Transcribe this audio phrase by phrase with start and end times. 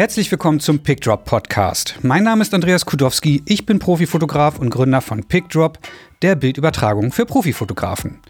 [0.00, 1.96] Herzlich willkommen zum PickDrop Podcast.
[2.02, 5.76] Mein Name ist Andreas Kudowski, ich bin Profifotograf und Gründer von PickDrop,
[6.22, 8.20] der Bildübertragung für Profifotografen.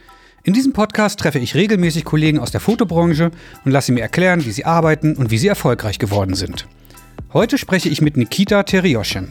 [0.44, 3.32] In diesem Podcast treffe ich regelmäßig Kollegen aus der Fotobranche
[3.66, 6.66] und lasse mir erklären, wie sie arbeiten und wie sie erfolgreich geworden sind.
[7.34, 9.28] Heute spreche ich mit Nikita Terioshin.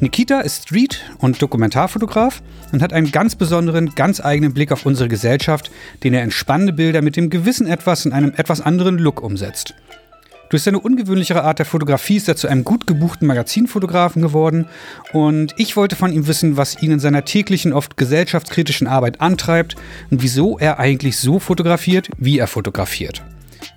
[0.00, 5.10] Nikita ist Street- und Dokumentarfotograf und hat einen ganz besonderen, ganz eigenen Blick auf unsere
[5.10, 5.70] Gesellschaft,
[6.04, 9.74] den er in spannende Bilder mit dem gewissen Etwas in einem etwas anderen Look umsetzt.
[10.48, 14.66] Durch seine ungewöhnlichere Art der Fotografie ist er zu einem gut gebuchten Magazinfotografen geworden
[15.12, 19.74] und ich wollte von ihm wissen, was ihn in seiner täglichen, oft gesellschaftskritischen Arbeit antreibt
[20.10, 23.24] und wieso er eigentlich so fotografiert, wie er fotografiert.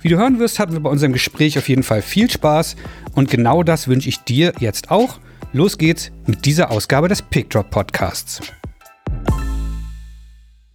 [0.02, 2.76] Wie du hören wirst, hatten wir bei unserem Gespräch auf jeden Fall viel Spaß
[3.15, 5.20] und genau das wünsche ich dir jetzt auch.
[5.51, 8.41] Los geht's mit dieser Ausgabe des Pickdrop Podcasts.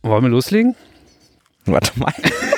[0.03, 0.75] Wollen wir loslegen?
[1.65, 2.13] Warte mal.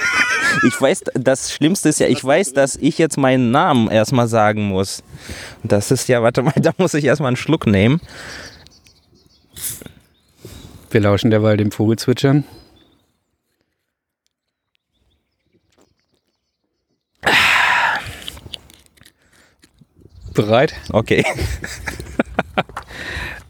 [0.65, 4.69] Ich weiß, das Schlimmste ist ja, ich weiß, dass ich jetzt meinen Namen erstmal sagen
[4.69, 5.03] muss.
[5.63, 8.01] Das ist ja, warte mal, da muss ich erstmal einen Schluck nehmen.
[10.91, 12.45] Wir lauschen derweil dem Vogelzwitschern.
[20.33, 20.75] Bereit?
[20.93, 21.25] Okay.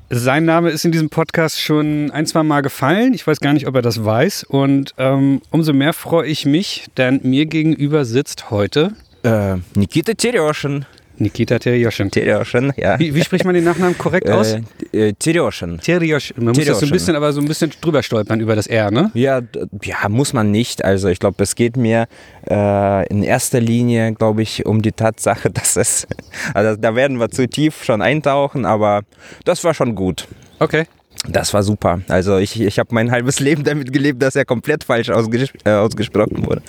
[0.08, 3.12] Sein Name ist in diesem Podcast schon ein, zwei Mal gefallen.
[3.12, 4.44] Ich weiß gar nicht, ob er das weiß.
[4.44, 8.92] Und ähm, umso mehr freue ich mich, denn mir gegenüber sitzt heute
[9.24, 10.84] Äh, Nikita Teryoshин.
[11.18, 12.10] Nikita Terioschen.
[12.10, 12.98] Terioschen, ja.
[12.98, 14.56] Wie, wie, spricht man den Nachnamen korrekt äh, aus?
[14.92, 15.80] Äh, Terioschen.
[15.80, 16.36] Terioschen.
[16.44, 18.90] Man muss das so ein bisschen, aber so ein bisschen drüber stolpern über das R,
[18.90, 19.10] ne?
[19.14, 19.40] Ja,
[19.82, 20.84] ja muss man nicht.
[20.84, 22.06] Also ich glaube, es geht mir
[22.48, 26.06] äh, in erster Linie, glaube ich, um die Tatsache, dass es,
[26.54, 29.02] also da werden wir zu tief schon eintauchen, aber
[29.44, 30.28] das war schon gut.
[30.58, 30.86] Okay.
[31.28, 32.00] Das war super.
[32.08, 35.70] Also ich, ich habe mein halbes Leben damit gelebt, dass er komplett falsch ausges äh,
[35.70, 36.62] ausgesprochen wurde.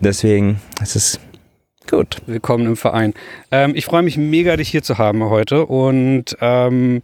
[0.00, 1.20] Deswegen, es ist
[1.88, 2.18] gut.
[2.26, 3.14] Willkommen im Verein.
[3.50, 5.66] Ähm, ich freue mich mega, dich hier zu haben heute.
[5.66, 7.02] Und ähm,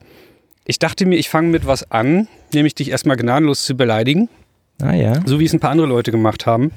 [0.64, 4.28] ich dachte mir, ich fange mit was an, nämlich dich erstmal gnadenlos zu beleidigen,
[4.82, 5.20] Ah ja.
[5.26, 6.70] so wie es ein paar andere Leute gemacht haben.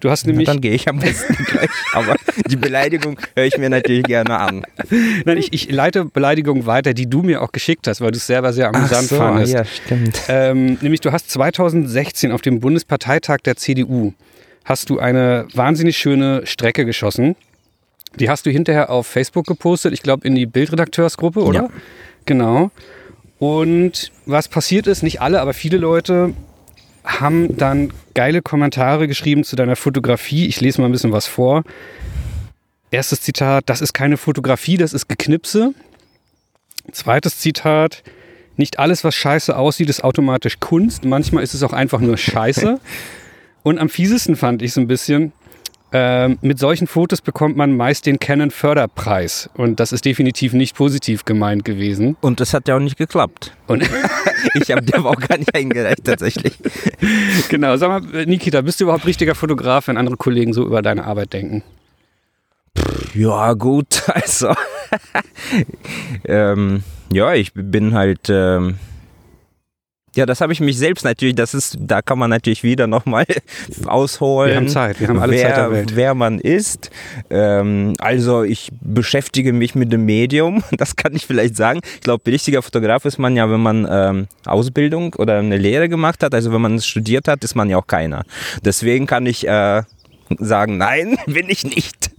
[0.00, 0.46] Du hast Na, nämlich.
[0.46, 1.70] dann gehe ich am besten gleich.
[1.94, 2.16] Aber
[2.46, 4.64] die Beleidigung höre ich mir natürlich gerne an.
[5.24, 8.26] Nein, ich, ich leite Beleidigungen weiter, die du mir auch geschickt hast, weil du es
[8.26, 9.54] selber sehr amüsant fandest.
[9.54, 10.20] ja, stimmt.
[10.28, 14.12] Ähm, nämlich du hast 2016 auf dem Bundesparteitag der CDU
[14.64, 17.36] hast du eine wahnsinnig schöne Strecke geschossen.
[18.18, 21.62] Die hast du hinterher auf Facebook gepostet, ich glaube in die Bildredakteursgruppe, oder?
[21.64, 21.68] Ja.
[22.26, 22.70] Genau.
[23.38, 26.32] Und was passiert ist, nicht alle, aber viele Leute
[27.04, 30.46] haben dann geile Kommentare geschrieben zu deiner Fotografie.
[30.46, 31.64] Ich lese mal ein bisschen was vor.
[32.90, 35.74] Erstes Zitat, das ist keine Fotografie, das ist Geknipse.
[36.92, 38.02] Zweites Zitat,
[38.56, 41.04] nicht alles, was scheiße aussieht, ist automatisch Kunst.
[41.04, 42.80] Manchmal ist es auch einfach nur scheiße.
[43.64, 45.32] Und am fiesesten fand ich so ein bisschen,
[45.90, 49.50] ähm, mit solchen Fotos bekommt man meist den Canon Förderpreis.
[49.54, 52.16] Und das ist definitiv nicht positiv gemeint gewesen.
[52.20, 53.56] Und das hat ja auch nicht geklappt.
[53.66, 53.82] Und
[54.54, 56.54] Ich habe der auch gar nicht eingereicht tatsächlich.
[57.48, 61.04] genau, sag mal, Nikita, bist du überhaupt richtiger Fotograf, wenn andere Kollegen so über deine
[61.04, 61.62] Arbeit denken?
[63.14, 64.54] Ja, gut, also.
[66.24, 68.28] ähm, ja, ich bin halt.
[68.28, 68.78] Ähm,
[70.14, 73.24] ja, das habe ich mich selbst natürlich, das ist, da kann man natürlich wieder nochmal
[73.86, 74.50] ausholen.
[74.50, 75.96] Wir haben Zeit, wir haben alle wer, Zeit der Welt.
[75.96, 76.90] Wer man ist.
[77.30, 81.80] Ähm, also ich beschäftige mich mit dem Medium, das kann ich vielleicht sagen.
[81.96, 86.22] Ich glaube, richtiger Fotograf ist man ja, wenn man ähm, Ausbildung oder eine Lehre gemacht
[86.22, 86.34] hat.
[86.34, 88.24] Also wenn man es studiert hat, ist man ja auch keiner.
[88.64, 89.82] Deswegen kann ich äh,
[90.38, 92.10] sagen, nein, bin ich nicht.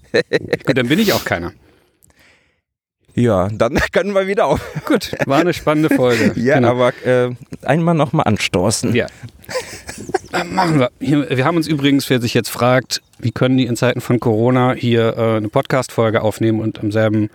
[0.65, 1.51] Gut, dann bin ich auch keiner.
[3.15, 4.59] Ja, dann können wir wieder auf.
[4.85, 6.33] Gut, war eine spannende Folge.
[6.35, 6.71] Ja, Genau.
[6.71, 7.31] aber äh,
[7.63, 8.93] einmal nochmal anstoßen.
[8.93, 9.07] Ja.
[10.51, 10.91] Machen wir.
[10.99, 14.19] Hier, wir haben uns übrigens, wer sich jetzt fragt, wie können die in Zeiten von
[14.19, 17.29] Corona hier äh, eine Podcast-Folge aufnehmen und am selben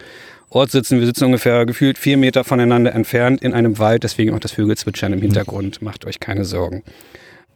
[0.51, 0.99] Ort sitzen.
[0.99, 5.12] Wir sitzen ungefähr gefühlt vier Meter voneinander entfernt in einem Wald, deswegen auch das Vögelzwitschern
[5.12, 5.81] im Hintergrund.
[5.81, 6.83] Macht euch keine Sorgen.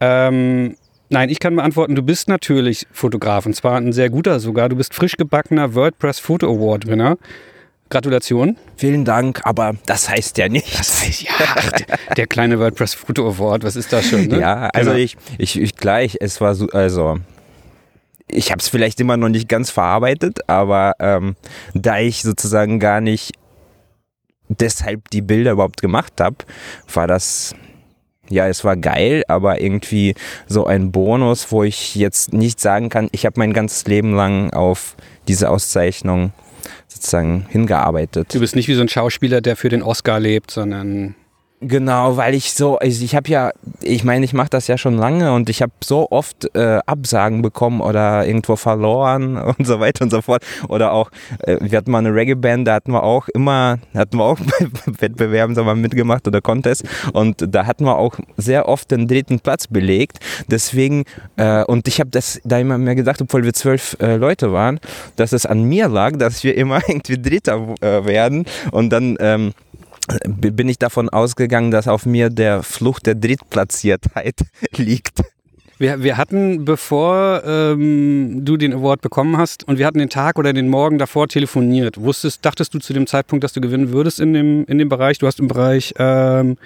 [0.00, 0.76] Ähm,
[1.10, 4.68] nein, ich kann beantworten, du bist natürlich Fotograf und zwar ein sehr guter sogar.
[4.68, 7.18] Du bist frisch gebackener WordPress Photo Award Winner.
[7.90, 8.56] Gratulation.
[8.76, 10.78] Vielen Dank, aber das heißt ja nicht.
[10.78, 11.70] Das heißt, ja, ach,
[12.16, 14.26] der, kleine WordPress Photo Award, was ist das schon?
[14.26, 14.40] Ne?
[14.40, 15.02] Ja, also Genau.
[15.02, 17.18] ich, ich, ich gleich, es war so, also
[18.28, 21.36] ich habe es vielleicht immer noch nicht ganz verarbeitet, aber ähm,
[21.74, 23.32] da ich sozusagen gar nicht
[24.48, 26.36] deshalb die Bilder überhaupt gemacht habe,
[26.92, 27.54] war das
[28.30, 30.14] ja, es war geil, aber irgendwie
[30.46, 34.50] so ein Bonus, wo ich jetzt nicht sagen kann, ich habe mein ganzes Leben lang
[34.54, 34.96] auf
[35.28, 36.32] diese Auszeichnung
[36.88, 38.34] sozusagen hingearbeitet.
[38.34, 41.14] Du bist nicht wie so ein Schauspieler, der für den Oscar lebt, sondern
[41.66, 43.50] Genau, weil ich so, also ich habe ja,
[43.80, 47.40] ich meine, ich mache das ja schon lange und ich habe so oft äh, Absagen
[47.40, 50.44] bekommen oder irgendwo verloren und so weiter und so fort.
[50.68, 54.24] Oder auch, äh, wir hatten mal eine Reggae-Band, da hatten wir auch immer, hatten wir
[54.24, 54.66] auch bei
[55.00, 56.84] Wettbewerben sagen wir, mitgemacht oder Contest
[57.14, 60.18] und da hatten wir auch sehr oft den dritten Platz belegt.
[60.50, 61.04] Deswegen,
[61.36, 64.80] äh, und ich habe das da immer mehr gedacht, obwohl wir zwölf äh, Leute waren,
[65.16, 69.54] dass es an mir lag, dass wir immer irgendwie Dritter äh, werden und dann ähm,
[70.26, 74.40] bin ich davon ausgegangen, dass auf mir der Fluch der Drittplatziertheit
[74.76, 75.22] liegt.
[75.78, 80.38] Wir, wir hatten, bevor ähm, du den Award bekommen hast, und wir hatten den Tag
[80.38, 82.00] oder den Morgen davor telefoniert.
[82.00, 85.18] Wusstest, dachtest du zu dem Zeitpunkt, dass du gewinnen würdest in dem, in dem Bereich?
[85.18, 86.56] Du hast im Bereich ähm,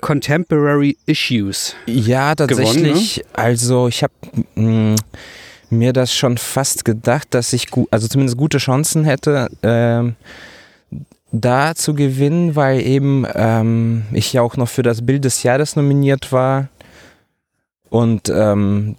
[0.00, 1.76] Contemporary Issues.
[1.86, 2.74] Ja, tatsächlich.
[2.74, 3.34] Gewonnen, ne?
[3.34, 4.14] Also ich habe
[4.54, 4.94] mm,
[5.68, 9.48] mir das schon fast gedacht, dass ich also zumindest gute Chancen hätte.
[9.62, 10.16] Ähm,
[11.32, 15.76] da zu gewinnen, weil eben ähm, ich ja auch noch für das Bild des Jahres
[15.76, 16.68] nominiert war.
[17.90, 18.96] Und ähm,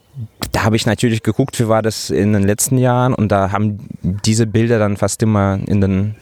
[0.52, 3.80] da habe ich natürlich geguckt, wie war das in den letzten Jahren und da haben
[4.02, 6.16] diese Bilder dann fast immer in den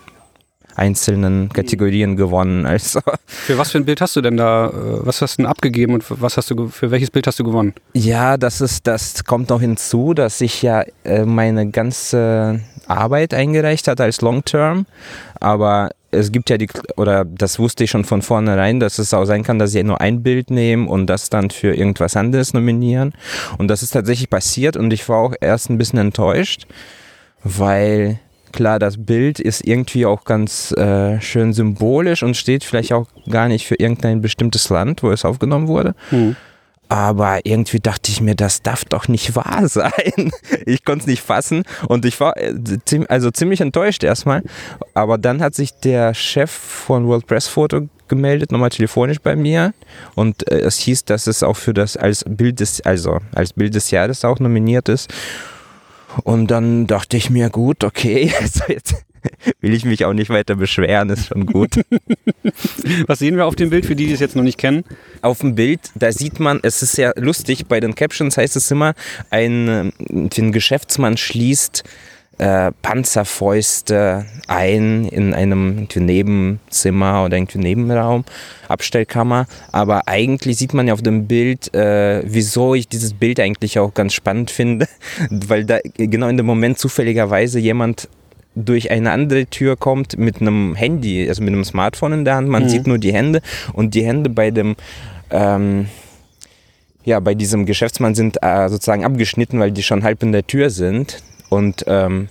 [0.75, 2.65] einzelnen Kategorien gewonnen.
[2.65, 4.67] Also für was für ein Bild hast du denn da?
[4.67, 4.71] Äh,
[5.05, 7.73] was hast du denn abgegeben und was hast du für welches Bild hast du gewonnen?
[7.93, 13.87] Ja, das ist das kommt noch hinzu, dass ich ja äh, meine ganze Arbeit eingereicht
[13.87, 14.85] hatte als Long Term,
[15.39, 19.25] aber es gibt ja die, oder das wusste ich schon von vornherein, dass es auch
[19.25, 23.13] sein kann, dass sie nur ein Bild nehmen und das dann für irgendwas anderes nominieren.
[23.57, 26.67] Und das ist tatsächlich passiert und ich war auch erst ein bisschen enttäuscht,
[27.43, 28.19] weil
[28.55, 33.47] klar, das Bild ist irgendwie auch ganz äh, schön symbolisch und steht vielleicht auch gar
[33.47, 35.93] nicht für irgendein bestimmtes Land, wo es aufgenommen wurde.
[36.09, 36.35] Mhm.
[36.87, 40.31] Aber irgendwie dachte ich mir, das darf doch nicht wahr sein.
[40.65, 42.53] Ich konnte es nicht fassen und ich war äh,
[43.09, 44.41] also ziemlich enttäuscht erstmal.
[44.93, 49.73] Aber dann hat sich der Chef von World Press Photo gemeldet, nochmal telefonisch bei mir.
[50.15, 53.75] Und äh, es hieß, dass es auch für das als Bild des, also als Bild
[53.75, 55.11] des Jahres auch nominiert ist.
[56.23, 58.95] Und dann dachte ich mir, gut, okay, also jetzt
[59.59, 61.81] will ich mich auch nicht weiter beschweren, ist schon gut.
[63.07, 64.83] Was sehen wir auf dem Bild für die, die es jetzt noch nicht kennen?
[65.21, 68.69] Auf dem Bild, da sieht man, es ist sehr lustig, bei den Captions heißt es
[68.69, 68.93] immer,
[69.29, 71.83] ein, ein Geschäftsmann schließt
[72.37, 78.25] äh, Panzerfäuste ein in einem Nebenzimmer oder irgendwie Nebenraum,
[78.67, 79.47] Abstellkammer.
[79.71, 83.93] Aber eigentlich sieht man ja auf dem Bild, äh, wieso ich dieses Bild eigentlich auch
[83.93, 84.87] ganz spannend finde,
[85.29, 88.09] weil da genau in dem Moment zufälligerweise jemand
[88.57, 92.47] durch eine andere Tür kommt mit einem Handy, also mit einem Smartphone in der Hand.
[92.47, 92.69] Man mhm.
[92.69, 93.41] sieht nur die Hände
[93.73, 94.75] und die Hände bei dem
[95.29, 95.87] ähm,
[97.05, 100.71] ja, bei diesem Geschäftsmann sind äh, sozusagen abgeschnitten, weil die schon halb in der Tür
[100.71, 101.21] sind.
[101.49, 102.29] Und ähm,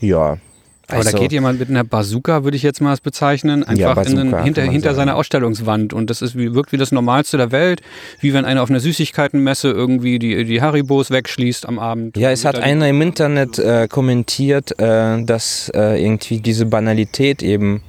[0.00, 0.38] ja.
[0.86, 3.94] Aber also, da geht jemand mit einer Bazooka, würde ich jetzt mal bezeichnen, einfach ja,
[3.94, 5.94] Bazooka, den, hinter, hinter seiner Ausstellungswand.
[5.94, 7.80] Und das ist wie, wirkt wie das Normalste der Welt,
[8.20, 12.18] wie wenn einer auf einer Süßigkeitenmesse irgendwie die, die Haribos wegschließt am Abend.
[12.18, 17.82] Ja, es hat einer im Internet äh, kommentiert, äh, dass äh, irgendwie diese Banalität eben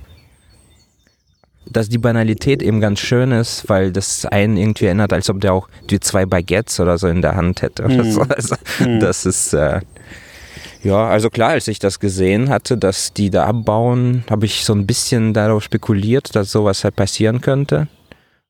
[1.68, 5.54] dass die Banalität eben ganz schön ist, weil das einen irgendwie erinnert, als ob der
[5.54, 7.88] auch die zwei Baguettes oder so in der Hand hätte.
[7.88, 8.12] Mhm.
[8.12, 8.22] So.
[8.22, 9.00] Also, mhm.
[9.00, 9.82] Das ist äh,
[10.86, 14.74] ja, also klar, als ich das gesehen hatte, dass die da abbauen, habe ich so
[14.74, 17.88] ein bisschen darauf spekuliert, dass sowas halt passieren könnte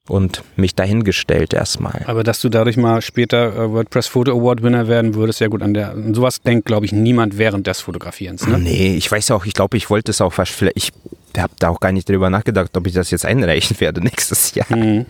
[0.08, 2.04] und mich dahingestellt erstmal.
[2.06, 5.62] Aber dass du dadurch mal später äh, WordPress Photo Award Winner werden würdest, ja gut
[5.62, 5.92] an der.
[5.92, 8.46] An sowas denkt, glaube ich, niemand während des Fotografierens.
[8.46, 8.60] Ne?
[8.60, 10.78] Nee, ich weiß auch, ich glaube, ich wollte es auch fast vielleicht.
[10.78, 10.92] Ich
[11.38, 14.68] habe da auch gar nicht drüber nachgedacht, ob ich das jetzt einreichen werde nächstes Jahr.
[14.76, 15.06] Mhm.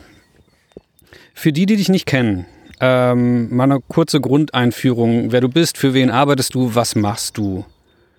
[1.33, 2.45] Für die, die dich nicht kennen,
[2.79, 7.65] ähm, mal eine kurze Grundeinführung, wer du bist, für wen arbeitest du, was machst du?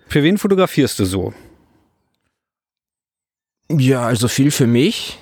[0.07, 1.33] Für wen fotografierst du so?
[3.69, 5.19] Ja, also viel für mich.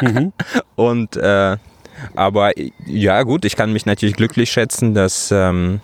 [0.00, 0.32] Mhm.
[0.76, 1.56] Und äh,
[2.14, 2.52] aber
[2.86, 5.80] ja gut, ich kann mich natürlich glücklich schätzen, dass ähm,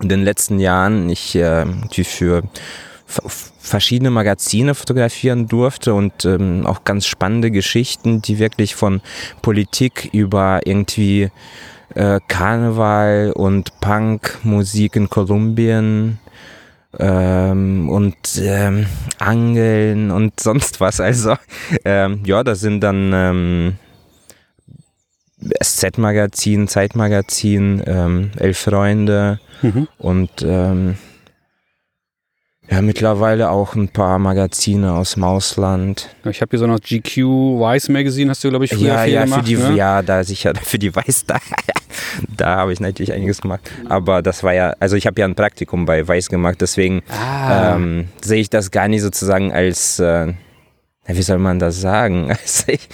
[0.00, 1.66] in den letzten Jahren ich äh,
[2.04, 2.42] für
[3.06, 9.02] verschiedene Magazine fotografieren durfte und ähm, auch ganz spannende Geschichten, die wirklich von
[9.42, 11.30] Politik über irgendwie
[11.94, 16.18] äh, Karneval und Punkmusik in Kolumbien
[16.98, 18.86] ähm, und ähm,
[19.18, 21.00] Angeln und sonst was.
[21.00, 21.36] Also
[21.84, 23.72] ähm, ja, das sind dann ähm,
[25.62, 29.88] SZ-Magazin, Zeitmagazin, ähm, Elf Freunde mhm.
[29.98, 30.96] und ähm,
[32.72, 36.08] ja, mittlerweile auch ein paar Magazine aus dem Ausland.
[36.24, 39.12] Ich habe hier so noch GQ Vice Magazine, hast du, glaube ich, früher ja, viel
[39.12, 39.76] ja, gemacht, für die, ne?
[39.76, 41.36] Ja, da sicher, für die Weiß, da,
[42.36, 43.70] da habe ich natürlich einiges gemacht.
[43.90, 47.74] Aber das war ja, also ich habe ja ein Praktikum bei Weiß gemacht, deswegen ah.
[47.74, 50.32] ähm, sehe ich das gar nicht sozusagen als, äh,
[51.06, 52.30] wie soll man das sagen?
[52.42, 52.88] Also ich,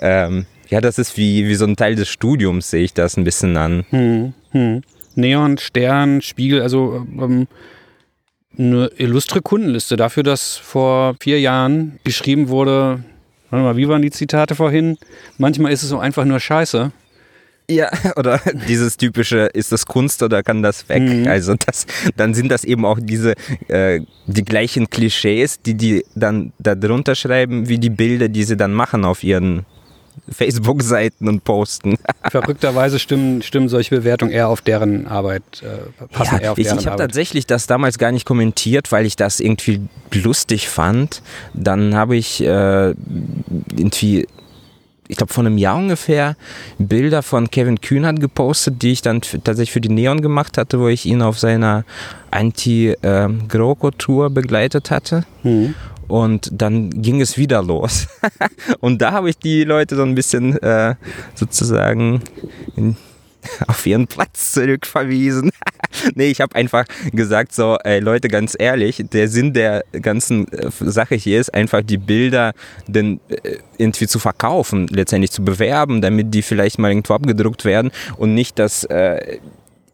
[0.00, 3.24] ähm, ja, das ist wie, wie so ein Teil des Studiums, sehe ich das ein
[3.24, 3.86] bisschen an.
[3.88, 4.82] Hm, hm.
[5.14, 7.48] Neon, Stern, Spiegel, also ähm,
[8.58, 13.02] eine illustre Kundenliste dafür, dass vor vier Jahren geschrieben wurde,
[13.50, 14.98] warte mal, wie waren die Zitate vorhin?
[15.38, 16.92] Manchmal ist es so einfach nur Scheiße.
[17.70, 21.02] Ja, oder dieses typische, ist das Kunst oder kann das weg?
[21.02, 21.28] Mhm.
[21.28, 23.34] Also das, dann sind das eben auch diese,
[23.68, 28.56] äh, die gleichen Klischees, die die dann da drunter schreiben, wie die Bilder, die sie
[28.56, 29.64] dann machen auf ihren
[30.30, 31.96] Facebook-Seiten und posten.
[32.30, 36.66] Verrückterweise stimmen, stimmen solche Bewertungen eher auf deren Arbeit, äh, passen Ja, eher auf ich,
[36.66, 39.80] deren ich habe tatsächlich das damals gar nicht kommentiert, weil ich das irgendwie
[40.12, 41.22] lustig fand.
[41.54, 42.94] Dann habe ich äh,
[43.76, 44.26] irgendwie,
[45.08, 46.36] ich glaube vor einem Jahr ungefähr,
[46.78, 50.88] Bilder von Kevin Kühnert gepostet, die ich dann tatsächlich für die Neon gemacht hatte, wo
[50.88, 51.84] ich ihn auf seiner
[52.30, 55.24] Anti-GroKo-Tour begleitet hatte.
[55.42, 55.74] Mhm.
[56.10, 58.08] Und dann ging es wieder los.
[58.80, 60.96] und da habe ich die Leute so ein bisschen äh,
[61.34, 62.20] sozusagen
[62.76, 62.96] in,
[63.68, 65.50] auf ihren Platz zurückverwiesen.
[66.16, 70.70] nee, ich habe einfach gesagt so, ey Leute, ganz ehrlich, der Sinn der ganzen äh,
[70.80, 72.54] Sache hier ist einfach die Bilder
[72.88, 77.92] denn äh, irgendwie zu verkaufen, letztendlich zu bewerben, damit die vielleicht mal irgendwo abgedruckt werden
[78.16, 79.38] und nicht das äh,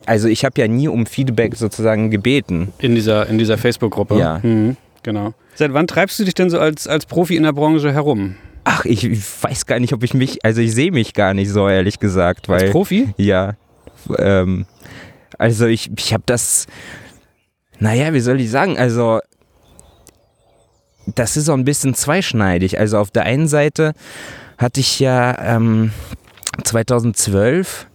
[0.07, 2.73] also ich habe ja nie um Feedback sozusagen gebeten.
[2.79, 4.17] In dieser, in dieser Facebook-Gruppe.
[4.17, 4.39] Ja.
[4.41, 5.35] Mhm, genau.
[5.57, 8.37] Seit wann treibst du dich denn so als, als Profi in der Branche herum?
[8.65, 9.09] Ach, ich
[9.43, 12.49] weiß gar nicht, ob ich mich, also ich sehe mich gar nicht so, ehrlich gesagt,
[12.49, 12.65] weil.
[12.65, 13.15] Als Profi?
[13.17, 13.55] Ja.
[14.19, 14.67] Ähm,
[15.39, 16.67] also ich, ich habe das,
[17.79, 19.21] naja, wie soll ich sagen, also
[21.07, 22.79] das ist so ein bisschen zweischneidig.
[22.79, 23.95] Also auf der einen Seite
[24.59, 25.93] hatte ich ja ähm,
[26.65, 27.87] 2012,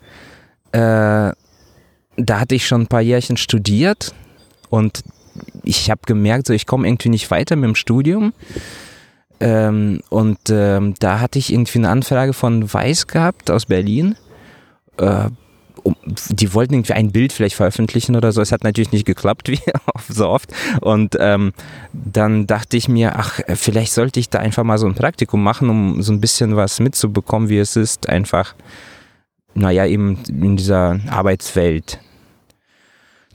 [0.71, 1.35] äh, da
[2.27, 4.13] hatte ich schon ein paar Jährchen studiert
[4.69, 5.01] und
[5.63, 8.33] ich habe gemerkt, so ich komme irgendwie nicht weiter mit dem Studium.
[9.39, 14.15] Ähm, und ähm, da hatte ich irgendwie eine Anfrage von Weiß gehabt aus Berlin.
[14.97, 15.29] Äh,
[15.83, 18.41] um, die wollten irgendwie ein Bild vielleicht veröffentlichen oder so.
[18.41, 19.59] Es hat natürlich nicht geklappt, wie
[20.09, 20.53] so oft.
[20.81, 21.53] Und ähm,
[21.91, 25.69] dann dachte ich mir, ach, vielleicht sollte ich da einfach mal so ein Praktikum machen,
[25.69, 28.53] um so ein bisschen was mitzubekommen, wie es ist, einfach,
[29.55, 31.99] naja, eben in dieser Arbeitswelt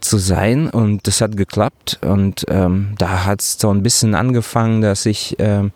[0.08, 0.68] zu sein.
[0.68, 1.98] Und das hat geklappt.
[2.02, 5.72] Und ähm, da hat es so ein bisschen angefangen, dass ich, ähm,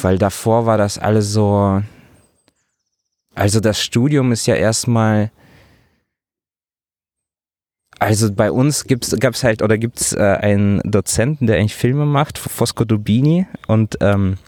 [0.00, 1.82] weil davor war das alles so,
[3.34, 5.30] also das Studium ist ja erstmal,
[7.98, 12.04] also bei uns gab es halt oder gibt es äh, einen Dozenten, der eigentlich Filme
[12.04, 14.38] macht, Fosco Dubini und ähm,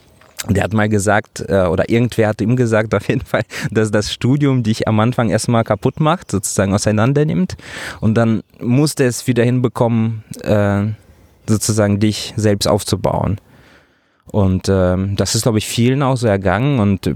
[0.49, 4.11] der hat mal gesagt, äh, oder irgendwer hat ihm gesagt auf jeden Fall, dass das
[4.11, 7.55] Studium dich am Anfang erstmal kaputt macht, sozusagen auseinander nimmt
[8.01, 10.83] und dann musste es wieder hinbekommen, äh,
[11.47, 13.37] sozusagen dich selbst aufzubauen.
[14.31, 17.15] Und ähm, das ist, glaube ich, vielen auch so ergangen und äh,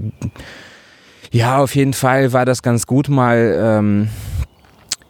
[1.32, 4.08] ja, auf jeden Fall war das ganz gut, mal ähm,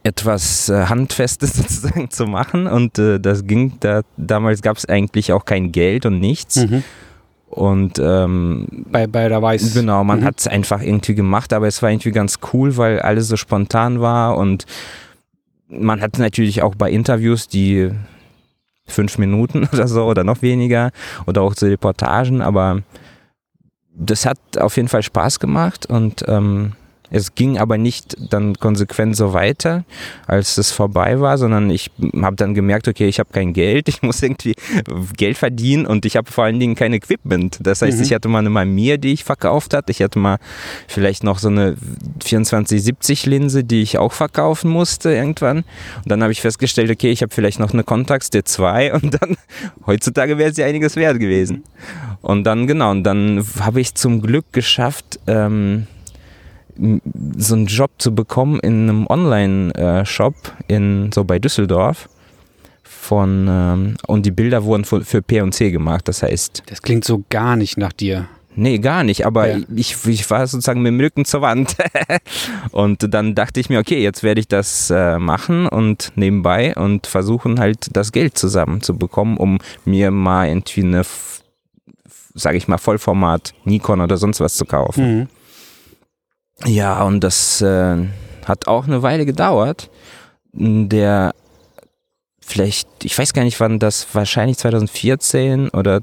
[0.03, 2.67] etwas Handfestes sozusagen zu machen.
[2.67, 6.57] Und das ging, da, damals gab es eigentlich auch kein Geld und nichts.
[6.57, 6.85] Mhm.
[7.51, 9.75] Und ähm, Bei, bei der Weiß.
[9.75, 10.25] genau, man Mhm.
[10.25, 14.01] hat es einfach irgendwie gemacht, aber es war irgendwie ganz cool, weil alles so spontan
[14.01, 14.67] war und
[15.69, 17.91] man hat natürlich auch bei Interviews, die
[18.87, 20.91] fünf Minuten oder so oder noch weniger
[21.27, 22.83] oder auch zu Reportagen, aber
[23.95, 26.73] das hat auf jeden Fall Spaß gemacht und ähm,
[27.11, 29.85] es ging aber nicht dann konsequent so weiter,
[30.27, 31.91] als es vorbei war, sondern ich
[32.23, 34.55] habe dann gemerkt, okay, ich habe kein Geld, ich muss irgendwie
[35.17, 37.59] Geld verdienen und ich habe vor allen Dingen kein Equipment.
[37.61, 38.05] Das heißt, Mhm.
[38.05, 39.91] ich hatte mal eine Mamiya, die ich verkauft hatte.
[39.91, 40.39] Ich hatte mal
[40.87, 41.77] vielleicht noch so eine
[42.21, 45.59] 2470 Linse, die ich auch verkaufen musste irgendwann.
[45.59, 49.37] Und dann habe ich festgestellt, okay, ich habe vielleicht noch eine Contax D2 und dann
[49.87, 51.65] heutzutage wäre sie einiges wert gewesen.
[52.23, 55.87] Und dann genau, und dann habe ich zum Glück geschafft, ähm,
[57.37, 60.35] so einen Job zu bekommen in einem Online-Shop
[60.69, 62.09] in so bei Düsseldorf.
[62.83, 66.07] Von ähm, und die Bilder wurden für, für P&C gemacht.
[66.09, 68.29] Das heißt, Das klingt so gar nicht nach dir.
[68.55, 69.27] nee, gar nicht.
[69.27, 69.59] Aber Ja.
[69.75, 71.77] ich, ich war sozusagen mit dem Rücken zur Wand.
[72.73, 77.07] und dann dachte ich mir, okay, jetzt werde ich das äh, machen und nebenbei und
[77.07, 81.03] versuchen halt das Geld zusammenzubekommen, um mir mal irgendwie eine,
[82.35, 85.19] sage ich mal, Vollformat Nikon oder sonst was zu kaufen.
[85.21, 85.29] Mhm.
[86.67, 87.97] Ja, und das äh,
[88.45, 89.91] hat auch eine Weile gedauert.
[90.53, 91.33] Der
[92.41, 96.03] vielleicht, ich weiß gar nicht wann das, wahrscheinlich 2014 oder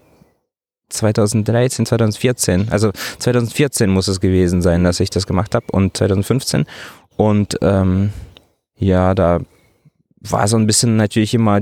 [0.89, 2.67] 2013, 2014.
[2.71, 6.65] Also 2014 muss es gewesen sein, dass ich das gemacht habe und 2015.
[7.17, 8.13] Und ähm,
[8.77, 9.39] ja, da
[10.21, 11.59] war so ein bisschen natürlich immer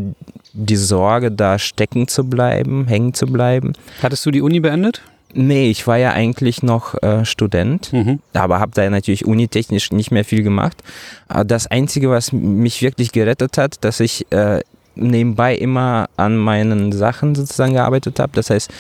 [0.54, 3.74] die Sorge, da stecken zu bleiben, hängen zu bleiben.
[4.02, 5.02] Hattest du die Uni beendet?
[5.38, 8.20] Nee, ich war ja eigentlich noch äh, Student, Mhm.
[8.34, 10.82] aber habe da natürlich unitechnisch nicht mehr viel gemacht.
[11.28, 14.62] Aber das Einzige, was mich wirklich gerettet hat, dass ich äh,
[14.96, 18.32] nebenbei immer an meinen Sachen sozusagen gearbeitet habe.
[18.34, 18.72] Das heißt,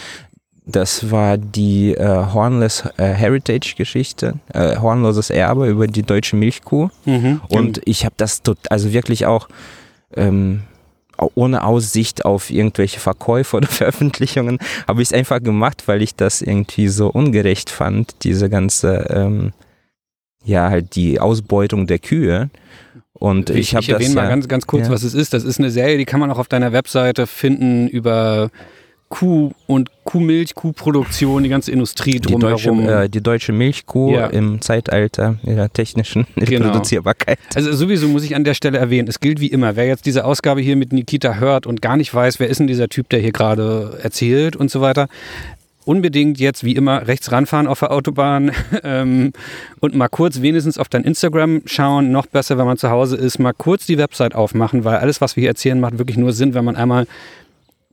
[0.65, 6.89] das war die äh, Hornless äh, Heritage Geschichte, äh, Hornloses Erbe über die deutsche Milchkuh.
[7.03, 7.41] Mhm.
[7.49, 9.47] Und ich habe das tot, also wirklich auch
[10.15, 10.61] ähm,
[11.17, 16.41] ohne Aussicht auf irgendwelche Verkäufe oder Veröffentlichungen, habe ich es einfach gemacht, weil ich das
[16.41, 19.53] irgendwie so ungerecht fand, diese ganze, ähm,
[20.43, 22.49] ja, halt die Ausbeutung der Kühe.
[23.13, 24.93] Und ich, ich, habe ich das erwähne mal ja, ganz, ganz kurz, ja.
[24.93, 25.33] was es ist.
[25.33, 28.51] Das ist eine Serie, die kann man auch auf deiner Webseite finden über
[29.09, 33.03] Kuh und Kuhmilch, Kuhproduktion, die ganze Industrie die deutsche, drumherum.
[33.03, 34.27] äh, die deutsche Milchkuh Ja.
[34.27, 36.65] im Zeitalter ihrer technischen Genau.
[36.65, 37.37] Reproduzierbarkeit.
[37.55, 40.25] Also sowieso muss ich an der Stelle erwähnen, es gilt wie immer, wer jetzt diese
[40.25, 43.19] Ausgabe hier mit Nikita hört und gar nicht weiß, wer ist denn dieser Typ, der
[43.19, 45.07] hier gerade erzählt und so weiter,
[45.85, 48.51] unbedingt jetzt wie immer rechts ranfahren auf der Autobahn
[48.83, 49.33] ähm,
[49.81, 52.11] und mal kurz wenigstens auf dein Instagram schauen.
[52.11, 55.35] Noch besser, wenn man zu Hause ist, mal kurz die Website aufmachen, weil alles, was
[55.35, 57.05] wir hier erzählen, macht wirklich nur Sinn, wenn man einmal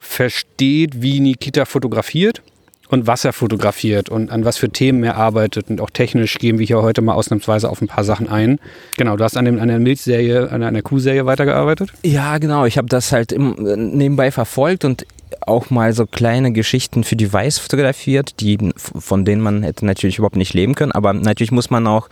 [0.03, 2.43] versteht, wie Nikita fotografiert
[2.89, 6.59] und was er fotografiert und an was für Themen er arbeitet und auch technisch gehen
[6.59, 8.59] wir hier heute mal ausnahmsweise auf ein paar Sachen ein.
[8.99, 11.91] Genau, du hast an, dem, an der Milchserie, an einer Kuhserie weitergearbeitet.
[12.03, 12.67] Ja, genau.
[12.67, 13.55] Ich habe das halt im,
[13.97, 15.07] nebenbei verfolgt und
[15.41, 20.19] auch mal so kleine Geschichten für die Weiß fotografiert, die, von denen man hätte natürlich
[20.19, 20.93] überhaupt nicht leben können.
[20.93, 22.09] Aber natürlich muss man auch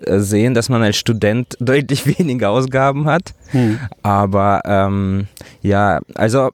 [0.00, 3.34] äh, sehen, dass man als Student deutlich weniger Ausgaben hat.
[3.50, 3.78] Hm.
[4.02, 5.26] Aber ähm,
[5.60, 6.50] ja, also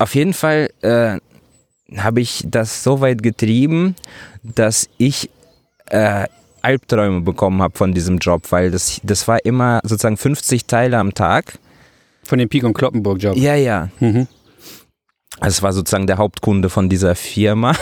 [0.00, 1.18] auf jeden Fall äh,
[1.98, 3.94] habe ich das so weit getrieben,
[4.42, 5.28] dass ich
[5.86, 6.26] äh,
[6.62, 11.12] Albträume bekommen habe von diesem Job, weil das, das war immer sozusagen 50 Teile am
[11.12, 11.58] Tag.
[12.24, 13.36] Von dem Pik und Kloppenburg Job.
[13.36, 13.88] Ja, ja.
[14.00, 14.26] Mhm.
[15.40, 17.74] Es war sozusagen der Hauptkunde von dieser Firma.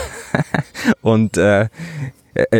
[1.01, 1.67] und äh,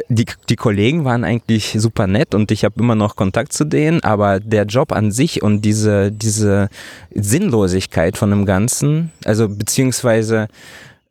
[0.10, 4.04] die, die Kollegen waren eigentlich super nett und ich habe immer noch Kontakt zu denen,
[4.04, 6.70] aber der Job an sich und diese, diese
[7.14, 10.48] Sinnlosigkeit von dem Ganzen, also beziehungsweise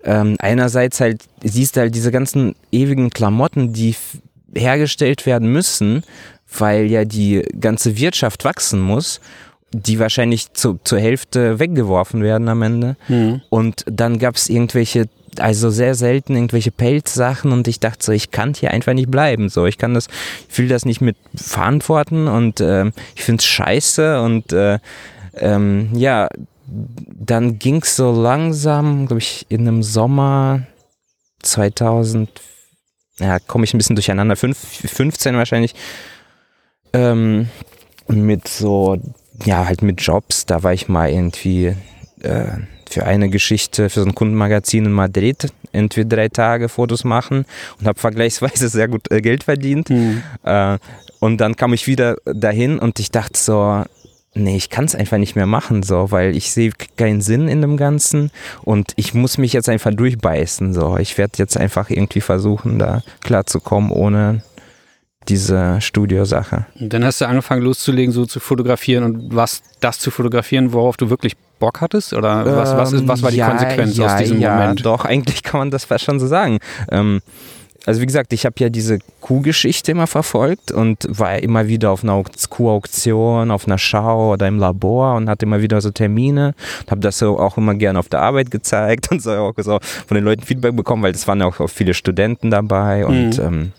[0.05, 3.95] ähm, einerseits halt, siehst du halt diese ganzen ewigen Klamotten, die
[4.55, 6.03] hergestellt werden müssen,
[6.57, 9.21] weil ja die ganze Wirtschaft wachsen muss,
[9.73, 12.97] die wahrscheinlich zu, zur Hälfte weggeworfen werden am Ende.
[13.09, 13.43] Mhm.
[13.51, 15.09] Und dann gab es irgendwelche,
[15.41, 19.49] also sehr selten irgendwelche Pelzsachen und ich dachte so, ich kann hier einfach nicht bleiben.
[19.49, 20.09] So, ich kann das,
[20.49, 24.79] ich will das nicht mit verantworten und ähm, ich finde es scheiße und äh,
[25.35, 26.29] ähm, ja,
[26.67, 30.67] dann ging es so langsam, glaube ich, in einem Sommer
[31.43, 32.29] 2000,
[33.19, 35.75] ja, komme ich ein bisschen durcheinander, fünf, 15 wahrscheinlich,
[36.93, 37.49] ähm,
[38.09, 38.99] mit so,
[39.45, 41.75] ja, halt mit Jobs, da war ich mal irgendwie
[42.23, 47.45] äh, für eine Geschichte, für so ein Kundenmagazin in Madrid, irgendwie drei Tage Fotos machen
[47.79, 49.91] und habe vergleichsweise sehr gut äh, Geld verdient.
[49.91, 50.23] Mhm.
[51.21, 53.85] Und dann kam ich wieder dahin und ich dachte so,
[54.35, 57.61] nee, ich kann es einfach nicht mehr machen, so, weil ich sehe keinen Sinn in
[57.61, 58.31] dem Ganzen
[58.63, 60.97] und ich muss mich jetzt einfach durchbeißen, so.
[60.99, 64.43] Ich werde jetzt einfach irgendwie versuchen, da klarzukommen ohne
[65.29, 66.67] diese Studiosache.
[66.81, 70.97] Und dann hast du angefangen loszulegen, so zu fotografieren und was das zu fotografieren, worauf
[70.97, 72.13] du wirklich Bock hattest?
[72.13, 74.85] Oder was, was, ist, was war die Ähm, ja, Konsequenz ja, aus diesem ja, Moment?
[74.85, 76.59] Doch, eigentlich kann man das fast schon so sagen.
[76.91, 77.21] Ähm,
[77.87, 82.03] also wie gesagt, ich habe ja diese Kuhgeschichte immer verfolgt und war immer wieder auf
[82.03, 86.55] einer Auk- Kuhauktion, auf einer Schau oder im Labor und hatte immer wieder so Termine
[86.83, 89.79] und habe das so auch immer gerne auf der Arbeit gezeigt und so auch so
[90.07, 93.45] von den Leuten Feedback bekommen, weil es waren ja auch viele Studenten dabei und Mhm.
[93.45, 93.73] ähm,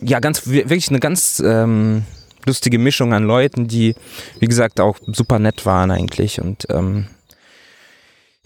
[0.00, 2.04] ja, ganz wirklich eine ganz ähm,
[2.46, 3.94] lustige Mischung an Leuten, die,
[4.40, 7.06] wie gesagt, auch super nett waren eigentlich und ähm,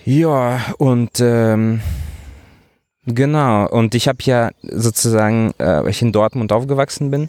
[0.04, 1.80] ja, und ähm,
[3.06, 7.28] genau, und ich habe ja sozusagen, äh, weil ich in Dortmund aufgewachsen bin,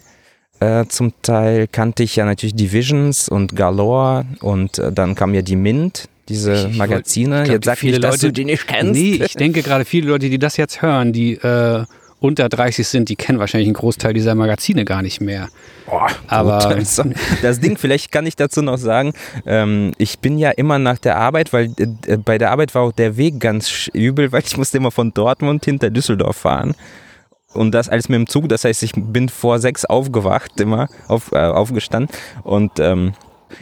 [0.60, 5.42] äh, zum Teil kannte ich ja natürlich Divisions und Galore und äh, dann kam ja
[5.42, 7.40] die Mint, diese Magazine.
[7.40, 8.92] ich glaub, Jetzt sag viele nicht, dass Leute- du die nicht kennst.
[9.00, 11.84] Nee, ich denke gerade viele Leute, die das jetzt hören, die äh,
[12.22, 15.48] unter 30 sind, die kennen wahrscheinlich einen Großteil dieser Magazine gar nicht mehr.
[15.86, 16.58] Boah, Aber-
[17.42, 19.12] das Ding, vielleicht kann ich dazu noch sagen,
[19.44, 21.72] ähm, ich bin ja immer nach der Arbeit, weil
[22.06, 25.12] äh, bei der Arbeit war auch der Weg ganz übel, weil ich musste immer von
[25.12, 26.74] Dortmund hinter Düsseldorf fahren.
[27.54, 31.32] Und das alles mit dem Zug, das heißt, ich bin vor sechs aufgewacht, immer auf,
[31.32, 32.14] äh, aufgestanden.
[32.44, 33.12] Und ähm,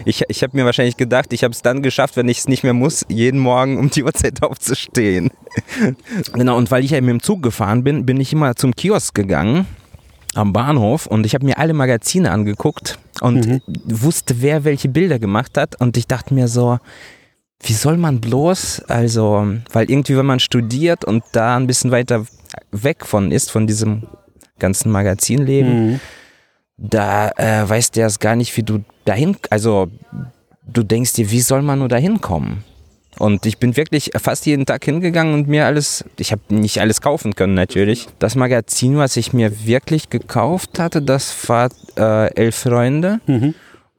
[0.04, 2.62] ich, ich habe mir wahrscheinlich gedacht, ich habe es dann geschafft, wenn ich es nicht
[2.62, 5.30] mehr muss, jeden Morgen um die Uhrzeit aufzustehen.
[6.32, 9.14] genau, und weil ich ja mit dem Zug gefahren bin, bin ich immer zum Kiosk
[9.14, 9.66] gegangen
[10.34, 13.60] am Bahnhof und ich habe mir alle Magazine angeguckt und Mhm.
[13.84, 16.78] wusste, wer welche Bilder gemacht hat und ich dachte mir so,
[17.62, 22.24] wie soll man bloß, also, weil irgendwie, wenn man studiert und da ein bisschen weiter
[22.72, 24.04] weg von ist, von diesem
[24.58, 26.00] ganzen Magazinleben, Mhm.
[26.80, 29.88] Da äh, weißt du erst gar nicht, wie du dahin, also
[30.66, 32.64] du denkst dir, wie soll man nur dahin kommen?
[33.18, 37.02] Und ich bin wirklich fast jeden Tag hingegangen und mir alles, ich habe nicht alles
[37.02, 38.06] kaufen können natürlich.
[38.18, 43.20] Das Magazin, was ich mir wirklich gekauft hatte, das war äh, Elf Freunde.
[43.26, 43.54] Mhm.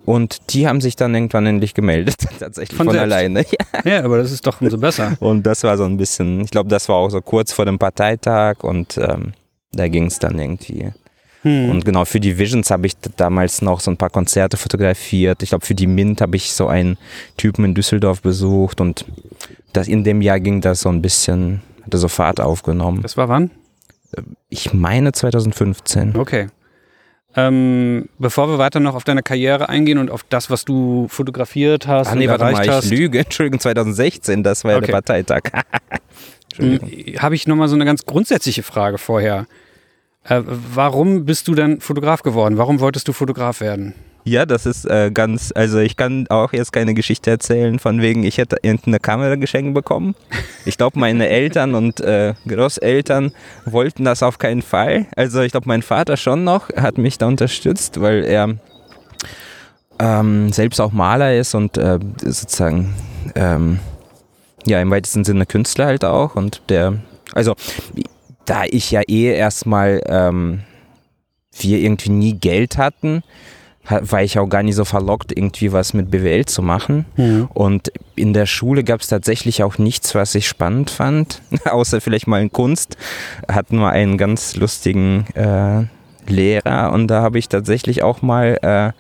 [0.06, 3.46] Und die haben sich dann irgendwann endlich gemeldet, tatsächlich Von von, alleine.
[3.86, 3.92] Ja.
[3.92, 5.16] Ja, aber das ist doch umso besser.
[5.20, 7.78] Und das war so ein bisschen, ich glaube, das war auch so kurz vor dem
[7.78, 9.34] Parteitag und ähm,
[9.72, 10.92] da ging es dann irgendwie.
[11.44, 11.70] Hm.
[11.70, 15.42] Und genau, für die Visions habe ich damals noch so ein paar Konzerte fotografiert.
[15.42, 16.98] Ich glaube, für die Mint habe ich so einen
[17.38, 19.06] Typen in Düsseldorf besucht und
[19.74, 23.02] das, in dem Jahr ging das so ein bisschen, hatte so Fahrt aufgenommen.
[23.02, 23.50] Das war wann?
[24.50, 26.16] Ich meine 2015.
[26.16, 26.48] Okay.
[27.36, 31.88] Ähm, bevor wir weiter noch auf deine Karriere eingehen und auf das, was du fotografiert
[31.88, 33.20] hast Ach nee, und warte erreicht mal, ich hast, lüge.
[33.26, 34.88] Entschuldigung, 2016, das war ja Okay.
[34.88, 35.42] der Parteitag.
[36.58, 37.22] Entschuldigung.
[37.22, 39.48] habe ich nochmal so eine ganz grundsätzliche Frage vorher.
[40.24, 42.58] Äh, warum bist du dann Fotograf geworden?
[42.58, 43.96] Warum wolltest du Fotograf werden?
[44.24, 48.24] Ja, das ist äh, ganz, also ich kann auch jetzt keine Geschichte erzählen, von wegen,
[48.24, 50.14] ich hätte irgendeine Kamera geschenkt bekommen.
[50.64, 53.32] Ich glaube, meine Eltern und äh, Großeltern
[53.66, 55.08] wollten das auf keinen Fall.
[55.16, 58.58] Also ich glaube, mein Vater schon noch hat mich da unterstützt, weil er
[59.98, 62.94] ähm, selbst auch Maler ist und äh, sozusagen
[63.34, 63.80] ähm,
[64.68, 67.00] ja im weitesten Sinne Künstler halt auch und der,
[67.34, 67.56] also
[68.52, 70.60] da ich ja eh erstmal ähm,
[71.58, 73.24] wir irgendwie nie Geld hatten,
[73.90, 77.06] ha- war ich auch gar nicht so verlockt, irgendwie was mit BWL zu machen.
[77.54, 82.28] Und in der Schule gab es tatsächlich auch nichts, was ich spannend fand, außer vielleicht
[82.28, 82.98] mal in Kunst.
[83.50, 85.86] Hatten wir einen ganz lustigen äh,
[86.32, 88.92] Lehrer und da habe ich tatsächlich auch mal äh,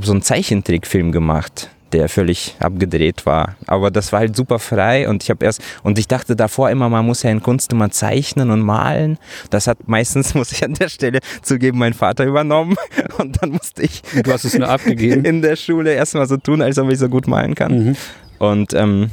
[0.00, 3.56] so einen Zeichentrickfilm gemacht, der völlig abgedreht war.
[3.66, 6.88] Aber das war halt super frei und ich habe erst und ich dachte davor immer,
[6.88, 9.18] man muss ja in Kunst immer zeichnen und malen.
[9.50, 12.76] Das hat meistens, muss ich an der Stelle zugeben, mein Vater übernommen
[13.18, 15.24] und dann musste ich Du hast es nur abgegeben.
[15.32, 17.86] in der Schule erstmal so tun, als ob ich so gut malen kann.
[17.86, 17.96] Mhm.
[18.38, 19.10] Und ähm,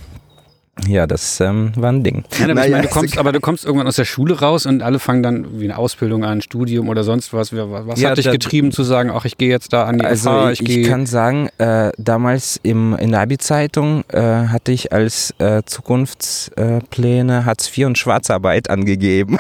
[0.88, 2.24] ja, das ähm, war ein Ding.
[2.32, 5.00] Ich Naja, meine, du kommst, aber du kommst irgendwann aus der Schule raus und alle
[5.00, 7.54] fangen dann wie eine Ausbildung an, Studium oder sonst was.
[7.54, 10.30] Was Ja, hat dich getrieben zu sagen, ach, ich gehe jetzt da an die Also
[10.30, 15.34] FH, ich, ich, kann sagen, äh, damals im, in der Abi-Zeitung äh, hatte ich als
[15.40, 19.38] äh, Zukunftspläne Hartz IV und Schwarzarbeit angegeben.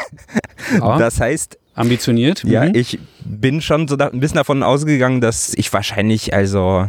[0.79, 2.43] Ja, Das heißt, ambitioniert.
[2.43, 2.71] ja, Mhm.
[2.75, 6.87] ich bin schon so da, ein bisschen davon ausgegangen, dass ich wahrscheinlich also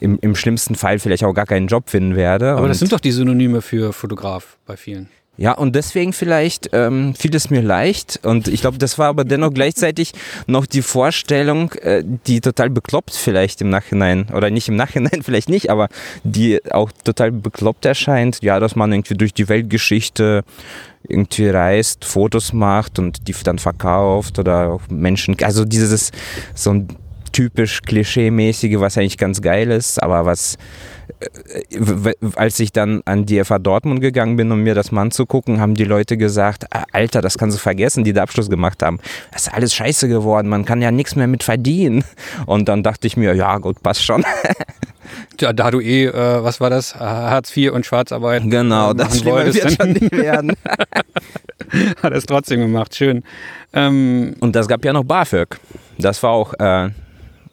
[0.00, 2.52] im, im schlimmsten Fall vielleicht auch gar keinen Job finden werde.
[2.52, 5.08] aber das sind doch die Synonyme für Fotograf bei vielen.
[5.38, 8.18] Ja, und deswegen vielleicht ähm, fiel es mir leicht.
[8.24, 10.12] Und ich glaube, das war aber dennoch gleichzeitig
[10.48, 15.48] noch die Vorstellung, äh, die total bekloppt vielleicht im Nachhinein, oder nicht im Nachhinein vielleicht
[15.48, 15.88] nicht, aber
[16.24, 18.42] die auch total bekloppt erscheint.
[18.42, 20.42] Ja, dass man irgendwie durch die Weltgeschichte
[21.08, 26.10] irgendwie reist, Fotos macht und die dann verkauft oder auch Menschen, also dieses
[26.54, 26.88] so ein
[27.38, 30.56] typisch klischee-mäßige, was eigentlich ganz geil ist, aber was
[31.70, 35.60] w- als ich dann an die FH Dortmund gegangen bin, um mir das mal anzugucken,
[35.60, 38.98] haben die Leute gesagt, "Ah, Alter, das kannst du vergessen, die da Abschluss gemacht haben.
[39.30, 42.02] Das ist alles scheiße geworden, man kann ja nichts mehr mit verdienen.
[42.46, 44.24] Und dann dachte ich mir, ja gut, passt schon.
[45.40, 46.94] Ja, da du eh, äh, was war das?
[46.96, 50.52] Hartz IV und Schwarzarbeit Genau, äh, das machen Schlimme wolltest, wird schon nicht werden.
[52.02, 52.94] hat es trotzdem gemacht.
[52.94, 53.22] Schön.
[53.72, 55.56] Ähm, Und das gab ja noch BAföG.
[55.96, 56.90] Das war auch äh,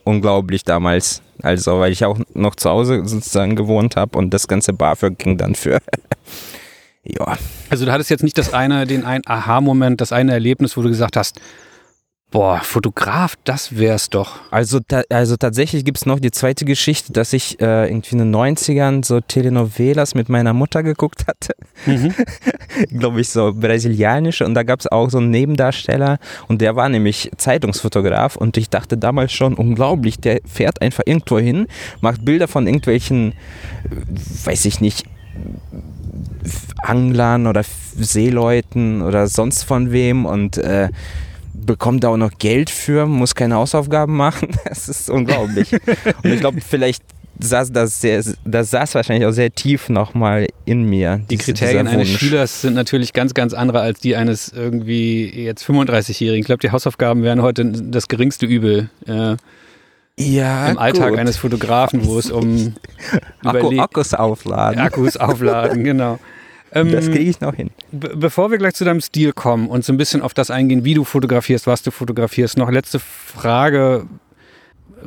[0.05, 1.21] unglaublich damals.
[1.41, 5.37] Also, weil ich auch noch zu Hause sozusagen gewohnt habe und das ganze BAföG ging
[5.37, 5.79] dann für.
[7.03, 7.37] ja.
[7.69, 10.87] also du hattest jetzt nicht das eine, den einen Aha-Moment, das eine Erlebnis, wo du
[10.87, 11.41] gesagt hast,
[12.35, 14.41] boah, Fotograf, das wär's doch.
[14.51, 18.17] Also, ta also tatsächlich gibt es noch die zweite Geschichte, dass ich äh, irgendwie in
[18.17, 21.55] den 90ern so Telenovelas mit meiner Mutter geguckt hatte.
[22.89, 24.45] Glaube ich, so brasilianische.
[24.45, 26.19] Und da gab es auch so einen Nebendarsteller
[26.49, 28.35] und der war nämlich Zeitungsfotograf.
[28.35, 31.67] Und ich dachte damals schon, unglaublich, der fährt einfach irgendwo hin,
[32.01, 35.05] macht Bilder von irgendwelchen, äh, weiß ich nicht,
[36.79, 40.89] Anglern oder Seeleuten oder sonst von wem und äh,
[41.65, 44.49] bekommt da auch noch Geld für, muss keine Hausaufgaben machen.
[44.65, 45.71] Das ist unglaublich.
[46.23, 47.03] Und ich glaube, vielleicht
[47.39, 51.21] saß das sehr, das saß wahrscheinlich auch sehr tief nochmal in mir.
[51.29, 52.09] Die dies- Kriterien eines.
[52.09, 56.41] Schülers sind natürlich ganz, ganz andere als die eines irgendwie jetzt 35-Jährigen.
[56.41, 59.35] Ich glaube, die Hausaufgaben wären heute das geringste Übel äh,
[60.17, 61.19] ja, im Alltag gut.
[61.19, 62.73] eines Fotografen, wo es um
[63.43, 64.79] Akku, Akkus aufladen.
[64.79, 66.19] Akkus aufladen, genau.
[66.75, 67.71] Ähm, Das kriege ich noch hin.
[67.91, 70.83] Be bevor wir gleich zu deinem Stil kommen und so ein bisschen auf das eingehen,
[70.85, 74.05] wie du fotografierst, was du fotografierst, noch letzte Frage.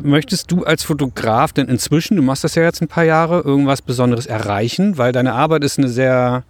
[0.02, 3.82] möchtest du als Fotograf denn inzwischen, du machst das ja jetzt ein paar Jahre, irgendwas
[3.82, 4.96] Besonderes erreichen?
[4.96, 6.44] Weil deine Arbeit ist eine sehr,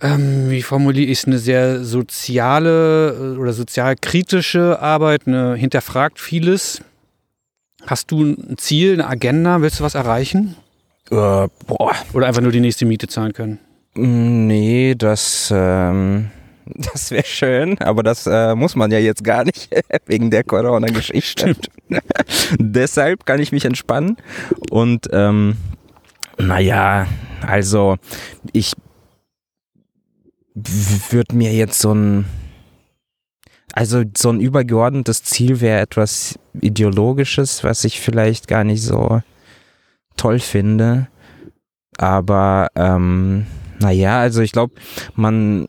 [0.00, 6.82] ähm, wie formuliere ich es, eine sehr soziale oder sozialkritische Arbeit, eine hinterfragt vieles.
[7.86, 9.62] Hast du ein Ziel, eine Agenda?
[9.62, 10.56] Willst du was erreichen?
[11.10, 11.14] Äh,
[11.66, 11.92] boah.
[12.12, 13.58] Oder einfach nur die nächste Miete zahlen können?
[13.94, 16.30] Nee, das, ähm,
[16.66, 19.70] das wäre schön, aber das äh, muss man ja jetzt gar nicht
[20.06, 21.56] wegen der Corona-Geschichte.
[22.58, 24.16] Deshalb kann ich mich entspannen
[24.70, 25.56] und ähm,
[26.38, 27.06] naja,
[27.42, 27.96] also
[28.52, 28.74] ich
[30.54, 32.24] würde mir jetzt so ein
[33.72, 39.22] also so ein übergeordnetes Ziel wäre etwas ideologisches, was ich vielleicht gar nicht so
[40.16, 41.06] toll finde.
[41.96, 43.46] Aber ähm,
[43.80, 44.74] naja, also ich glaube,
[45.14, 45.66] man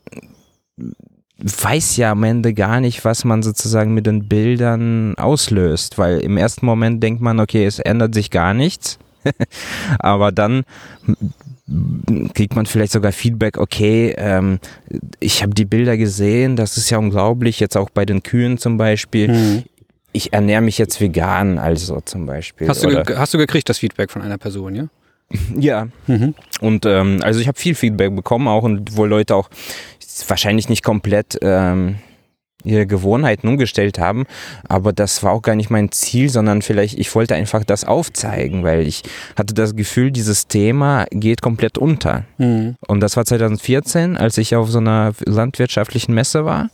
[1.38, 6.36] weiß ja am Ende gar nicht, was man sozusagen mit den Bildern auslöst, weil im
[6.36, 8.98] ersten Moment denkt man, okay, es ändert sich gar nichts.
[9.98, 10.64] Aber dann
[12.34, 14.58] kriegt man vielleicht sogar Feedback, okay, ähm,
[15.20, 18.76] ich habe die Bilder gesehen, das ist ja unglaublich, jetzt auch bei den Kühen zum
[18.76, 19.28] Beispiel.
[19.28, 19.62] Mhm.
[20.12, 22.68] Ich ernähre mich jetzt vegan, also zum Beispiel.
[22.68, 24.88] Hast du, hast du gekriegt das Feedback von einer Person, ja?
[25.58, 25.88] Ja.
[26.06, 26.34] Mhm.
[26.60, 29.48] Und ähm, also ich habe viel Feedback bekommen auch und wo Leute auch
[30.28, 31.96] wahrscheinlich nicht komplett ähm,
[32.64, 34.24] ihre Gewohnheiten umgestellt haben.
[34.68, 38.62] Aber das war auch gar nicht mein Ziel, sondern vielleicht, ich wollte einfach das aufzeigen,
[38.62, 39.02] weil ich
[39.36, 42.24] hatte das Gefühl, dieses Thema geht komplett unter.
[42.38, 42.76] Mhm.
[42.86, 46.68] Und das war 2014, als ich auf so einer landwirtschaftlichen Messe war.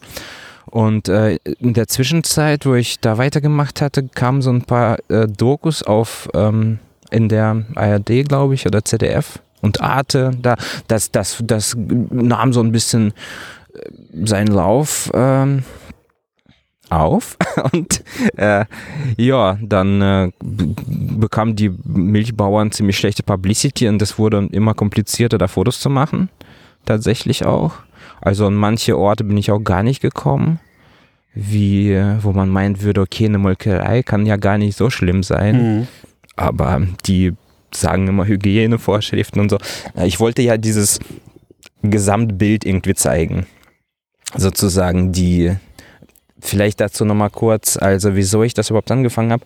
[0.67, 5.27] Und äh, in der Zwischenzeit, wo ich da weitergemacht hatte, kamen so ein paar äh,
[5.27, 6.79] Dokus auf ähm,
[7.11, 10.33] in der ARD, glaube ich, oder ZDF und Arte.
[10.41, 13.13] Da, das, das, das nahm so ein bisschen
[14.25, 15.63] seinen Lauf ähm,
[16.91, 17.37] auf
[17.73, 18.03] und
[18.37, 18.65] äh,
[19.17, 25.49] ja, dann äh, bekamen die Milchbauern ziemlich schlechte Publicity und es wurde immer komplizierter, da
[25.49, 26.31] Fotos zu machen.
[26.87, 27.75] Tatsächlich auch.
[28.21, 30.61] Also an manche Orte bin ich auch gar nicht gekommen,
[31.35, 35.79] wie, wo man meint würde, okay, eine Molkerei kann ja gar nicht so schlimm sein.
[35.79, 35.89] Mhm.
[36.39, 37.35] Aber die
[37.75, 39.59] sagen immer Hygienevorschriften und so.
[40.05, 41.01] Ich wollte ja dieses
[41.83, 43.47] Gesamtbild irgendwie zeigen
[44.37, 45.55] sozusagen die,
[46.41, 49.45] vielleicht dazu nochmal kurz, also wieso ich das überhaupt angefangen habe.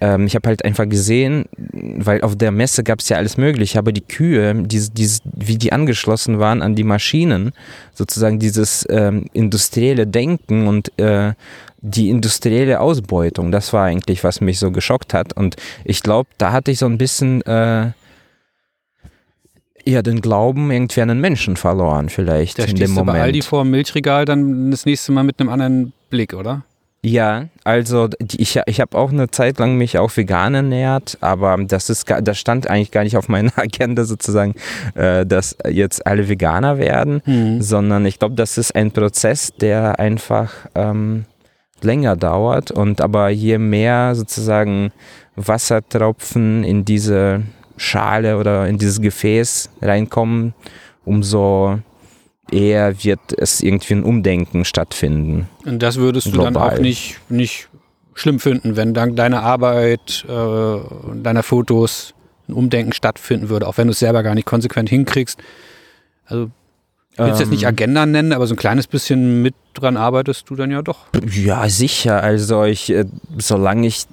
[0.00, 3.78] Ähm, ich habe halt einfach gesehen, weil auf der Messe gab es ja alles mögliche,
[3.78, 7.52] aber die Kühe, die, die, wie die angeschlossen waren an die Maschinen,
[7.94, 11.32] sozusagen dieses ähm, industrielle Denken und äh,
[11.86, 15.32] die industrielle Ausbeutung, das war eigentlich, was mich so geschockt hat.
[15.32, 17.92] Und ich glaube, da hatte ich so ein bisschen äh,
[19.84, 23.18] ja den Glauben irgendwie an den Menschen verloren, vielleicht da in dem Moment.
[23.18, 26.64] bei Aldi vor dem Milchregal dann das nächste Mal mit einem anderen Blick, oder?
[27.02, 31.88] Ja, also ich, ich habe auch eine Zeit lang mich auch vegan ernährt, aber das
[31.88, 34.56] ist das stand eigentlich gar nicht auf meiner Agenda sozusagen,
[34.96, 37.62] äh, dass jetzt alle Veganer werden, mhm.
[37.62, 41.26] sondern ich glaube, das ist ein Prozess, der einfach ähm,
[41.82, 44.92] länger dauert und aber je mehr sozusagen
[45.36, 47.42] Wassertropfen in diese
[47.76, 50.54] Schale oder in dieses Gefäß reinkommen,
[51.04, 51.78] umso
[52.50, 55.48] eher wird es irgendwie ein Umdenken stattfinden.
[55.64, 56.52] Und das würdest global.
[56.52, 57.68] du dann auch nicht, nicht
[58.14, 60.78] schlimm finden, wenn dank deiner Arbeit, äh,
[61.14, 62.14] deiner Fotos
[62.48, 65.38] ein Umdenken stattfinden würde, auch wenn du es selber gar nicht konsequent hinkriegst.
[66.26, 66.50] Also
[67.16, 67.68] ich will es jetzt nicht ähm.
[67.68, 71.06] Agenda nennen, aber so ein kleines bisschen mit dran arbeitest du dann ja doch.
[71.30, 72.22] Ja, sicher.
[72.22, 73.06] Also ich, äh,
[73.38, 74.04] solange ich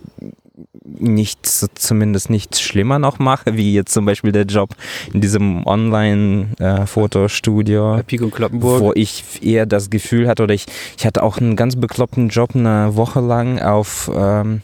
[0.85, 4.73] nichts, zumindest nichts schlimmer noch mache, wie jetzt zum Beispiel der Job
[5.13, 8.03] in diesem Online-Fotostudio, äh,
[8.51, 12.55] wo ich eher das Gefühl hatte, oder ich, ich hatte auch einen ganz bekloppten Job
[12.55, 14.61] eine Woche lang auf, ähm,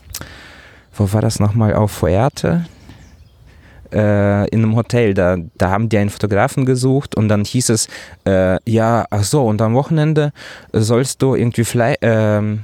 [0.94, 2.66] wo war das nochmal, auf Fuerte?
[3.92, 7.88] Äh, in einem Hotel, da, da haben die einen Fotografen gesucht und dann hieß es,
[8.26, 10.32] äh, ja, ach so, und am Wochenende
[10.72, 12.62] sollst du irgendwie Fleisch, ähm,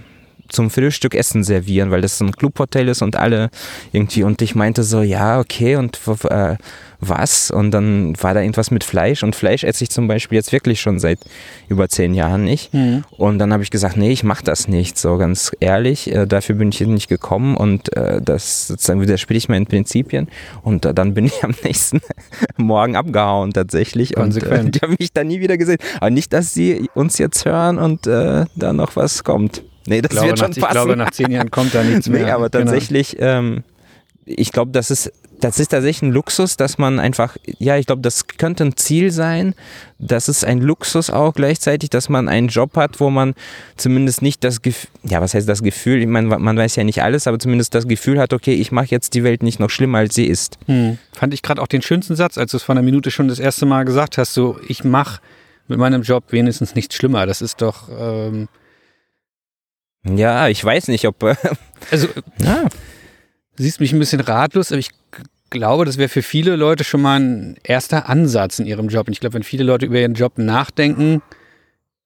[0.56, 3.50] zum Frühstück Essen servieren, weil das so ein Clubhotel ist und alle
[3.92, 6.56] irgendwie und ich meinte so, ja, okay und äh,
[7.00, 7.52] was?
[7.52, 10.82] Und dann war da irgendwas mit Fleisch und Fleisch esse ich zum Beispiel jetzt wirklich
[10.82, 11.20] schon seit
[11.68, 12.74] über zehn Jahren nicht.
[12.74, 13.04] Mhm.
[13.12, 16.56] Und dann habe ich gesagt, nee, ich mache das nicht, so ganz ehrlich, äh, dafür
[16.56, 20.28] bin ich hier nicht gekommen und äh, das sozusagen widerspricht meinen Prinzipien
[20.64, 22.02] und äh, dann bin ich am nächsten
[22.58, 24.60] Morgen abgehauen tatsächlich Konsequent.
[24.60, 25.78] und äh, die haben mich da nie wieder gesehen.
[25.98, 29.64] Aber nicht, dass sie uns jetzt hören und äh, da noch was kommt.
[29.88, 30.68] Nee, das glaube, wird schon nach, passen.
[30.68, 32.26] Ich glaube, nach zehn Jahren kommt da nichts mehr.
[32.26, 32.66] Nee, aber genau.
[32.66, 33.40] tatsächlich, genau.
[33.40, 33.64] ähm,
[34.26, 38.02] ich glaube, das ist das ist tatsächlich ein Luxus, dass man einfach, ja, ich glaube,
[38.02, 39.54] das könnte ein Ziel sein.
[40.00, 43.34] Das ist ein Luxus auch gleichzeitig, dass man einen Job hat, wo man
[43.76, 46.02] zumindest nicht das Gefühl, ja, was heißt das Gefühl?
[46.02, 48.88] Ich meine, man weiß ja nicht alles, aber zumindest das Gefühl hat, okay, ich mache
[48.90, 50.58] jetzt die Welt nicht noch schlimmer, als sie ist.
[50.68, 50.98] Hm.
[51.14, 53.40] Fand ich gerade auch den schönsten Satz, als du es vor einer Minute schon das
[53.40, 55.22] erste Mal gesagt hast, so, ich mache
[55.68, 57.26] mit meinem Job wenigstens nichts schlimmer.
[57.26, 57.90] Das ist doch.
[57.90, 58.48] Ähm
[60.06, 61.22] ja, ich weiß nicht, ob.
[61.24, 61.36] Äh,
[61.92, 62.08] also,
[62.40, 62.66] ja.
[63.58, 64.92] siehst mich ein bisschen ratlos, aber ich
[65.50, 69.08] glaube, das wäre für viele Leute schon mal ein erster Ansatz in ihrem Job.
[69.08, 71.22] Und ich glaube, wenn viele Leute über ihren Job nachdenken,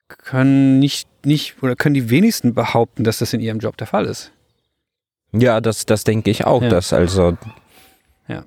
[0.07, 4.05] können nicht, nicht oder können die wenigsten behaupten, dass das in ihrem Job der Fall
[4.05, 4.31] ist.
[5.31, 6.69] Ja, das, das denke ich auch, ja.
[6.69, 7.37] dass also.
[8.27, 8.43] Ja.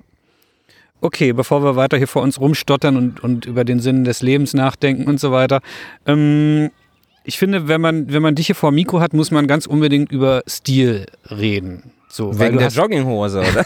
[0.99, 4.53] Okay, bevor wir weiter hier vor uns rumstottern und, und über den Sinn des Lebens
[4.53, 5.61] nachdenken und so weiter.
[6.05, 6.71] Ähm,
[7.23, 10.11] ich finde, wenn man, wenn man dich hier vor Mikro hat, muss man ganz unbedingt
[10.11, 11.91] über Stil reden.
[12.09, 13.65] So, Wegen der Jogginghose, oder?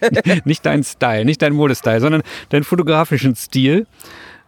[0.44, 3.86] nicht dein Style, nicht dein Modestyle, sondern deinen fotografischen Stil.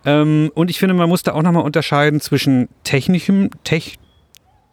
[0.05, 3.99] Ähm, und ich finde, man muss da auch nochmal unterscheiden zwischen technischem, tech,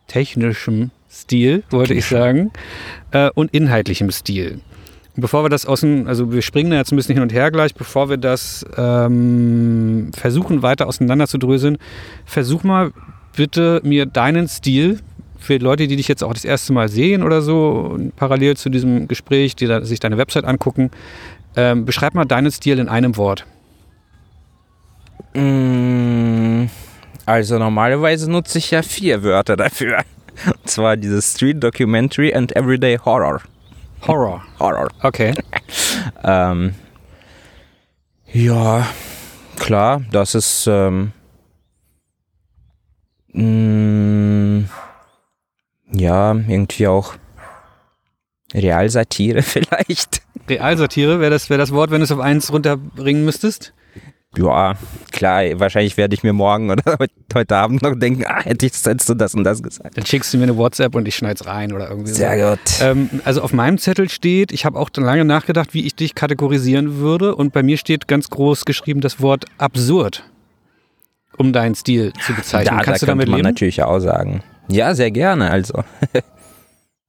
[0.08, 2.52] technischem Stil, wollte ich sagen,
[3.12, 4.60] äh, und inhaltlichem Stil.
[5.16, 7.74] Bevor wir das außen, also wir springen da jetzt ein bisschen hin und her gleich,
[7.74, 11.78] bevor wir das ähm, versuchen weiter auseinander zu dröseln,
[12.26, 12.92] versuch mal
[13.38, 15.00] bitte mir deinen Stil
[15.38, 19.08] für Leute, die dich jetzt auch das erste Mal sehen oder so, parallel zu diesem
[19.08, 20.92] Gespräch, die da, sich deine Website angucken,
[21.56, 23.46] ähm, beschreib mal deinen Stil in einem Wort.
[25.34, 26.66] Mm,
[27.26, 30.00] also normalerweise nutze ich ja vier Wörter dafür.
[30.46, 33.42] Und zwar dieses Street Documentary and Everyday Horror.
[34.06, 34.44] Horror.
[34.60, 34.90] Horror.
[35.04, 35.34] Okay.
[36.24, 36.74] ähm,
[38.34, 38.88] ja,
[39.58, 41.12] klar, das ist ähm,
[43.34, 44.70] mh, mm,
[45.92, 47.16] ja, irgendwie auch
[48.54, 50.22] Realsatire vielleicht.
[50.50, 53.74] Realsatire wäre das, wär das Wort, wenn du es auf eins runterbringen müsstest?
[54.36, 54.76] Ja,
[55.12, 56.98] klar, wahrscheinlich werde ich mir morgen oder
[57.34, 59.98] heute Abend noch denken, ah, hätte ich du das und das gesagt.
[59.98, 62.50] Dann schickst du mir eine WhatsApp und ich schneide es rein oder irgendwie Sehr so.
[62.52, 62.60] gut.
[62.82, 66.98] Ähm, also auf meinem Zettel steht, ich habe auch lange nachgedacht, wie ich dich kategorisieren
[66.98, 70.24] würde und bei mir steht ganz groß geschrieben das Wort absurd,
[71.38, 72.78] um deinen Stil zu bezeichnen.
[72.78, 73.48] Da, Kannst da du damit man leben?
[73.48, 74.44] natürlich auch sagen.
[74.70, 75.50] Ja, sehr gerne.
[75.50, 75.84] Also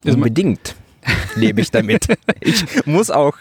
[0.05, 0.77] unbedingt
[1.35, 2.07] lebe ich damit.
[2.41, 3.39] ich muss auch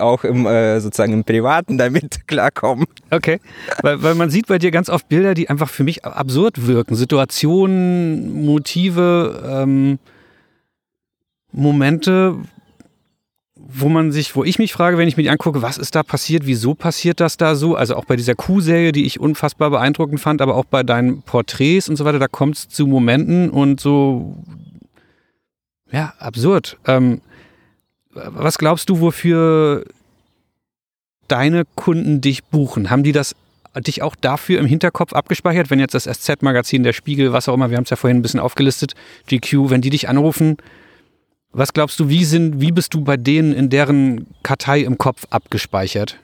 [0.00, 2.86] auch im äh, sozusagen im Privaten damit klarkommen.
[3.10, 3.38] Okay,
[3.82, 6.96] weil, weil man sieht bei dir ganz oft Bilder, die einfach für mich absurd wirken.
[6.96, 10.00] Situationen, Motive, ähm,
[11.52, 12.36] Momente,
[13.68, 16.46] wo man sich, wo ich mich frage, wenn ich die angucke, was ist da passiert,
[16.46, 17.74] wieso passiert das da so?
[17.74, 21.88] Also auch bei dieser Kuh-Serie, die ich unfassbar beeindruckend fand, aber auch bei deinen Porträts
[21.88, 24.36] und so weiter, da kommt es zu Momenten und so,
[25.90, 26.78] ja, absurd.
[26.86, 27.20] Ähm,
[28.12, 29.84] was glaubst du, wofür
[31.28, 32.90] deine Kunden dich buchen?
[32.90, 33.34] Haben die das
[33.80, 37.68] dich auch dafür im Hinterkopf abgespeichert, wenn jetzt das SZ-Magazin, der Spiegel, was auch immer,
[37.68, 38.94] wir haben es ja vorhin ein bisschen aufgelistet,
[39.28, 40.56] GQ, wenn die dich anrufen,
[41.56, 45.26] was glaubst du, wie, sind, wie bist du bei denen in deren Kartei im Kopf
[45.30, 46.18] abgespeichert?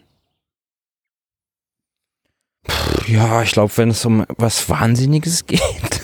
[3.07, 6.03] Ja, ich glaube, wenn es um was Wahnsinniges geht.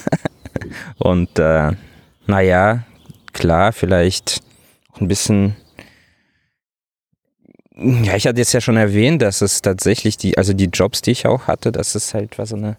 [0.96, 1.72] Und äh,
[2.26, 2.84] naja,
[3.34, 4.40] klar, vielleicht
[4.98, 5.56] ein bisschen.
[7.76, 11.10] Ja, ich hatte jetzt ja schon erwähnt, dass es tatsächlich die, also die Jobs, die
[11.12, 12.78] ich auch hatte, dass es halt war so eine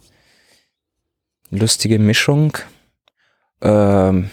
[1.52, 2.58] lustige Mischung.
[3.62, 4.30] Ähm,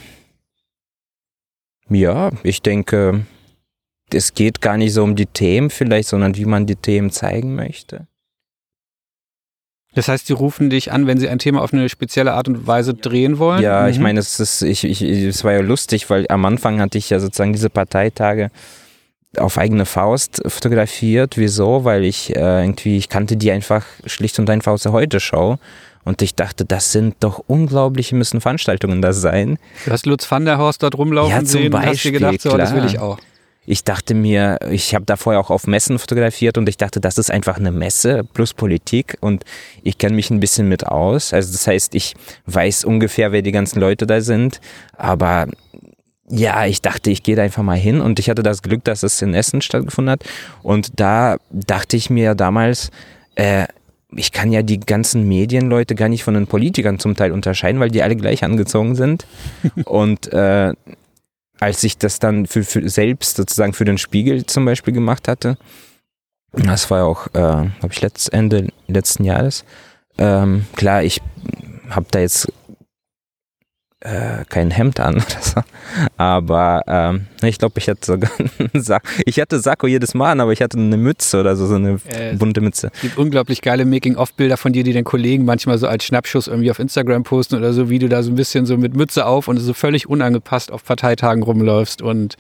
[1.91, 3.27] ja, ich denke,
[4.13, 7.55] es geht gar nicht so um die Themen vielleicht, sondern wie man die Themen zeigen
[7.55, 8.07] möchte.
[9.95, 12.67] Das heißt, sie rufen dich an, wenn sie ein Thema auf eine spezielle Art und
[12.67, 13.63] Weise drehen wollen?
[13.63, 13.89] Ja, mhm.
[13.89, 17.09] ich meine, es ist, ich, ich, es war ja lustig, weil am Anfang hatte ich
[17.09, 18.51] ja sozusagen diese Parteitage
[19.39, 21.39] auf eigene Faust fotografiert.
[21.39, 21.85] Wieso?
[21.85, 25.59] Weil ich äh, irgendwie, ich kannte die einfach schlicht und einfach aus der Heute-Show.
[26.07, 29.59] Und ich dachte, das sind doch unglaubliche müssen Veranstaltungen da sein.
[29.85, 32.13] Du hast Lutz van der Horst dort rumlaufen ja, zum sehen Beispiel, und hast dir
[32.13, 33.19] gedacht, so, das will ich auch.
[33.67, 37.19] Ich dachte mir, ich habe da vorher auch auf Messen fotografiert und ich dachte, das
[37.19, 39.45] ist einfach eine Messe plus Politik und
[39.83, 41.33] ich kenne mich ein bisschen mit aus.
[41.33, 42.15] Also das heißt, ich
[42.47, 44.61] weiß ungefähr, wer die ganzen Leute da sind,
[44.97, 45.49] aber
[46.29, 49.03] ja, ich dachte, ich gehe da einfach mal hin und ich hatte das Glück, dass
[49.03, 50.25] es in Essen stattgefunden hat
[50.63, 52.93] und da dachte ich mir damals,
[53.35, 53.67] äh,
[54.17, 57.91] ich kann ja die ganzen Medienleute gar nicht von den Politikern zum Teil unterscheiden, weil
[57.91, 59.27] die alle gleich angezogen sind.
[59.85, 60.75] und äh,
[61.59, 65.57] als ich das dann für, für, selbst sozusagen für den Spiegel zum Beispiel gemacht hatte,
[66.53, 69.65] das war ja auch, äh, habe ich letzt, Ende letzten Jahres,
[70.19, 71.21] ähm, klar, ich
[71.91, 72.51] habe da jetzt
[74.07, 75.61] äh, kein Hemd an oder so.
[76.17, 79.09] Aber ähm, ich glaube, ich hatte sogar einen Sakko.
[79.25, 81.99] Ich hatte Sakko jedes Mal an, aber ich hatte eine Mütze oder so, so eine
[82.09, 82.91] äh, bunte Mütze.
[82.95, 86.71] Es gibt unglaublich geile Making-of-Bilder von dir, die den Kollegen manchmal so als Schnappschuss irgendwie
[86.71, 89.49] auf Instagram posten oder so, wie du da so ein bisschen so mit Mütze auf
[89.49, 92.37] und so völlig unangepasst auf Parteitagen rumläufst und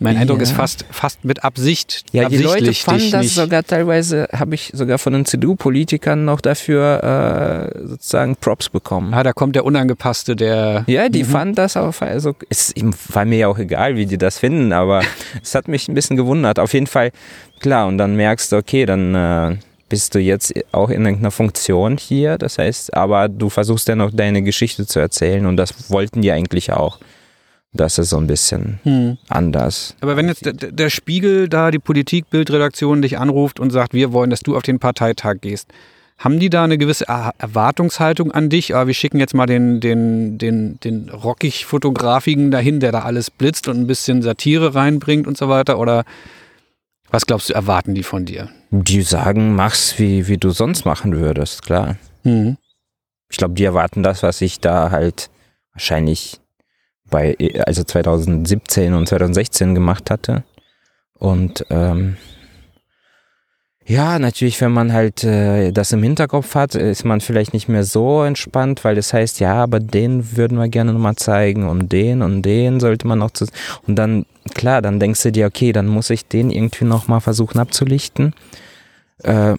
[0.00, 2.04] mein Eindruck ist fast, fast mit Absicht.
[2.12, 3.34] Ja, die Leute fanden das nicht.
[3.34, 9.14] sogar teilweise, habe ich sogar von den CDU-Politikern noch dafür äh, sozusagen Props bekommen.
[9.14, 10.84] Ah, da kommt der Unangepasste, der.
[10.88, 11.28] Ja, die mhm.
[11.28, 12.74] fanden das auch, also es
[13.08, 15.02] war mir ja auch egal, wie die das finden, aber
[15.42, 16.58] es hat mich ein bisschen gewundert.
[16.58, 17.12] Auf jeden Fall,
[17.60, 19.56] klar, und dann merkst du, okay, dann äh,
[19.88, 24.10] bist du jetzt auch in irgendeiner Funktion hier, das heißt, aber du versuchst ja noch
[24.12, 26.98] deine Geschichte zu erzählen und das wollten die eigentlich auch.
[27.74, 29.18] Das ist so ein bisschen hm.
[29.28, 29.96] anders.
[30.00, 34.30] Aber wenn jetzt der, der Spiegel da, die Politikbildredaktion dich anruft und sagt, wir wollen,
[34.30, 35.68] dass du auf den Parteitag gehst,
[36.16, 38.74] haben die da eine gewisse Erwartungshaltung an dich?
[38.74, 43.66] Aber wir schicken jetzt mal den, den, den, den rockig-Fotografigen dahin, der da alles blitzt
[43.66, 45.78] und ein bisschen Satire reinbringt und so weiter?
[45.80, 46.04] Oder
[47.10, 48.48] was glaubst du, erwarten die von dir?
[48.70, 51.96] Die sagen, mach's wie, wie du sonst machen würdest, klar.
[52.22, 52.56] Mhm.
[53.28, 55.30] Ich glaube, die erwarten das, was ich da halt
[55.72, 56.40] wahrscheinlich
[57.14, 60.42] bei, also 2017 und 2016 gemacht hatte.
[61.16, 62.16] Und ähm,
[63.86, 67.84] ja, natürlich, wenn man halt äh, das im Hinterkopf hat, ist man vielleicht nicht mehr
[67.84, 72.20] so entspannt, weil das heißt, ja, aber den würden wir gerne nochmal zeigen und den
[72.20, 73.46] und den sollte man noch zu.
[73.86, 77.60] Und dann, klar, dann denkst du dir, okay, dann muss ich den irgendwie nochmal versuchen
[77.60, 78.34] abzulichten.
[79.22, 79.54] Äh,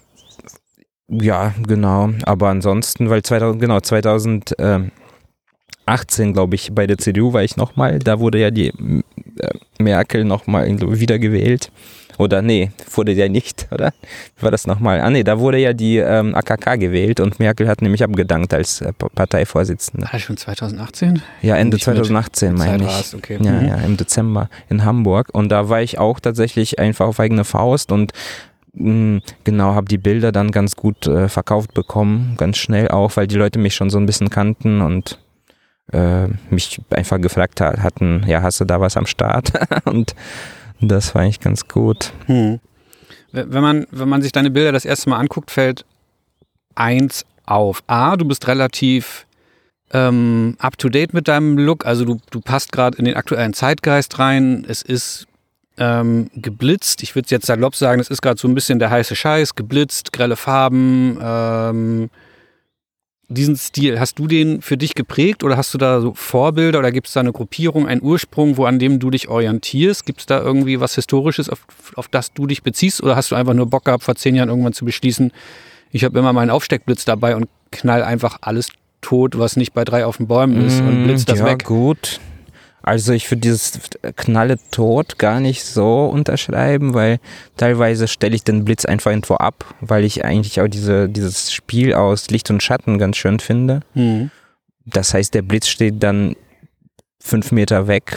[1.08, 2.10] ja, genau.
[2.24, 4.80] Aber ansonsten, weil 2000, genau, 2000, äh,
[5.86, 7.98] 18, glaube ich, bei der CDU war ich nochmal.
[7.98, 11.70] Da wurde ja die äh, Merkel nochmal wiedergewählt.
[12.18, 13.92] Oder nee, wurde ja nicht, oder?
[14.36, 15.00] Wie war das nochmal?
[15.00, 18.80] Ah nee, da wurde ja die ähm, AKK gewählt und Merkel hat nämlich abgedankt als
[18.80, 20.08] äh, Parteivorsitzende.
[20.10, 21.22] Ah, schon 2018?
[21.42, 23.14] Ja, Ende 2018 meine ich.
[23.14, 23.38] Okay.
[23.40, 23.68] Ja, mhm.
[23.68, 25.28] ja, im Dezember in Hamburg.
[25.32, 28.12] Und da war ich auch tatsächlich einfach auf eigene Faust und
[28.74, 33.26] hm, genau, habe die Bilder dann ganz gut äh, verkauft bekommen, ganz schnell auch, weil
[33.26, 35.18] die Leute mich schon so ein bisschen kannten und
[35.92, 39.52] äh, mich einfach gefragt hatten, ja, hast du da was am Start?
[39.84, 40.14] und
[40.80, 42.12] das war eigentlich ganz gut.
[42.26, 42.60] Hm.
[43.32, 45.84] Wenn man, wenn man sich deine Bilder das erste Mal anguckt, fällt
[46.74, 47.82] eins auf.
[47.86, 49.26] A, du bist relativ
[49.92, 53.52] ähm, up to date mit deinem Look, also du, du passt gerade in den aktuellen
[53.52, 54.64] Zeitgeist rein.
[54.68, 55.26] Es ist
[55.78, 57.02] ähm, geblitzt.
[57.02, 60.12] Ich würde jetzt salopp sagen, es ist gerade so ein bisschen der heiße Scheiß, geblitzt,
[60.12, 62.10] grelle Farben, ähm,
[63.28, 66.92] diesen Stil, hast du den für dich geprägt oder hast du da so Vorbilder oder
[66.92, 70.06] gibt es da eine Gruppierung, einen Ursprung, wo an dem du dich orientierst?
[70.06, 71.66] Gibt es da irgendwie was Historisches, auf,
[71.96, 74.48] auf das du dich beziehst oder hast du einfach nur Bock gehabt, vor zehn Jahren
[74.48, 75.32] irgendwann zu beschließen,
[75.90, 78.68] ich habe immer meinen Aufsteckblitz dabei und knall einfach alles
[79.00, 81.62] tot, was nicht bei drei auf den Bäumen ist und blitzt das ja, weg?
[81.62, 82.20] Ja, gut.
[82.86, 83.80] Also ich würde dieses
[84.14, 87.18] Knalle tot gar nicht so unterschreiben, weil
[87.56, 91.94] teilweise stelle ich den Blitz einfach irgendwo ab, weil ich eigentlich auch diese, dieses Spiel
[91.94, 93.80] aus Licht und Schatten ganz schön finde.
[93.94, 94.30] Mhm.
[94.84, 96.36] Das heißt, der Blitz steht dann
[97.18, 98.16] fünf Meter weg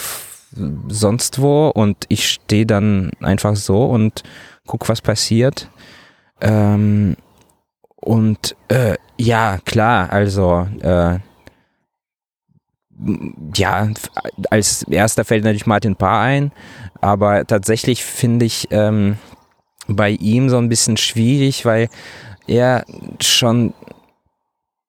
[0.88, 4.22] sonst wo und ich stehe dann einfach so und
[4.68, 5.68] guck, was passiert.
[6.42, 7.16] Ähm,
[7.96, 11.18] und äh, ja, klar, also äh,
[13.56, 13.89] ja,
[14.50, 16.52] als erster fällt natürlich Martin Paar ein,
[17.02, 19.18] aber tatsächlich finde ich ähm,
[19.88, 21.89] bei ihm so ein bisschen schwierig, weil
[22.47, 22.86] er
[23.22, 23.74] schon,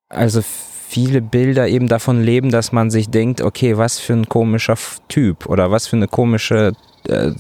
[0.09, 4.77] also viele Bilder eben davon leben, dass man sich denkt, okay, was für ein komischer
[5.09, 6.73] Typ oder was für eine komische
[7.07, 7.31] äh,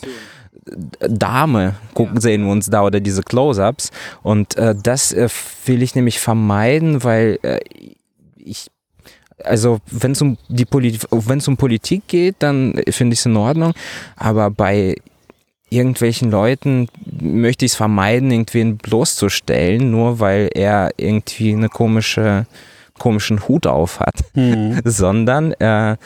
[1.01, 3.91] Dame gucken, sehen wir uns da oder diese Close-ups.
[4.23, 5.29] Und äh, das äh,
[5.67, 7.61] will ich nämlich vermeiden, weil äh,
[8.37, 8.71] ich
[9.45, 13.27] also wenn es um die Politik, wenn es um Politik geht, dann finde ich es
[13.27, 13.73] in Ordnung.
[14.17, 14.97] Aber bei
[15.71, 16.89] irgendwelchen Leuten
[17.21, 22.47] möchte ich es vermeiden, irgendwen bloßzustellen, nur weil er irgendwie eine komische,
[22.99, 24.17] komischen Hut auf hat.
[24.35, 24.81] Mhm.
[24.85, 25.97] Sondern äh,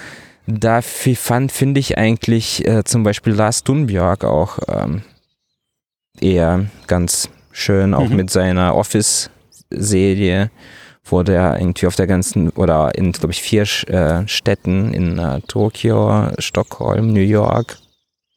[0.46, 5.02] dafür fand, finde ich eigentlich äh, zum Beispiel Lars Thunbjörg auch ähm,
[6.20, 8.16] eher ganz schön, auch mhm.
[8.16, 10.50] mit seiner Office-Serie
[11.04, 15.40] wurde er irgendwie auf der ganzen, oder in, glaube ich, vier äh, Städten, in äh,
[15.42, 17.76] Tokio, Stockholm, New York,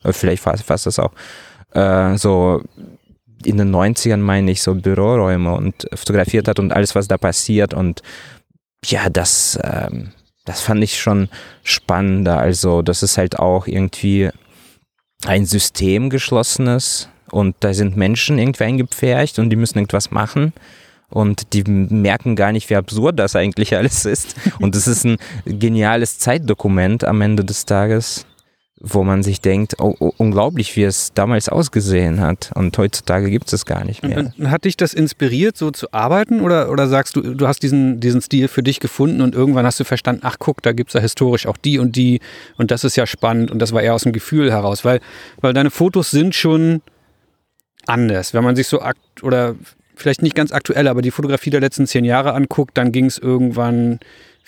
[0.04, 1.12] äh, vielleicht fast, fast das auch,
[1.72, 2.62] äh, so
[3.46, 7.74] in den 90ern, meine ich, so Büroräume und fotografiert hat und alles, was da passiert.
[7.74, 8.02] Und
[8.84, 10.12] ja, das, ähm,
[10.46, 11.30] das fand ich schon
[11.64, 12.40] spannender.
[12.40, 14.30] Also, das ist halt auch irgendwie
[15.26, 20.54] ein System geschlossenes und da sind Menschen irgendwie eingepfercht und die müssen irgendwas machen.
[21.10, 24.36] Und die merken gar nicht, wie absurd das eigentlich alles ist.
[24.60, 28.26] Und es ist ein geniales Zeitdokument am Ende des Tages,
[28.80, 32.52] wo man sich denkt, oh, oh, unglaublich, wie es damals ausgesehen hat.
[32.54, 34.32] Und heutzutage gibt es gar nicht mehr.
[34.38, 36.42] Und hat dich das inspiriert, so zu arbeiten?
[36.42, 39.80] Oder, oder sagst du, du hast diesen, diesen Stil für dich gefunden und irgendwann hast
[39.80, 42.20] du verstanden, ach guck, da gibt es ja historisch auch die und die
[42.58, 45.00] und das ist ja spannend und das war eher aus dem Gefühl heraus, weil,
[45.42, 46.82] weil deine Fotos sind schon
[47.88, 48.34] anders.
[48.34, 49.56] Wenn man sich so akt oder
[49.98, 53.18] vielleicht nicht ganz aktuell, aber die Fotografie der letzten zehn Jahre anguckt, dann ging es
[53.18, 54.00] irgendwann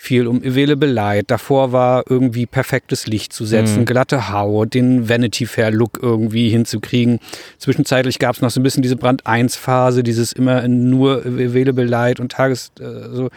[0.02, 1.30] viel um Available Light.
[1.30, 3.84] Davor war irgendwie perfektes Licht zu setzen, mhm.
[3.84, 7.18] glatte Haut, den Vanity Fair Look irgendwie hinzukriegen.
[7.58, 11.84] Zwischenzeitlich gab es noch so ein bisschen diese Brand 1 Phase, dieses immer nur Available
[11.84, 13.28] Light und Tages äh, so.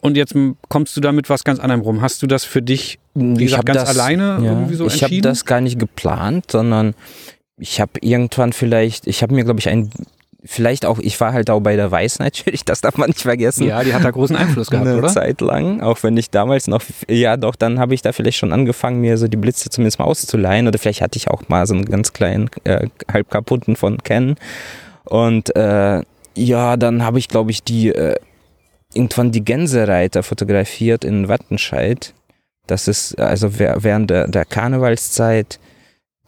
[0.00, 0.34] Und jetzt
[0.68, 2.00] kommst du damit was ganz anderem rum.
[2.00, 5.12] Hast du das für dich, wie gesagt, ganz das, alleine ja, irgendwie so ich entschieden?
[5.12, 6.94] Ich habe das gar nicht geplant, sondern
[7.58, 9.90] ich habe irgendwann vielleicht, ich habe mir, glaube ich, ein
[10.46, 13.66] vielleicht auch, ich war halt auch bei der Weiß natürlich, das darf man nicht vergessen.
[13.66, 15.08] Ja, die hat da großen Einfluss gehabt, Eine oder?
[15.08, 18.52] Zeit lang, auch wenn ich damals noch, ja doch, dann habe ich da vielleicht schon
[18.52, 21.74] angefangen, mir so die Blitze zumindest mal auszuleihen oder vielleicht hatte ich auch mal so
[21.74, 24.36] einen ganz kleinen, äh, halb kaputten von Ken
[25.04, 26.02] und äh,
[26.34, 28.16] ja, dann habe ich glaube ich die, äh,
[28.94, 32.14] irgendwann die Gänsereiter fotografiert in Wattenscheid.
[32.66, 35.60] Das ist also während der, der Karnevalszeit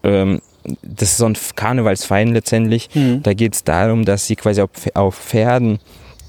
[0.04, 0.40] ähm,
[0.82, 2.88] das ist so ein Karnevalsverein letztendlich.
[2.94, 3.22] Mhm.
[3.22, 5.78] Da geht es darum, dass sie quasi auf, auf Pferden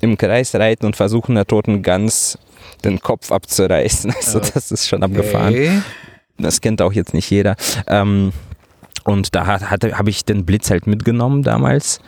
[0.01, 2.37] im Kreis reiten und versuchen, der toten Gans
[2.83, 4.13] den Kopf abzureißen.
[4.17, 5.53] Also das ist schon abgefahren.
[5.53, 5.81] Okay.
[6.37, 7.55] Das kennt auch jetzt nicht jeder.
[7.87, 8.31] Ähm,
[9.03, 11.99] und da habe ich den Blitz halt mitgenommen damals.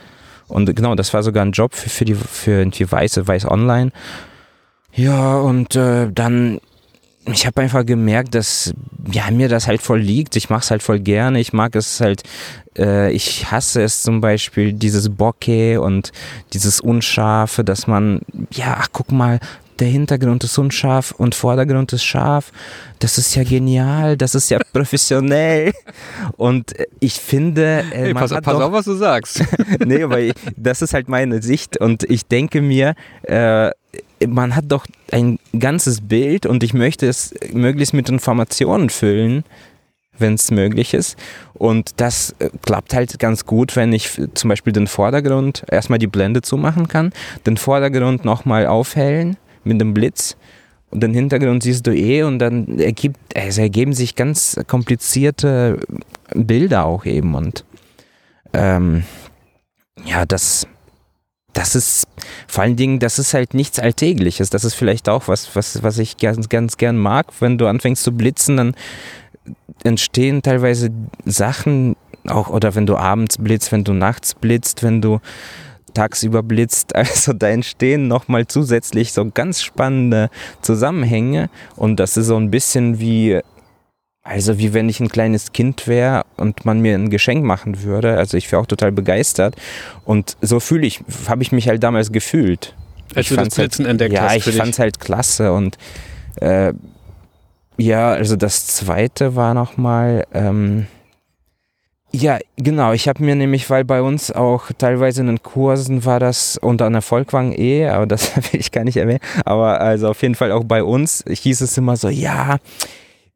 [0.48, 3.92] Und genau, das war sogar ein Job für, für die für irgendwie Weiße, Weiß Online.
[4.94, 6.60] Ja, und äh, dann
[7.26, 8.74] ich habe einfach gemerkt, dass
[9.12, 10.36] ja, mir das halt voll liegt.
[10.36, 11.40] Ich mache es halt voll gerne.
[11.40, 12.24] Ich mag es halt,
[12.78, 16.12] äh, ich hasse es zum Beispiel, dieses Bokeh und
[16.54, 19.40] dieses Unscharfe, dass man, ja, ach guck mal,
[19.80, 22.52] der Hintergrund ist unscharf und Vordergrund ist scharf.
[23.00, 25.74] Das ist ja genial, das ist ja professionell.
[26.38, 29.44] Und ich finde, äh, hey, pass, pass doch, auf, was du sagst.
[29.86, 32.94] nee, aber ich, das ist halt meine Sicht und ich denke mir,
[33.24, 33.72] äh,
[34.28, 39.44] man hat doch ein ganzes Bild und ich möchte es möglichst mit Informationen füllen,
[40.18, 41.18] wenn es möglich ist.
[41.54, 46.08] Und das äh, klappt halt ganz gut, wenn ich zum Beispiel den Vordergrund erstmal die
[46.08, 47.12] Blende zumachen kann,
[47.46, 50.38] den Vordergrund nochmal aufhellen mit dem Blitz
[50.90, 55.80] und den Hintergrund siehst du eh und dann ergibt, also ergeben sich ganz komplizierte
[56.34, 57.66] Bilder auch eben und
[58.54, 59.04] ähm,
[60.06, 60.68] ja, das
[61.54, 62.08] das ist
[62.48, 64.50] vor allen Dingen, das ist halt nichts Alltägliches.
[64.50, 67.28] Das ist vielleicht auch was, was, was ich ganz, ganz gern mag.
[67.40, 68.76] Wenn du anfängst zu blitzen, dann
[69.84, 70.90] entstehen teilweise
[71.26, 71.96] Sachen,
[72.28, 75.20] auch, oder wenn du abends blitzt, wenn du nachts blitzt, wenn du
[75.94, 76.96] tagsüber blitzt.
[76.96, 80.30] Also da entstehen nochmal zusätzlich so ganz spannende
[80.62, 81.50] Zusammenhänge.
[81.76, 83.42] Und das ist so ein bisschen wie
[84.24, 88.18] also wie wenn ich ein kleines Kind wäre und man mir ein Geschenk machen würde.
[88.18, 89.56] Also ich wäre auch total begeistert.
[90.06, 92.76] Und so fühle ich, habe ich mich halt damals gefühlt.
[93.16, 94.46] Als ich du das Blitzen halt, entdeckt ja, hast.
[94.46, 95.54] Ja, ich fand es halt klasse.
[95.54, 95.78] Und
[96.36, 96.74] äh,
[97.78, 100.86] ja, also das zweite war nochmal, ähm,
[102.14, 102.92] ja, genau.
[102.92, 106.86] Ich habe mir nämlich, weil bei uns auch teilweise in den Kursen war das unter
[106.86, 109.22] einer Volkwang eh, aber das will ich gar nicht erwähnen.
[109.46, 112.58] Aber also auf jeden Fall auch bei uns hieß es immer so, ja,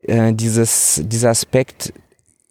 [0.07, 1.93] äh, dieses, dieser Aspekt,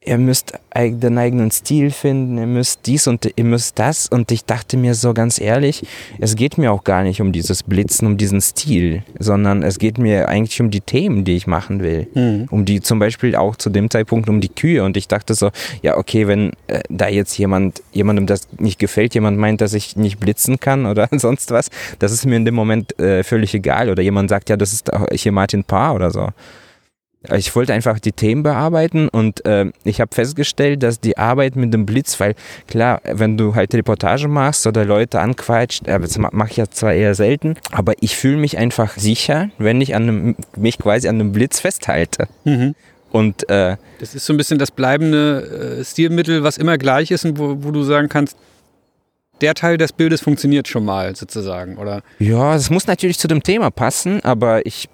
[0.05, 4.07] ihr müsst den eigenen Stil finden, ihr müsst dies und ihr müsst das.
[4.09, 5.87] Und ich dachte mir so ganz ehrlich,
[6.19, 9.99] es geht mir auch gar nicht um dieses Blitzen, um diesen Stil, sondern es geht
[9.99, 12.07] mir eigentlich um die Themen, die ich machen will.
[12.15, 12.47] Mhm.
[12.51, 14.85] Um die zum Beispiel auch zu dem Zeitpunkt um die Kühe.
[14.85, 15.51] Und ich dachte so,
[15.83, 19.97] ja, okay, wenn äh, da jetzt jemand, jemandem das nicht gefällt, jemand meint, dass ich
[19.97, 23.89] nicht blitzen kann oder sonst was, das ist mir in dem Moment äh, völlig egal.
[23.89, 26.29] Oder jemand sagt, ja, das ist hier Martin Paar oder so.
[27.33, 31.73] Ich wollte einfach die Themen bearbeiten und äh, ich habe festgestellt, dass die Arbeit mit
[31.73, 32.35] dem Blitz, weil
[32.69, 36.93] klar, wenn du halt Reportage machst oder Leute anquatscht, äh, das mache ich ja zwar
[36.93, 41.19] eher selten, aber ich fühle mich einfach sicher, wenn ich an einem, mich quasi an
[41.19, 42.29] dem Blitz festhalte.
[42.45, 42.75] Mhm.
[43.11, 47.25] Und, äh, das ist so ein bisschen das bleibende äh, Stilmittel, was immer gleich ist
[47.25, 48.37] und wo, wo du sagen kannst,
[49.41, 52.03] der Teil des Bildes funktioniert schon mal sozusagen, oder?
[52.19, 54.89] Ja, es muss natürlich zu dem Thema passen, aber ich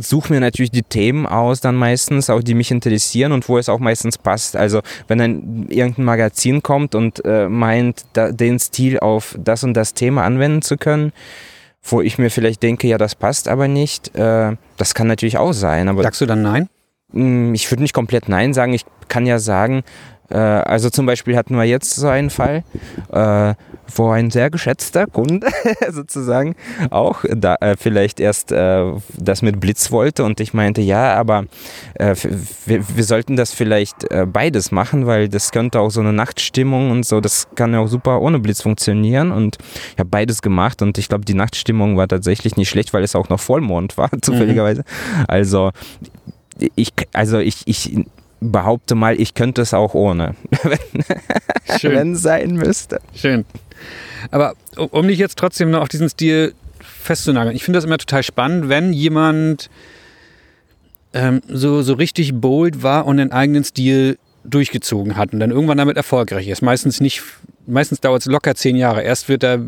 [0.00, 3.68] suche mir natürlich die Themen aus, dann meistens, auch die mich interessieren und wo es
[3.68, 4.56] auch meistens passt.
[4.56, 9.74] Also wenn ein irgendein Magazin kommt und äh, meint, da, den Stil auf das und
[9.74, 11.12] das Thema anwenden zu können,
[11.82, 15.52] wo ich mir vielleicht denke, ja, das passt aber nicht, äh, das kann natürlich auch
[15.52, 15.88] sein.
[15.88, 16.68] Aber Sagst du dann nein?
[17.12, 18.74] Hm, ich würde nicht komplett nein sagen.
[18.74, 19.82] Ich kann ja sagen,
[20.30, 22.64] Äh, also zum Beispiel hatten wir jetzt so einen Fall,
[23.12, 23.54] äh,
[23.94, 25.46] wo ein sehr geschätzter Kunde
[25.90, 26.56] sozusagen
[26.90, 31.44] auch da äh, vielleicht erst äh, das mit Blitz wollte und ich meinte, ja, aber
[31.94, 32.14] äh,
[32.64, 37.06] wir, wir, sollten das vielleicht beides machen, weil das könnte auch so eine Nachtstimmung und
[37.06, 39.58] so, das kann ja auch super ohne Blitz funktionieren und
[39.92, 43.14] ich habe beides gemacht und ich glaube, die Nachtstimmung war tatsächlich nicht schlecht, weil es
[43.14, 44.80] auch noch Vollmond war, zufälligerweise.
[44.80, 45.24] Mhm.
[45.28, 45.70] Also
[46.74, 48.06] ich, also ich, ich
[48.40, 50.34] behaupte mal, ich könnte es auch ohne,
[51.82, 53.00] wenn es sein müsste.
[53.14, 53.44] Schön.
[54.30, 58.22] Aber um dich jetzt trotzdem noch auf diesen Stil festzunageln, ich finde das immer total
[58.22, 59.70] spannend, wenn jemand
[61.12, 65.78] ähm, so, so richtig bold war und einen eigenen Stil durchgezogen hat und dann irgendwann
[65.78, 66.62] damit erfolgreich ist.
[66.62, 67.22] Meistens nicht,
[67.66, 69.02] meistens dauert es locker zehn Jahre.
[69.02, 69.60] Erst wird er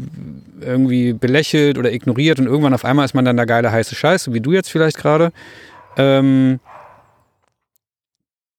[0.60, 4.24] irgendwie belächelt oder ignoriert und irgendwann auf einmal ist man dann der geile heiße Scheiß,
[4.24, 5.32] so wie du jetzt vielleicht gerade.
[5.96, 6.60] Ähm,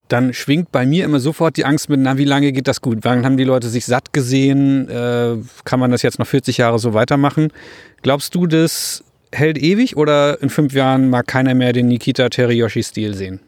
[0.10, 2.99] dann schwingt bei mir immer sofort die Angst mit, na, wie lange geht das gut?
[3.03, 4.89] Wann haben die Leute sich satt gesehen?
[4.89, 7.53] Äh, kann man das jetzt noch 40 Jahre so weitermachen?
[8.01, 13.14] Glaubst du, das hält ewig oder in fünf Jahren mag keiner mehr den Nikita Teriyoshi-Stil
[13.16, 13.39] sehen?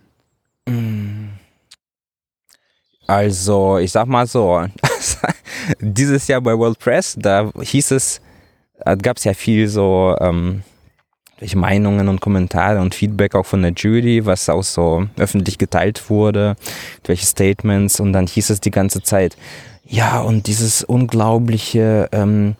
[3.07, 4.65] Also, ich sag mal so,
[5.79, 8.21] dieses Jahr bei World Press, da hieß es,
[9.01, 10.63] gab es ja viel so ähm,
[11.41, 16.09] welche Meinungen und Kommentare und Feedback auch von der Jury, was auch so öffentlich geteilt
[16.09, 16.55] wurde,
[17.05, 19.35] welche Statements und dann hieß es die ganze Zeit,
[19.83, 22.55] ja und dieses unglaubliche, ähm,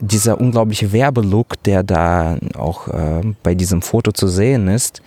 [0.00, 5.02] dieser unglaubliche Werbelook, der da auch äh, bei diesem Foto zu sehen ist,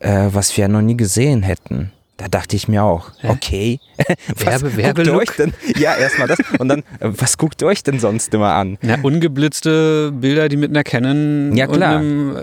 [0.00, 1.92] äh, was wir noch nie gesehen hätten.
[2.16, 3.28] Da dachte ich mir auch, Hä?
[3.30, 3.80] okay.
[4.36, 5.36] Werbe, Werbelook?
[5.36, 6.38] Denn, ja, erstmal das.
[6.58, 8.78] Und dann, äh, was guckt euch denn sonst immer an?
[8.82, 11.98] Ja, ungeblitzte Bilder, die mit einer Canon ja, klar.
[11.98, 12.40] Einem, äh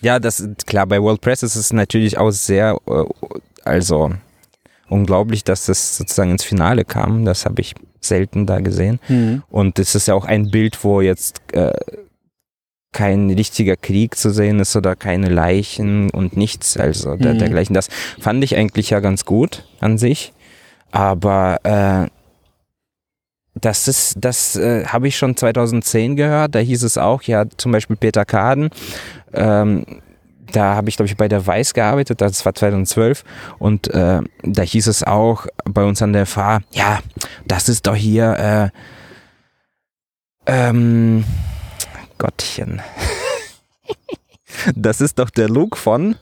[0.00, 3.04] ja, das klar, bei World Press ist es natürlich auch sehr, äh,
[3.64, 4.12] also
[4.88, 7.24] unglaublich, dass das sozusagen ins Finale kam.
[7.24, 9.00] Das habe ich selten da gesehen.
[9.08, 9.42] Mhm.
[9.50, 11.72] Und es ist ja auch ein Bild, wo jetzt äh,
[12.94, 17.38] kein richtiger Krieg zu sehen ist oder keine Leichen und nichts, also der, mhm.
[17.40, 17.74] dergleichen.
[17.74, 17.88] Das
[18.18, 20.32] fand ich eigentlich ja ganz gut an sich,
[20.90, 22.08] aber äh,
[23.60, 26.54] das ist, das äh, habe ich schon 2010 gehört.
[26.54, 28.70] Da hieß es auch, ja, zum Beispiel Peter Kaden.
[29.32, 29.84] Ähm,
[30.52, 33.24] da habe ich, glaube ich, bei der Weiß gearbeitet, das war 2012.
[33.58, 37.00] Und äh, da hieß es auch bei uns an der FH, ja,
[37.46, 38.70] das ist doch hier,
[40.46, 41.24] äh, ähm,
[42.18, 42.80] Gottchen.
[44.76, 46.16] das ist doch der Look von.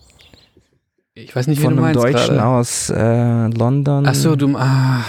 [1.14, 2.44] Ich weiß nicht, wie von du einem Deutschen grade.
[2.46, 4.06] aus äh, London.
[4.06, 4.56] Ach so, du.
[4.56, 5.04] Ah,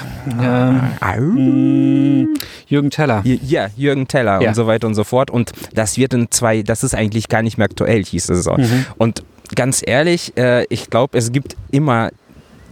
[1.17, 2.34] mm,
[2.67, 3.21] Jürgen Teller.
[3.23, 4.49] Ja, Jürgen Teller Ja.
[4.49, 5.31] und so weiter und so fort.
[5.31, 8.55] Und das wird in zwei, das ist eigentlich gar nicht mehr aktuell, hieß es so.
[8.57, 8.86] Mhm.
[8.97, 9.23] Und
[9.55, 12.09] ganz ehrlich, äh, ich glaube, es gibt immer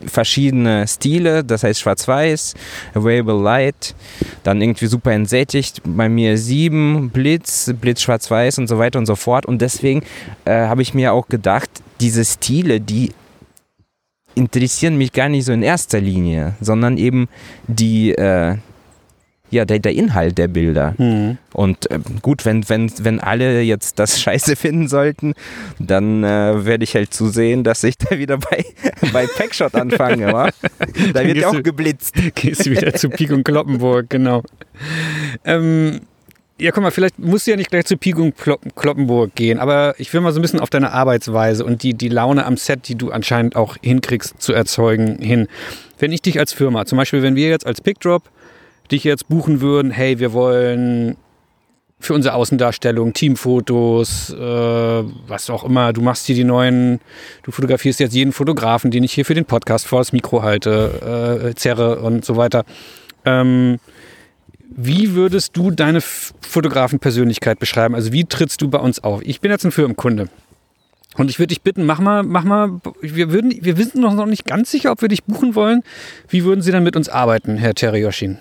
[0.05, 2.53] verschiedene Stile, das heißt schwarz-weiß,
[2.93, 3.95] Available Light,
[4.43, 9.15] dann irgendwie super entsättigt, bei mir sieben, Blitz, Blitz schwarz-weiß und so weiter und so
[9.15, 9.45] fort.
[9.45, 10.03] Und deswegen
[10.45, 13.13] äh, habe ich mir auch gedacht, diese Stile, die
[14.35, 17.27] interessieren mich gar nicht so in erster Linie, sondern eben
[17.67, 18.57] die, äh,
[19.51, 20.95] ja, der, der Inhalt der Bilder.
[20.97, 21.37] Mhm.
[21.53, 25.33] Und ähm, gut, wenn, wenn, wenn alle jetzt das scheiße finden sollten,
[25.77, 28.65] dann äh, werde ich halt zusehen, dass ich da wieder bei,
[29.13, 30.25] bei Packshot anfange.
[30.31, 30.49] Da
[30.87, 32.15] wird gehst ja auch du- geblitzt.
[32.35, 34.41] Gehst wieder zu Pik und Kloppenburg, genau.
[35.45, 36.01] Ähm,
[36.59, 39.59] ja, guck mal, vielleicht musst du ja nicht gleich zu Pik und Klopp- Kloppenburg gehen,
[39.59, 42.55] aber ich will mal so ein bisschen auf deine Arbeitsweise und die, die Laune am
[42.55, 45.47] Set, die du anscheinend auch hinkriegst zu erzeugen, hin.
[45.97, 48.23] Wenn ich dich als Firma, zum Beispiel, wenn wir jetzt als Pickdrop
[48.91, 51.17] dich jetzt buchen würden, hey, wir wollen
[52.01, 55.93] für unsere Außendarstellung, Teamfotos, äh, was auch immer.
[55.93, 56.99] Du machst hier die neuen,
[57.43, 61.51] du fotografierst jetzt jeden Fotografen, den ich hier für den Podcast vor das Mikro halte,
[61.51, 62.65] äh, zerre und so weiter.
[63.23, 63.79] Ähm,
[64.75, 67.93] wie würdest du deine Fotografenpersönlichkeit beschreiben?
[67.93, 69.21] Also wie trittst du bei uns auf?
[69.23, 70.29] Ich bin jetzt ein Firmenkunde.
[71.17, 74.45] Und ich würde dich bitten, mach mal, mach mal, wir würden, wir wissen noch nicht
[74.45, 75.83] ganz sicher, ob wir dich buchen wollen.
[76.29, 78.39] Wie würden Sie dann mit uns arbeiten, Herr Teriyoshin?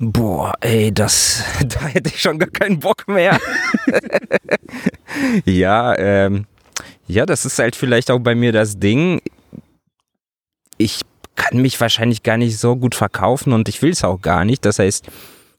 [0.00, 3.38] Boah, ey, das, da hätte ich schon gar keinen Bock mehr.
[5.44, 6.46] ja, ähm,
[7.08, 9.20] ja, das ist halt vielleicht auch bei mir das Ding.
[10.76, 11.00] Ich
[11.34, 14.64] kann mich wahrscheinlich gar nicht so gut verkaufen und ich will es auch gar nicht.
[14.64, 15.06] Das heißt,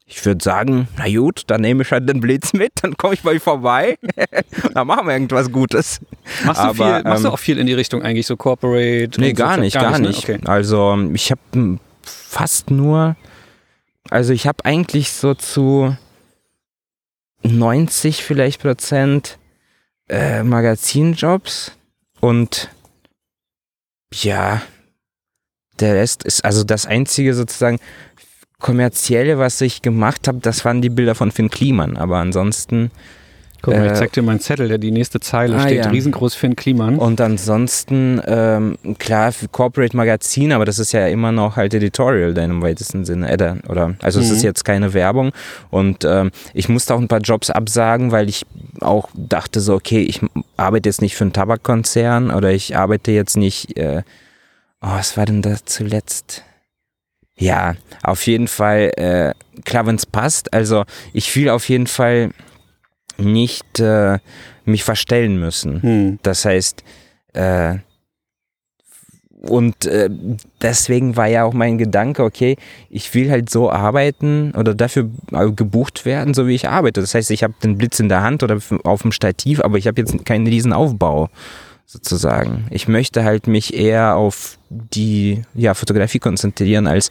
[0.05, 3.21] ich würde sagen, na gut, dann nehme ich halt den Blitz mit, dann komme ich
[3.23, 3.97] bei euch vorbei.
[4.73, 5.99] dann machen wir irgendwas Gutes.
[6.45, 9.19] Machst du, Aber, viel, machst du ähm, auch viel in die Richtung eigentlich so Corporate?
[9.19, 9.43] Nee, und so?
[9.43, 10.07] gar nicht, gar ne?
[10.07, 10.23] nicht.
[10.23, 10.39] Okay.
[10.45, 13.17] Also ich habe fast nur,
[14.09, 15.95] also ich habe eigentlich so zu
[17.43, 19.37] 90 vielleicht Prozent
[20.07, 21.73] äh, Magazinjobs
[22.19, 22.69] und
[24.13, 24.61] ja,
[25.79, 27.79] der Rest ist, also das einzige sozusagen
[28.59, 31.97] kommerzielle, was ich gemacht habe, das waren die Bilder von Finn Kliman.
[31.97, 32.91] Aber ansonsten
[33.61, 35.83] Guck mal, ich Äh, zeig dir meinen Zettel, der die nächste Zeile ah, steht.
[35.85, 35.89] ja.
[35.91, 36.97] Riesengroß Finn Kliman.
[36.97, 42.33] Und ansonsten, ähm, klar, für Corporate Magazin, aber das ist ja immer noch halt Editorial
[42.33, 43.33] dann im weitesten Sinne.
[43.33, 44.35] Oder, oder, also es Mhm.
[44.35, 45.31] ist jetzt keine Werbung.
[45.69, 48.45] Und ähm, ich musste auch ein paar Jobs absagen, weil ich
[48.81, 50.21] auch dachte so, okay, ich
[50.55, 54.03] arbeite jetzt nicht für einen Tabakkonzern oder ich arbeite jetzt nicht, äh,
[54.81, 56.43] oh, was war denn da zuletzt?
[57.35, 59.33] Ja, auf jeden Fall, äh,
[59.63, 60.53] klar, wenn es passt.
[60.53, 60.83] Also
[61.13, 62.31] ich fühle auf jeden Fall
[63.19, 64.19] nicht äh,
[64.65, 65.81] mich verstellen müssen.
[65.81, 66.19] Hm.
[66.23, 66.83] Das heißt,
[67.33, 67.77] äh,
[69.41, 70.09] und äh,
[70.61, 72.57] deswegen war ja auch mein Gedanke, okay,
[72.89, 76.99] ich will halt so arbeiten oder dafür äh, gebucht werden, so wie ich arbeite.
[76.99, 79.87] Das heißt, ich habe den Blitz in der Hand oder auf dem Stativ, aber ich
[79.87, 81.29] habe jetzt keinen riesen Aufbau
[81.85, 82.67] sozusagen.
[82.69, 87.09] Ich möchte halt mich eher auf die ja, Fotografie konzentrieren als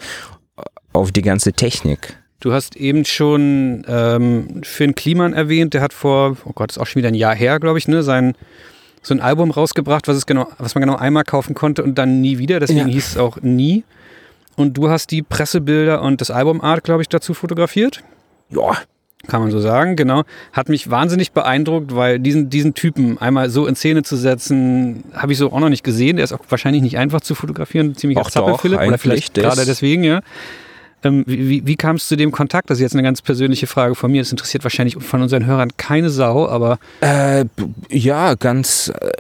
[0.93, 2.19] auf die ganze Technik.
[2.41, 6.87] Du hast eben schon ähm, Finn Kliman erwähnt, der hat vor, oh Gott, ist auch
[6.87, 8.35] schon wieder ein Jahr her, glaube ich, ne, sein
[9.03, 12.21] so ein Album rausgebracht, was es genau, was man genau einmal kaufen konnte und dann
[12.21, 12.87] nie wieder, deswegen Ja.
[12.87, 13.85] hieß es auch nie.
[14.57, 18.03] Und du hast die Pressebilder und das Albumart, glaube ich, dazu fotografiert.
[18.51, 18.77] Ja,
[19.27, 20.23] Kann man so sagen, genau.
[20.53, 25.33] Hat mich wahnsinnig beeindruckt, weil diesen, diesen Typen einmal so in Szene zu setzen, habe
[25.33, 26.17] ich so auch noch nicht gesehen.
[26.17, 28.81] Der ist auch wahrscheinlich nicht einfach zu fotografieren, ziemlich Ach doch, Philipp.
[28.81, 30.21] Oder vielleicht gerade deswegen, ja.
[31.05, 32.71] Ähm, wie, wie, kam es zu dem Kontakt?
[32.71, 34.21] Das ist jetzt eine ganz persönliche Frage von mir.
[34.21, 37.45] Das interessiert wahrscheinlich von unseren Hörern keine Sau, aber Äh,
[37.91, 39.11] ja, ganz äh,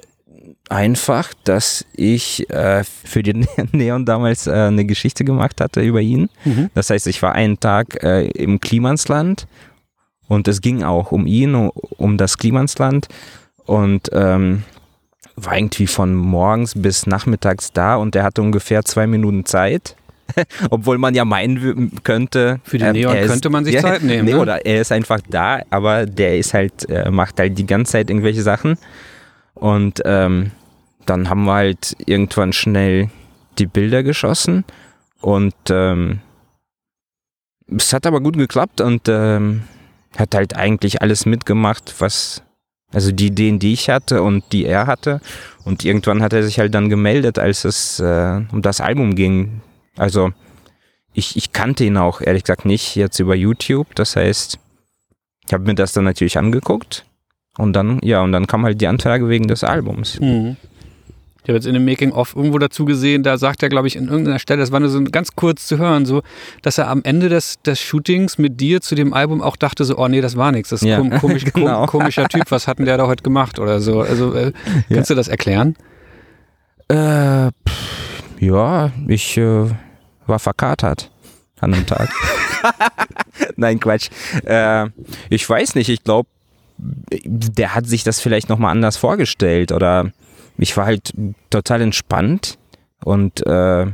[0.68, 6.28] einfach, dass ich äh, für den Neon damals äh, eine Geschichte gemacht hatte über ihn.
[6.44, 6.70] Mhm.
[6.74, 9.46] Das heißt, ich war einen Tag äh, im Klimansland
[10.26, 13.08] und es ging auch um ihn, um, um das Klimansland
[13.64, 14.64] und ähm,
[15.36, 19.94] war irgendwie von morgens bis nachmittags da und er hatte ungefähr zwei Minuten Zeit.
[20.70, 24.02] Obwohl man ja meinen könnte, Für den ähm, Neon er ist- könnte man sich Zeit
[24.02, 24.40] nehmen, Nee, ne?
[24.40, 28.10] oder er ist einfach da, aber der ist halt, äh, macht halt die ganze Zeit
[28.10, 28.76] irgendwelche Sachen.
[29.54, 30.50] Und ähm,
[31.06, 33.10] dann haben wir halt irgendwann schnell
[33.58, 34.64] die Bilder geschossen.
[35.20, 36.20] Und ähm,
[37.76, 39.62] es hat aber gut geklappt und ähm,
[40.16, 42.42] hat halt eigentlich alles mitgemacht, was,
[42.92, 45.20] also die Ideen, die ich hatte und die er hatte.
[45.64, 49.60] Und irgendwann hat er sich halt dann gemeldet, als es äh, um das Album ging.
[49.98, 50.30] Also
[51.12, 53.94] ich, ich kannte ihn auch ehrlich gesagt nicht jetzt über YouTube.
[53.94, 54.58] Das heißt,
[55.46, 57.04] ich habe mir das dann natürlich angeguckt.
[57.56, 60.20] Und dann, ja, und dann kam halt die Anfrage wegen des Albums.
[60.20, 60.56] Mhm.
[61.42, 64.06] Ich habe jetzt in dem Making-of irgendwo dazu gesehen, da sagt er, glaube ich, in
[64.08, 66.20] irgendeiner Stelle, das war nur so ganz kurz zu hören, so,
[66.60, 69.96] dass er am Ende des, des Shootings mit dir zu dem Album auch dachte, so,
[69.96, 71.86] oh nee, das war nichts, das ist Ja, kom komisch, kom genau.
[71.86, 74.02] komischer Typ, was hat denn der da heute gemacht oder so.
[74.02, 74.52] Also, äh,
[74.92, 75.74] kannst du das erklären?
[76.88, 79.68] Äh, pff, ja, ich äh,
[80.28, 81.10] war verkatert
[81.60, 82.08] an dem Tag.
[83.56, 84.10] Nein, Quatsch.
[84.44, 84.88] Äh,
[85.30, 86.28] ich weiß nicht, ich glaube,
[86.78, 90.12] der hat sich das vielleicht nochmal anders vorgestellt oder
[90.58, 91.12] ich war halt
[91.50, 92.58] total entspannt
[93.04, 93.86] und äh,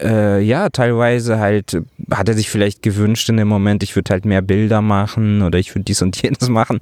[0.00, 1.80] äh, ja, teilweise halt
[2.10, 5.58] hat er sich vielleicht gewünscht in dem Moment, ich würde halt mehr Bilder machen oder
[5.58, 6.78] ich würde dies und jenes machen.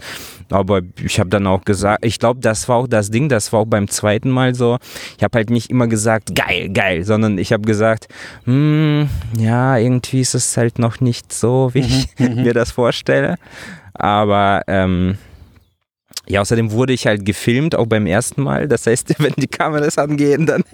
[0.51, 3.61] Aber ich habe dann auch gesagt, ich glaube, das war auch das Ding, das war
[3.61, 4.79] auch beim zweiten Mal so.
[5.17, 8.09] Ich habe halt nicht immer gesagt, geil, geil, sondern ich habe gesagt,
[8.45, 9.09] hm,
[9.39, 13.37] ja, irgendwie ist es halt noch nicht so, wie ich mir das vorstelle.
[13.95, 15.19] Aber ähm,
[16.27, 18.67] ja, außerdem wurde ich halt gefilmt, auch beim ersten Mal.
[18.69, 20.65] Das heißt, wenn die Kameras angehen, dann,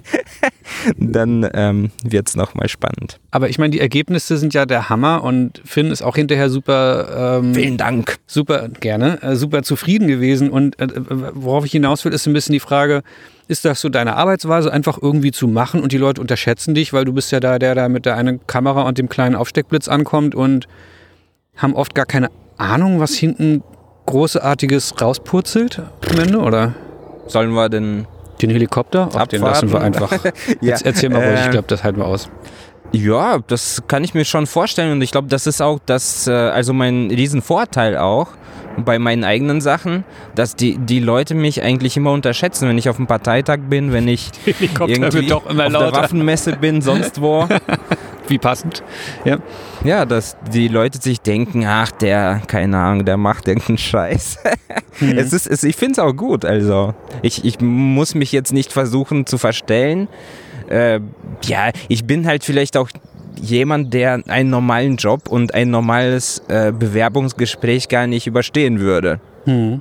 [0.97, 3.19] dann ähm, wird es nochmal spannend.
[3.31, 7.41] Aber ich meine, die Ergebnisse sind ja der Hammer und Finn ist auch hinterher super,
[7.43, 8.19] ähm, Vielen Dank.
[8.27, 10.51] super gerne, äh, super zufrieden gewesen.
[10.51, 10.89] Und äh,
[11.35, 13.03] worauf ich hinaus will, ist ein bisschen die Frage,
[13.49, 17.05] ist das so deine Arbeitsweise, einfach irgendwie zu machen und die Leute unterschätzen dich, weil
[17.05, 20.37] du bist ja da, der da mit der einen Kamera und dem kleinen Aufsteckblitz ankommt
[20.37, 20.69] und
[21.57, 23.65] haben oft gar keine Ahnung, was hinten
[24.11, 26.75] Großartiges rauspurzelt am Ende, oder?
[27.27, 28.07] Sollen wir denn
[28.43, 29.09] Den Helikopter?
[29.15, 30.11] Ach, den lassen wir einfach.
[30.25, 32.29] Ja, Jetzt erzähl mal ruhig, ich äh, glaube, das halten wir aus.
[32.93, 36.33] Ja, das kann ich mir schon vorstellen und ich glaube, das ist auch das, äh,
[36.33, 38.29] also mein Riesenvorteil auch
[38.85, 40.05] bei meinen eigenen Sachen,
[40.35, 44.09] dass die, die Leute mich eigentlich immer unterschätzen, wenn ich auf dem Parteitag bin, wenn
[44.09, 45.93] ich Helikopter irgendwie wird doch immer auf der.
[45.93, 47.47] Waffenmesse bin, sonst wo.
[48.31, 48.85] Wie passend.
[49.25, 49.39] Ja.
[49.83, 54.39] Ja, dass die Leute sich denken, ach, der, keine Ahnung, der macht irgendeinen Scheiß.
[55.01, 58.71] Es ist, es, ich finde es auch gut, also ich, ich muss mich jetzt nicht
[58.71, 60.09] versuchen zu verstellen.
[60.69, 61.01] Äh,
[61.45, 62.91] ja, ich bin halt vielleicht auch
[63.41, 69.21] jemand, der einen normalen Job und ein normales äh, Bewerbungsgespräch gar nicht überstehen würde.
[69.47, 69.81] Mhm.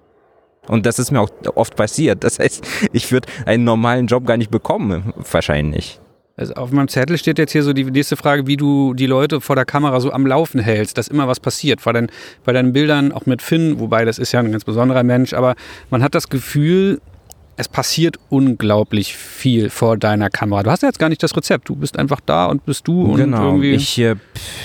[0.70, 2.24] Und das ist mir auch oft passiert.
[2.24, 6.00] Das heißt, ich würde einen normalen Job gar nicht bekommen, wahrscheinlich.
[6.40, 9.42] Also auf meinem Zettel steht jetzt hier so die nächste Frage, wie du die Leute
[9.42, 11.84] vor der Kamera so am Laufen hältst, dass immer was passiert.
[11.84, 12.10] Bei, dein,
[12.46, 15.56] bei deinen Bildern, auch mit Finn, wobei das ist ja ein ganz besonderer Mensch, aber
[15.90, 17.02] man hat das Gefühl,
[17.58, 20.64] es passiert unglaublich viel vor deiner Kamera.
[20.64, 21.68] Du hast ja jetzt gar nicht das Rezept.
[21.68, 23.48] Du bist einfach da und bist du und genau.
[23.48, 23.74] irgendwie.
[23.74, 24.16] Ich, äh,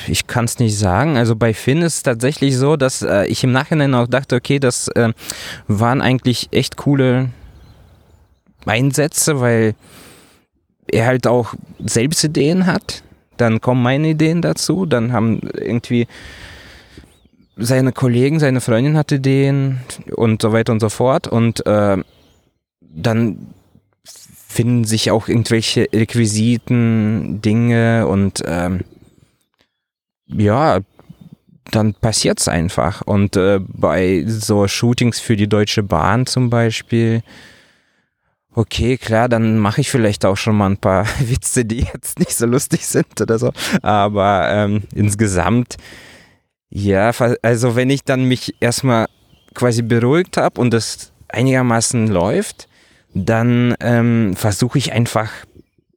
[0.06, 1.16] ich kann es nicht sagen.
[1.16, 4.60] Also bei Finn ist es tatsächlich so, dass äh, ich im Nachhinein auch dachte, okay,
[4.60, 5.12] das äh,
[5.66, 7.30] waren eigentlich echt coole
[8.64, 9.74] Einsätze, weil
[10.94, 13.02] er halt auch selbst Ideen hat.
[13.36, 14.86] Dann kommen meine Ideen dazu.
[14.86, 16.06] Dann haben irgendwie
[17.56, 19.80] seine Kollegen, seine Freundin hat Ideen
[20.14, 21.26] und so weiter und so fort.
[21.28, 21.98] Und äh,
[22.80, 23.46] dann
[24.04, 28.82] finden sich auch irgendwelche Requisiten, Dinge und ähm,
[30.28, 30.78] ja,
[31.70, 33.02] dann passiert es einfach.
[33.02, 37.22] Und äh, bei so Shootings für die Deutsche Bahn zum Beispiel,
[38.54, 42.34] okay, klar, dann mache ich vielleicht auch schon mal ein paar Witze, die jetzt nicht
[42.34, 43.52] so lustig sind oder so.
[43.82, 45.76] Aber ähm, insgesamt,
[46.70, 49.06] ja, also wenn ich dann mich erstmal
[49.54, 52.68] quasi beruhigt habe und das einigermaßen läuft,
[53.14, 55.30] dann ähm, versuche ich einfach,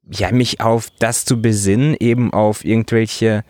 [0.09, 3.43] ja, mich auf das zu besinnen, eben auf irgendwelche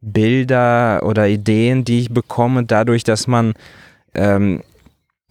[0.00, 3.54] Bilder oder Ideen, die ich bekomme, dadurch, dass man
[4.14, 4.62] ähm,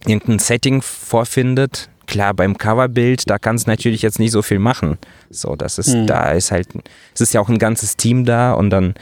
[0.06, 1.89] irgendein Setting vorfindet.
[2.10, 4.98] Klar, beim Coverbild, da kann es natürlich jetzt nicht so viel machen.
[5.30, 6.08] So, das ist, mhm.
[6.08, 6.66] da ist halt,
[7.14, 8.94] es ist ja auch ein ganzes Team da und dann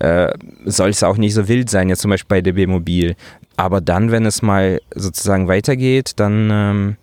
[0.00, 0.32] äh,
[0.64, 3.14] soll es auch nicht so wild sein, jetzt zum Beispiel bei DB Mobil.
[3.58, 6.96] Aber dann, wenn es mal sozusagen weitergeht, dann ähm,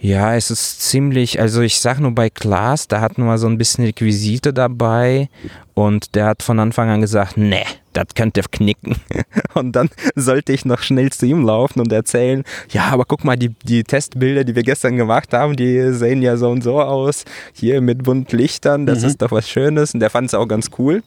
[0.00, 3.58] ja, es ist ziemlich, also ich sag nur bei Klaas, da hatten wir so ein
[3.58, 5.28] bisschen Requisite dabei
[5.74, 8.96] und der hat von Anfang an gesagt, ne, das könnte knicken.
[9.54, 13.36] Und dann sollte ich noch schnell zu ihm laufen und erzählen, ja, aber guck mal,
[13.36, 17.24] die, die Testbilder, die wir gestern gemacht haben, die sehen ja so und so aus,
[17.52, 19.06] hier mit bunten Lichtern, das mhm.
[19.06, 21.02] ist doch was Schönes und der fand es auch ganz cool.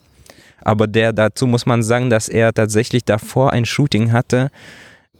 [0.59, 4.51] Aber der, dazu muss man sagen, dass er tatsächlich davor ein Shooting hatte,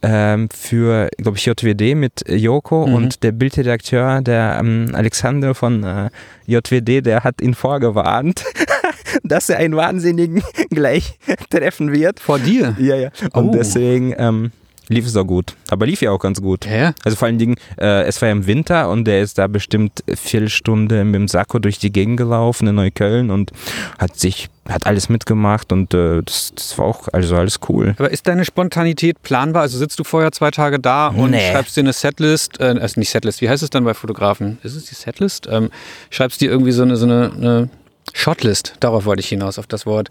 [0.02, 2.94] ähm, für, glaube ich, JWD mit Joko mhm.
[2.94, 6.10] und der Bildredakteur, der ähm, Alexander von äh,
[6.46, 8.44] JWD, der hat ihn vorgewarnt,
[9.22, 11.18] dass er einen Wahnsinnigen gleich
[11.50, 12.20] treffen wird.
[12.20, 12.76] Vor dir?
[12.78, 13.10] Ja, ja.
[13.32, 13.52] Und oh.
[13.52, 14.52] deswegen ähm,
[14.92, 15.54] lief es auch gut.
[15.68, 16.66] Aber lief ja auch ganz gut.
[16.66, 16.94] Ja.
[17.04, 20.04] Also vor allen Dingen, äh, es war ja im Winter und der ist da bestimmt
[20.14, 23.50] vier Stunden mit dem Sakko durch die Gegend gelaufen in Neukölln und
[23.98, 27.94] hat sich hat alles mitgemacht und äh, das, das, war auch also alles cool.
[27.98, 29.62] Aber ist deine Spontanität planbar?
[29.62, 31.50] Also sitzt du vorher zwei Tage da und nee.
[31.50, 34.58] schreibst dir eine Setlist, äh, also nicht Setlist, wie heißt es dann bei Fotografen?
[34.62, 35.48] Ist es die Setlist?
[35.50, 35.70] Ähm,
[36.10, 37.68] schreibst dir irgendwie so eine, so eine, eine
[38.12, 40.10] Shotlist, darauf wollte ich hinaus, auf das Wort.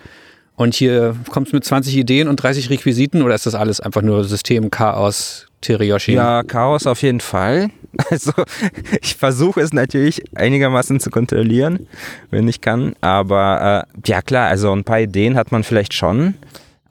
[0.55, 4.01] Und hier kommst du mit 20 Ideen und 30 Requisiten oder ist das alles einfach
[4.01, 6.13] nur System, Chaos, Terioshi?
[6.13, 7.69] Ja, Chaos auf jeden Fall.
[8.09, 8.31] Also
[9.01, 11.87] ich versuche es natürlich einigermaßen zu kontrollieren,
[12.29, 12.95] wenn ich kann.
[13.01, 16.35] Aber äh, ja klar, also ein paar Ideen hat man vielleicht schon.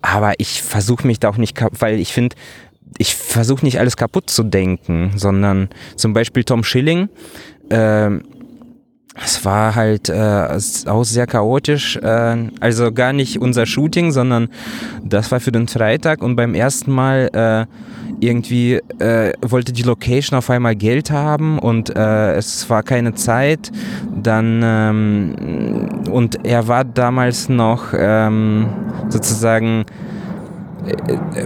[0.03, 2.37] Aber ich versuche mich da auch nicht, weil ich finde,
[2.99, 7.09] ich versuche nicht alles kaputt zu denken, sondern zum Beispiel Tom Schilling.
[7.71, 8.11] Äh,
[9.23, 11.97] es war halt äh, auch sehr chaotisch.
[11.97, 14.49] Äh, also gar nicht unser Shooting, sondern
[15.05, 17.67] das war für den Freitag und beim ersten Mal äh,
[18.21, 23.71] irgendwie äh, wollte die Location auf einmal Geld haben und äh, es war keine Zeit.
[24.15, 28.69] Dann ähm, und er war damals noch ähm,
[29.09, 29.85] sozusagen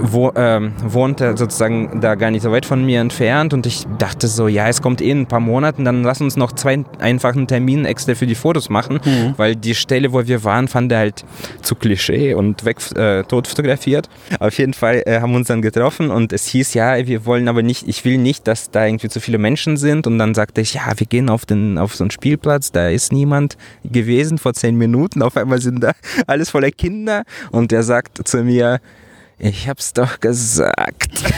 [0.00, 3.52] wo, ähm, wohnte sozusagen da gar nicht so weit von mir entfernt.
[3.52, 6.36] Und ich dachte so, ja, es kommt eh in ein paar Monaten, dann lass uns
[6.36, 9.34] noch zwei einfachen Termine extra für die Fotos machen, mhm.
[9.36, 11.24] weil die Stelle, wo wir waren, fand er halt
[11.62, 14.08] zu Klischee und weg äh, tot fotografiert.
[14.40, 17.48] Auf jeden Fall äh, haben wir uns dann getroffen und es hieß, ja, wir wollen
[17.48, 20.06] aber nicht, ich will nicht, dass da irgendwie zu viele Menschen sind.
[20.06, 23.12] Und dann sagte ich, ja, wir gehen auf, den, auf so einen Spielplatz, da ist
[23.12, 25.92] niemand gewesen vor zehn Minuten, auf einmal sind da
[26.26, 27.24] alles voller Kinder.
[27.50, 28.80] Und er sagt zu mir,
[29.38, 31.10] ich hab's doch gesagt.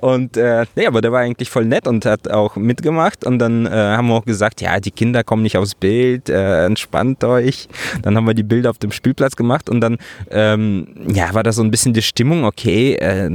[0.00, 3.24] Und äh, nee, aber der war eigentlich voll nett und hat auch mitgemacht.
[3.24, 6.66] Und dann äh, haben wir auch gesagt, ja, die Kinder kommen nicht aufs Bild, äh,
[6.66, 7.68] entspannt euch.
[8.02, 9.98] Dann haben wir die Bilder auf dem Spielplatz gemacht und dann
[10.30, 13.30] ähm, ja, war da so ein bisschen die Stimmung, okay, äh,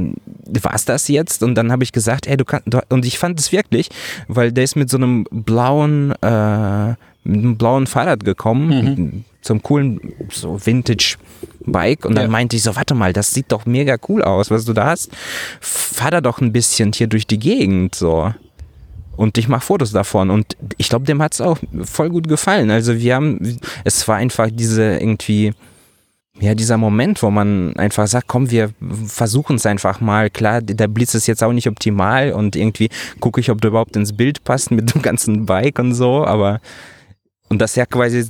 [0.62, 1.42] war's das jetzt?
[1.42, 3.88] Und dann habe ich gesagt, ey, du kannst, und ich fand es wirklich,
[4.28, 6.88] weil der ist mit so einem blauen, äh,
[7.24, 9.24] mit einem blauen Fahrrad gekommen, mhm.
[9.42, 11.16] zum coolen, so Vintage
[11.66, 12.30] Bike und dann ja.
[12.30, 15.10] meinte ich so, warte mal, das sieht doch mega cool aus, was du da hast.
[15.60, 18.32] Fahr da doch ein bisschen hier durch die Gegend so.
[19.16, 20.30] Und ich mache Fotos davon.
[20.30, 22.70] Und ich glaube, dem hat es auch voll gut gefallen.
[22.70, 25.54] Also wir haben, es war einfach diese irgendwie,
[26.38, 28.70] ja, dieser Moment, wo man einfach sagt, komm, wir
[29.06, 30.28] versuchen es einfach mal.
[30.28, 32.90] Klar, der Blitz ist jetzt auch nicht optimal und irgendwie
[33.20, 36.60] gucke ich, ob du überhaupt ins Bild passt mit dem ganzen Bike und so, aber
[37.48, 38.26] und dass er quasi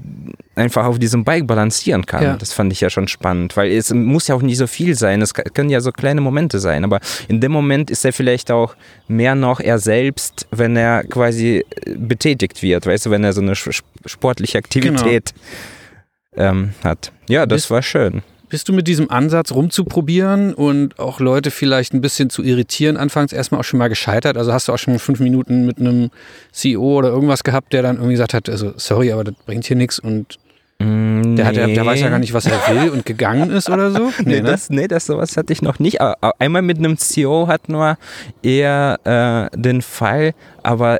[0.55, 2.23] einfach auf diesem Bike balancieren kann.
[2.23, 2.37] Ja.
[2.37, 5.23] Das fand ich ja schon spannend, weil es muss ja auch nicht so viel sein.
[5.23, 8.75] Es können ja so kleine Momente sein, aber in dem Moment ist er vielleicht auch
[9.09, 13.41] mehr noch er selbst, wenn er quasi äh, betätigt wird, weißt du, wenn er so
[13.41, 15.35] eine sportliche Aktivität
[16.37, 17.13] ähm, hat.
[17.29, 18.23] Ja, das war schön.
[18.49, 23.33] Bist du mit diesem Ansatz rumzuprobieren und auch Leute vielleicht ein bisschen zu irritieren, anfangs
[23.33, 24.37] erstmal auch schon mal gescheitert?
[24.37, 26.11] Also hast du auch schon fünf Minuten mit einem
[26.53, 29.77] CEO oder irgendwas gehabt, der dann irgendwie gesagt hat, also sorry, aber das bringt hier
[29.77, 30.39] nichts und
[30.79, 33.91] der, hat, der, der weiß ja gar nicht, was er will und gegangen ist oder
[33.91, 34.13] so?
[34.25, 34.43] Nee, ne?
[34.43, 36.01] das, nee, das sowas hatte ich noch nicht.
[36.01, 37.97] Einmal mit einem CEO hat nur
[38.43, 40.99] eher äh, den Fall, aber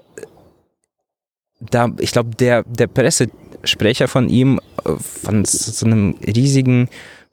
[1.61, 6.89] da, ich glaube, der, der Pressesprecher von ihm, äh, von so einem riesigen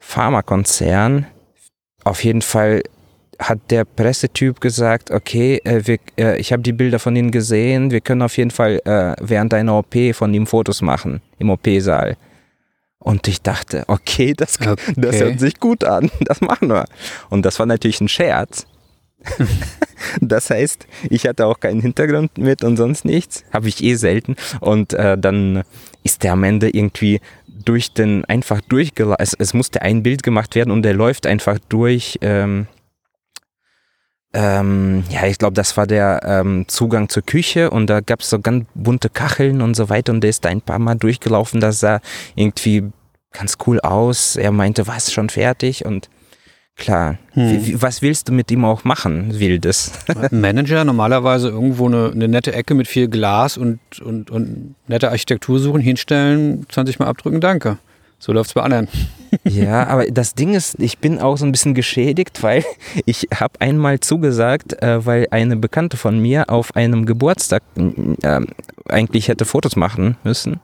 [0.06, 1.26] Pharmakonzern,
[2.04, 2.82] auf jeden Fall
[3.38, 7.90] hat der Pressetyp gesagt, okay, äh, wir, äh, ich habe die Bilder von Ihnen gesehen,
[7.90, 12.16] wir können auf jeden Fall äh, während einer OP von ihm Fotos machen im OP-Saal.
[12.98, 15.18] Und ich dachte, okay, das, das Okay.
[15.18, 16.84] hört sich gut an, das machen wir.
[17.28, 18.66] Und das war natürlich ein Scherz.
[20.20, 24.36] das heißt, ich hatte auch keinen Hintergrund mit und sonst nichts, habe ich eh selten.
[24.60, 25.64] Und äh, dann
[26.04, 27.20] ist der am Ende irgendwie
[27.64, 29.16] durch den einfach durchgelaufen.
[29.18, 32.18] Es, es musste ein Bild gemacht werden und er läuft einfach durch.
[32.20, 32.66] Ähm,
[34.32, 38.30] ähm, ja, ich glaube, das war der ähm, Zugang zur Küche und da gab es
[38.30, 41.60] so ganz bunte Kacheln und so weiter und der ist da ein paar Mal durchgelaufen.
[41.60, 42.00] Das sah
[42.34, 42.90] irgendwie
[43.32, 44.36] ganz cool aus.
[44.36, 46.08] Er meinte, was schon fertig und
[46.76, 47.66] klar, Hm.
[47.66, 49.92] wie, was willst du mit ihm auch machen, Wildes?
[50.30, 55.58] Manager normalerweise irgendwo eine, eine nette Ecke mit viel Glas und, und, und nette Architektur
[55.58, 57.78] suchen, hinstellen, 20 Mal abdrücken, danke.
[58.18, 58.88] So läuft es bei anderen.
[59.42, 62.62] Ja, aber das Ding ist, ich bin auch so ein bisschen geschädigt, weil
[63.04, 67.64] ich habe einmal zugesagt, äh, weil eine Bekannte von mir auf einem Geburtstag
[68.22, 68.40] äh,
[68.88, 70.60] eigentlich hätte Fotos machen müssen.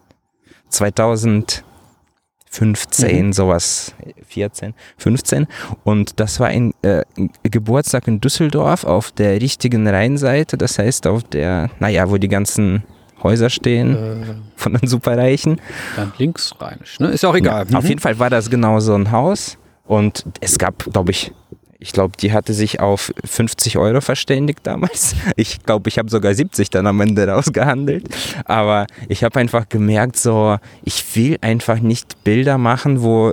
[2.50, 3.32] 2015, Mhm.
[3.32, 3.94] sowas,
[4.26, 5.46] 14, 15.
[5.84, 7.04] Und das war ein äh,
[7.44, 12.82] Geburtstag in Düsseldorf auf der richtigen Rheinseite, das heißt auf der, naja, wo die ganzen
[13.22, 15.60] Häuser stehen Äh, von den Superreichen.
[15.96, 17.08] dann linksrheinisch, ne?
[17.08, 17.66] Ist auch egal.
[17.68, 21.32] Ja, Auf jeden Fall war das genau so ein Haus und es gab, glaube ich,
[21.80, 25.14] ich glaube, die hatte sich auf 50 Euro verständigt damals.
[25.36, 28.06] Ich glaube, ich habe sogar 70 dann am Ende rausgehandelt.
[28.44, 33.32] Aber ich habe einfach gemerkt, so, ich will einfach nicht Bilder machen, wo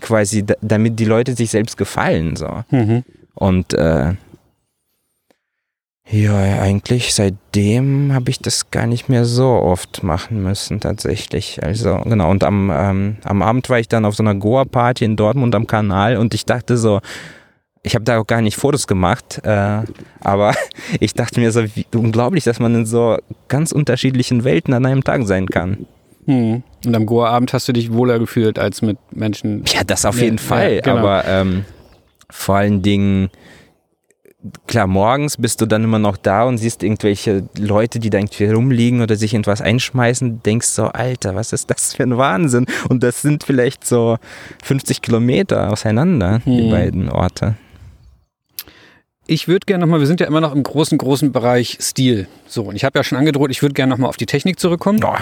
[0.00, 2.36] quasi, da- damit die Leute sich selbst gefallen.
[2.36, 2.64] So.
[2.70, 3.02] Mhm.
[3.34, 4.12] Und äh,
[6.08, 11.62] ja, eigentlich seitdem habe ich das gar nicht mehr so oft machen müssen, tatsächlich.
[11.64, 12.30] Also, genau.
[12.30, 15.66] Und am, ähm, am Abend war ich dann auf so einer Goa-Party in Dortmund am
[15.66, 17.00] Kanal und ich dachte so,
[17.86, 19.82] ich habe da auch gar nicht Fotos gemacht, äh,
[20.20, 20.54] aber
[21.00, 23.16] ich dachte mir so, wie unglaublich, dass man in so
[23.48, 25.86] ganz unterschiedlichen Welten an einem Tag sein kann.
[26.26, 26.64] Mhm.
[26.84, 29.62] Und am Goa-Abend hast du dich wohler gefühlt als mit Menschen.
[29.72, 30.80] Ja, das auf Ja, jeden ja, Fall.
[30.82, 30.96] genau.
[30.98, 31.64] Aber ähm,
[32.28, 33.30] vor allen Dingen,
[34.66, 38.46] klar, morgens bist du dann immer noch da und siehst irgendwelche Leute, die da irgendwie
[38.46, 42.66] rumliegen oder sich irgendwas einschmeißen, denkst so, Alter, was ist das für ein Wahnsinn?
[42.88, 44.18] Und das sind vielleicht so
[44.64, 46.70] 50 Kilometer auseinander, die Hm.
[46.70, 47.54] beiden Orte.
[49.26, 52.28] Ich würde gerne nochmal, wir sind ja immer noch im großen, großen Bereich Stil.
[52.46, 54.98] So, und ich habe ja schon angedroht, ich würde gerne nochmal auf die Technik zurückkommen.
[54.98, 55.18] Ja.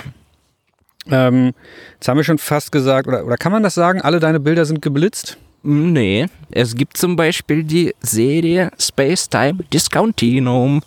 [1.10, 1.52] Ähm,
[1.94, 4.64] jetzt haben wir schon fast gesagt, oder, oder kann man das sagen, alle deine Bilder
[4.64, 5.38] sind geblitzt?
[5.62, 10.82] Nee, es gibt zum Beispiel die Serie Space Time Discontinuum.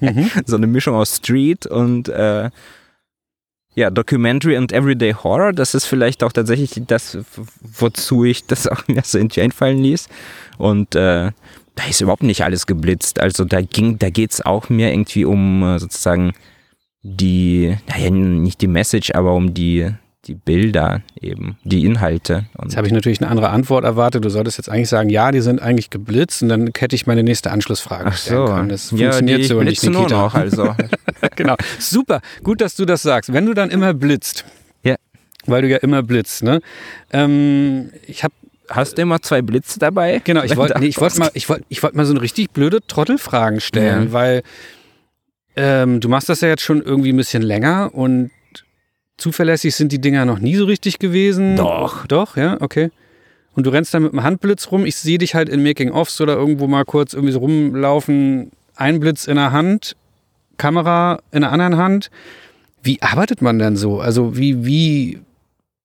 [0.00, 0.30] Mhm.
[0.46, 2.50] so eine Mischung aus Street und äh,
[3.74, 5.52] ja, Documentary und Everyday Horror.
[5.54, 7.16] Das ist vielleicht auch tatsächlich das,
[7.62, 10.08] wozu ich das auch mir so irgendwie einfallen ließ.
[10.58, 11.30] Und äh,
[11.74, 13.20] da ist überhaupt nicht alles geblitzt.
[13.20, 16.32] Also da ging, da geht es auch mehr irgendwie um äh, sozusagen
[17.02, 19.88] die, naja, nicht die Message, aber um die,
[20.26, 22.44] die Bilder eben, die Inhalte.
[22.56, 24.24] Und Jetzt habe ich natürlich eine andere Antwort erwartet.
[24.24, 27.24] Du solltest jetzt eigentlich sagen, ja, die sind eigentlich geblitzt und dann hätte ich meine
[27.24, 28.68] nächste Anschlussfrage Ach stellen so, können.
[28.68, 30.22] Das ja, funktioniert die so nicht, blitzen nur Nikita.
[30.22, 30.76] noch, also.
[31.36, 31.56] genau.
[31.80, 32.20] Super.
[32.44, 33.32] Gut, dass du das sagst.
[33.32, 34.44] Wenn du dann immer blitzt,
[34.84, 34.94] Ja.
[35.46, 36.60] weil du ja immer blitzt, ne?
[37.12, 38.34] Ähm, ich habe
[38.74, 40.20] Hast du immer zwei Blitze dabei?
[40.24, 42.50] Genau, ich wollte nee, ich wollte mal, ich wollte, ich wollte mal so eine richtig
[42.50, 44.12] blöde Trottelfragen stellen, Ja.
[44.12, 44.42] weil
[45.56, 48.30] ähm, du machst das ja jetzt schon irgendwie ein bisschen länger und
[49.18, 51.56] zuverlässig sind die Dinger noch nie so richtig gewesen.
[51.56, 52.06] Doch.
[52.06, 52.90] Doch, ja, okay.
[53.54, 54.86] Und du rennst da mit dem Handblitz rum.
[54.86, 58.50] Ich sehe dich halt in Making-Offs oder irgendwo mal kurz irgendwie so rumlaufen.
[58.76, 59.94] Ein Blitz in der Hand,
[60.56, 62.10] Kamera in der anderen Hand.
[62.82, 64.00] Wie arbeitet man denn so?
[64.00, 65.20] Also wie, wie,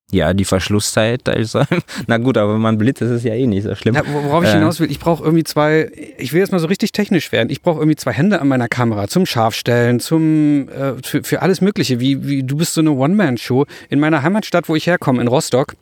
[0.10, 1.64] Ja, die Verschlusszeit, also,
[2.08, 3.94] na gut, aber wenn man blitzt, ist es ja eh nicht so schlimm.
[3.96, 4.54] Ja, worauf ich Äh.
[4.54, 7.62] hinaus will, ich brauche irgendwie zwei, ich will jetzt mal so richtig technisch werden, ich
[7.62, 12.00] brauche irgendwie zwei Hände an meiner Kamera zum Scharfstellen, zum, äh, für, für alles Mögliche,
[12.00, 13.66] wie, wie du bist so eine One-Man-Show.
[13.90, 15.76] In meiner Heimatstadt, wo ich herkomme, in Rostock,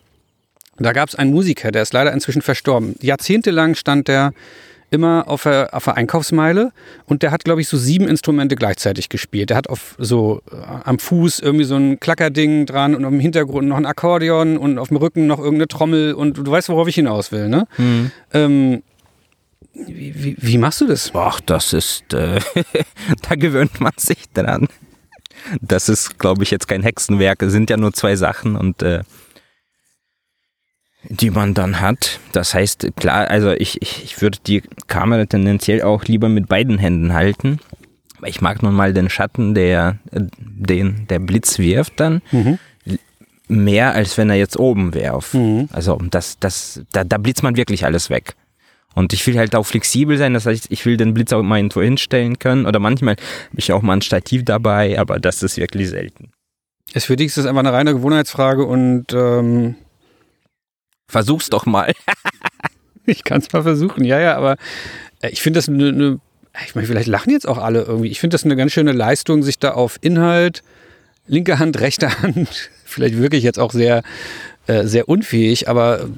[0.79, 2.95] da gab es einen Musiker, der ist leider inzwischen verstorben.
[3.01, 4.33] Jahrzehntelang stand der
[4.95, 6.71] immer auf der, auf der Einkaufsmeile
[7.05, 9.51] und der hat, glaube ich, so sieben Instrumente gleichzeitig gespielt.
[9.51, 13.67] Der hat auf so äh, am Fuß irgendwie so ein Klackerding dran und im Hintergrund
[13.67, 16.95] noch ein Akkordeon und auf dem Rücken noch irgendeine Trommel und du weißt, worauf ich
[16.95, 17.67] hinaus will, ne?
[17.75, 18.11] Hm.
[18.33, 18.83] Ähm,
[19.73, 21.11] wie, wie, wie machst du das?
[21.13, 22.39] Ach, das ist, äh,
[23.29, 24.67] da gewöhnt man sich dran.
[25.61, 27.41] Das ist, glaube ich, jetzt kein Hexenwerk.
[27.41, 29.01] Es sind ja nur zwei Sachen und äh,
[31.09, 32.19] die man dann hat.
[32.31, 36.77] Das heißt, klar, also ich, ich, ich würde die Kamera tendenziell auch lieber mit beiden
[36.77, 37.59] Händen halten.
[38.17, 42.21] Aber ich mag nun mal den Schatten, der, äh, den der Blitz wirft dann.
[43.47, 45.19] Mehr als wenn er jetzt oben wäre.
[45.33, 45.69] Mhm.
[45.71, 48.35] Also das, das, da, da blitzt man wirklich alles weg.
[48.95, 51.57] Und ich will halt auch flexibel sein, das heißt, ich will den Blitz auch mal
[51.57, 52.65] irgendwo hinstellen können.
[52.65, 56.31] Oder manchmal habe ich auch mal ein Stativ dabei, aber das ist wirklich selten.
[56.93, 59.75] Ist für dich ist das einfach eine reine Gewohnheitsfrage und ähm,
[61.15, 61.93] Versuch's doch mal.
[63.05, 64.03] ich kann es mal versuchen.
[64.03, 64.57] Ja, ja, aber
[65.21, 66.19] äh, ich finde das eine, eine
[66.65, 68.09] ich meine, vielleicht lachen jetzt auch alle irgendwie.
[68.09, 70.61] Ich finde das eine ganz schöne Leistung, sich da auf Inhalt,
[71.25, 74.03] linke Hand, rechte Hand, vielleicht wirklich jetzt auch sehr,
[74.67, 76.09] äh, sehr unfähig, aber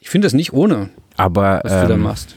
[0.00, 2.34] ich finde das nicht ohne, Aber was du da ähm, machst.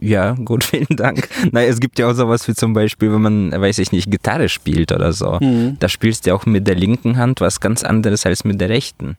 [0.00, 1.28] ja, gut, vielen Dank.
[1.50, 4.48] Nein, es gibt ja auch sowas wie zum Beispiel, wenn man, weiß ich nicht, Gitarre
[4.48, 5.36] spielt oder so.
[5.42, 5.76] Mhm.
[5.78, 9.18] Da spielst du auch mit der linken Hand was ganz anderes als mit der rechten.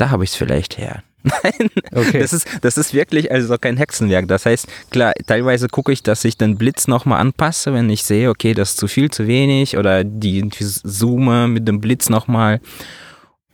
[0.00, 1.02] Da habe ich es vielleicht her.
[1.92, 2.20] Okay.
[2.20, 4.28] Das ist, das ist wirklich also kein Hexenwerk.
[4.28, 8.30] Das heißt, klar, teilweise gucke ich, dass ich den Blitz nochmal anpasse, wenn ich sehe,
[8.30, 12.60] okay, das ist zu viel, zu wenig oder die, die zoome mit dem Blitz nochmal.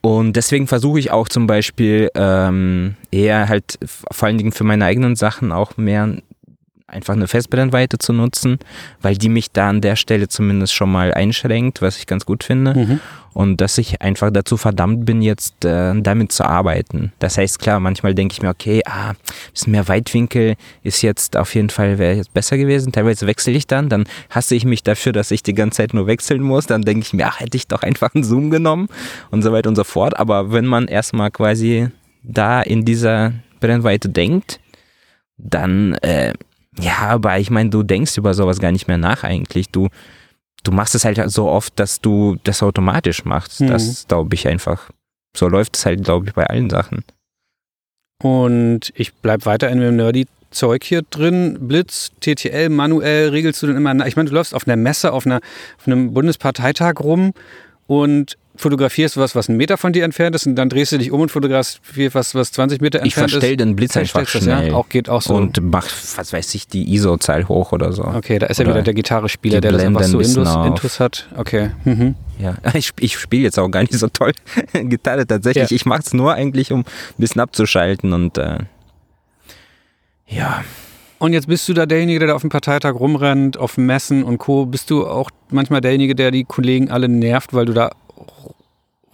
[0.03, 3.79] Und deswegen versuche ich auch zum Beispiel ähm, eher halt
[4.13, 6.19] vor allen Dingen für meine eigenen Sachen auch mehr
[6.89, 8.59] einfach eine Festbrennweite zu nutzen,
[9.03, 12.45] weil die mich da an der Stelle zumindest schon mal einschränkt, was ich ganz gut
[12.45, 12.75] finde.
[12.75, 13.01] Mhm.
[13.33, 17.13] Und dass ich einfach dazu verdammt bin, jetzt äh, damit zu arbeiten.
[17.19, 19.13] Das heißt, klar, manchmal denke ich mir, okay, ah,
[19.53, 22.93] bisschen mehr Weitwinkel ist jetzt auf jeden Fall, wäre jetzt besser gewesen.
[22.93, 26.07] Teilweise wechsle ich dann, dann hasse ich mich dafür, dass ich die ganze Zeit nur
[26.07, 26.67] wechseln muss.
[26.67, 28.89] Dann denke ich mir, ach, hätte ich doch einfach einen Zoom genommen
[29.31, 30.19] und so weiter und so fort.
[30.19, 31.89] Aber wenn man erstmal quasi
[32.23, 34.61] da in dieser Brennweite denkt,
[35.37, 36.33] dann, äh,
[36.81, 39.71] ja, aber ich meine, du denkst über sowas gar nicht mehr nach eigentlich.
[39.71, 39.89] Du,
[40.63, 43.61] du machst es halt so oft, dass du das automatisch machst.
[43.61, 43.69] Mhm.
[43.69, 44.91] Das glaube ich einfach.
[45.37, 47.05] So läuft es halt, glaube ich, bei allen Sachen.
[48.23, 51.59] Und ich bleib weiter in dem nerdy Zeug hier drin.
[51.61, 53.93] Blitz, TTL, manuell, regelst du denn immer?
[53.95, 54.07] nach?
[54.07, 55.41] Ich meine, du läufst auf einer Messe, auf, einer,
[55.79, 57.33] auf einem Bundesparteitag rum
[57.87, 61.11] und fotografierst was, was einen Meter von dir entfernt ist und dann drehst du dich
[61.11, 63.61] um und fotografierst was, was 20 Meter Ich entfernt verstell ist.
[63.61, 64.69] den Blitz einfach schnell.
[64.69, 64.75] ja?
[64.75, 65.35] Auch geht auch so.
[65.35, 65.87] Und mach,
[66.17, 68.05] was weiß ich, die ISO-Zahl hoch oder so.
[68.05, 70.55] okay, da ist ja Oder wieder der Gitarrespieler, der das einfach so Intus.
[70.67, 71.29] Intus hat.
[71.37, 71.71] Okay.
[71.85, 72.15] Mhm.
[72.39, 74.33] Ja, ich, ich spiele jetzt auch gar nicht so toll
[74.73, 75.71] Gitarre tatsächlich.
[75.71, 75.75] Ja.
[75.75, 76.85] Ich mache es nur eigentlich, um ein
[77.19, 78.59] bisschen abzuschalten und äh,
[80.29, 80.65] ja.
[81.19, 84.37] Und jetzt bist du da derjenige, der da auf dem Parteitag rumrennt, auf Messen und
[84.39, 84.67] Co.
[84.67, 87.91] Bist du auch manchmal derjenige, der die Kollegen alle nervt, weil du da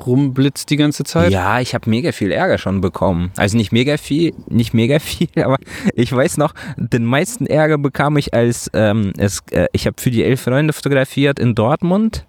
[0.07, 1.33] rumblitzt die ganze Zeit?
[1.33, 3.31] Ja, ich habe mega viel Ärger schon bekommen.
[3.37, 5.57] Also nicht mega viel, nicht mega viel, aber
[5.95, 10.11] ich weiß noch, den meisten Ärger bekam ich als ähm, es, äh, ich habe für
[10.11, 12.27] die elf Freunde fotografiert in Dortmund.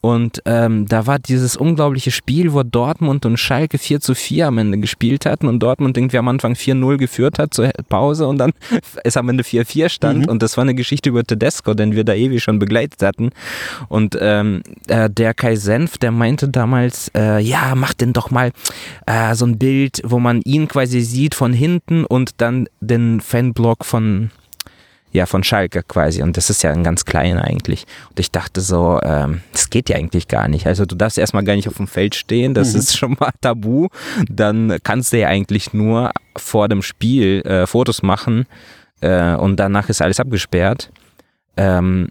[0.00, 4.58] Und ähm, da war dieses unglaubliche Spiel, wo Dortmund und Schalke 4 zu 4 am
[4.58, 8.52] Ende gespielt hatten und Dortmund irgendwie am Anfang 4-0 geführt hat zur Pause und dann
[9.04, 10.28] es am Ende 4-4 stand Mhm.
[10.28, 13.30] und das war eine Geschichte über Tedesco, den wir da ewig schon begleitet hatten.
[13.88, 18.52] Und ähm, äh, der Kai Senf, der meinte damals, äh, ja, mach denn doch mal
[19.06, 23.84] äh, so ein Bild, wo man ihn quasi sieht von hinten und dann den Fanblock
[23.84, 24.30] von
[25.12, 26.22] ja, von Schalke quasi.
[26.22, 27.86] Und das ist ja ein ganz kleiner eigentlich.
[28.10, 30.66] Und ich dachte so, ähm, das geht ja eigentlich gar nicht.
[30.66, 32.78] Also du darfst erstmal gar nicht auf dem Feld stehen, das Mhm.
[32.80, 33.88] ist schon mal tabu.
[34.28, 38.46] Dann kannst du ja eigentlich nur vor dem Spiel äh, Fotos machen
[39.00, 40.90] äh, und danach ist alles abgesperrt.
[41.56, 42.08] Ähm,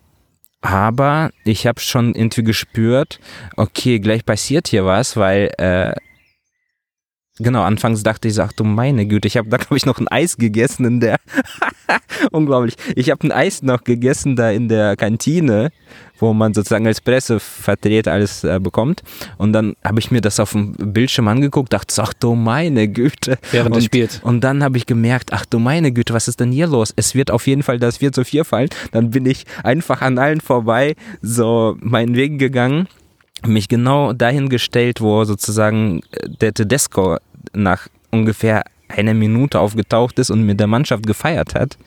[0.61, 3.19] aber ich habe schon irgendwie gespürt,
[3.55, 5.93] okay, gleich passiert hier was, weil äh,
[7.39, 9.99] Genau, anfangs dachte ich so, ach du meine Güte, ich habe da glaube ich noch
[9.99, 11.17] ein Eis gegessen in der,
[12.31, 15.69] unglaublich, ich habe ein Eis noch gegessen da in der Kantine,
[16.19, 19.03] wo man sozusagen als Pressevertreter alles äh, bekommt
[19.37, 22.87] und dann habe ich mir das auf dem Bildschirm angeguckt, dachte so, ach du meine
[22.87, 23.37] Güte.
[23.51, 24.19] Während und, Spiels.
[24.23, 26.91] Und dann habe ich gemerkt, ach du meine Güte, was ist denn hier los?
[26.95, 28.69] Es wird auf jeden Fall das 4 zu 4 fallen.
[28.91, 32.87] Dann bin ich einfach an allen vorbei so meinen Weg gegangen
[33.45, 37.17] mich genau dahin gestellt, wo sozusagen äh, der Tedesco
[37.53, 41.77] nach ungefähr einer Minute aufgetaucht ist und mit der Mannschaft gefeiert hat.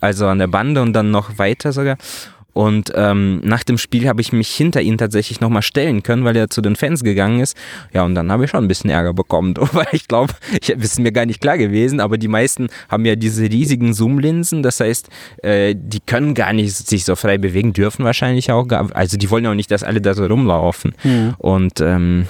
[0.00, 1.96] Also an der Bande und dann noch weiter sogar.
[2.54, 6.36] Und ähm, nach dem Spiel habe ich mich hinter ihn tatsächlich nochmal stellen können, weil
[6.36, 7.56] er zu den Fans gegangen ist.
[7.92, 11.00] Ja, und dann habe ich schon ein bisschen Ärger bekommen, weil ich glaube, ich ist
[11.00, 15.08] mir gar nicht klar gewesen, aber die meisten haben ja diese riesigen Zoom-Linsen, das heißt,
[15.42, 19.28] äh, die können gar nicht sich so frei bewegen, dürfen wahrscheinlich auch, gar, also die
[19.30, 20.94] wollen auch nicht, dass alle da so rumlaufen.
[21.02, 21.34] Mhm.
[21.38, 22.28] Und ähm,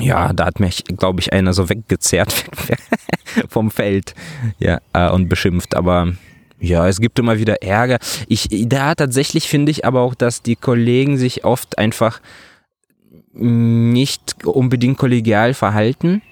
[0.00, 2.32] ja, da hat mich, glaube ich, einer so weggezerrt
[3.48, 4.14] vom Feld
[4.58, 6.12] ja, äh, und beschimpft, aber
[6.60, 7.98] ja, es gibt immer wieder Ärger.
[8.26, 12.20] Ich, da tatsächlich finde ich aber auch, dass die Kollegen sich oft einfach
[13.32, 16.22] nicht unbedingt kollegial verhalten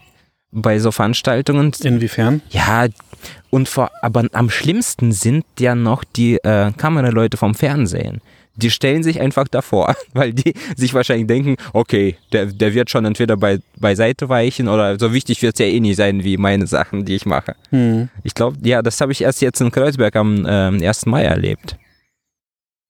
[0.51, 1.73] bei so Veranstaltungen.
[1.83, 2.43] Inwiefern?
[2.51, 2.87] Ja,
[3.51, 8.21] und vor, aber am schlimmsten sind ja noch die äh, Kameraleute vom Fernsehen
[8.57, 13.05] die stellen sich einfach davor, weil die sich wahrscheinlich denken, okay, der, der wird schon
[13.05, 16.67] entweder bei, beiseite weichen oder so wichtig wird es ja eh nicht sein wie meine
[16.67, 17.55] Sachen, die ich mache.
[17.71, 18.09] Hm.
[18.25, 21.07] Ich glaube, ja, das habe ich erst jetzt in Kreuzberg am äh, 1.
[21.07, 21.77] Mai erlebt.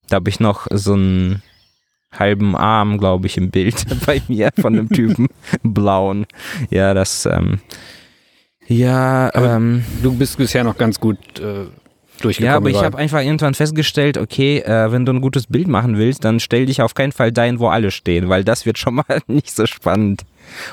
[0.08, 1.42] Da habe ich noch so einen
[2.12, 5.28] halben Arm, glaube ich, im Bild bei mir von einem Typen,
[5.62, 6.26] blauen.
[6.70, 7.60] Ja, das, ähm,
[8.68, 11.66] ja, ähm, du bist bisher noch ganz gut äh,
[12.20, 15.68] durchgekommen Ja, aber ich habe einfach irgendwann festgestellt, okay, äh, wenn du ein gutes Bild
[15.68, 18.78] machen willst, dann stell dich auf keinen Fall dahin, wo alle stehen, weil das wird
[18.78, 20.22] schon mal nicht so spannend.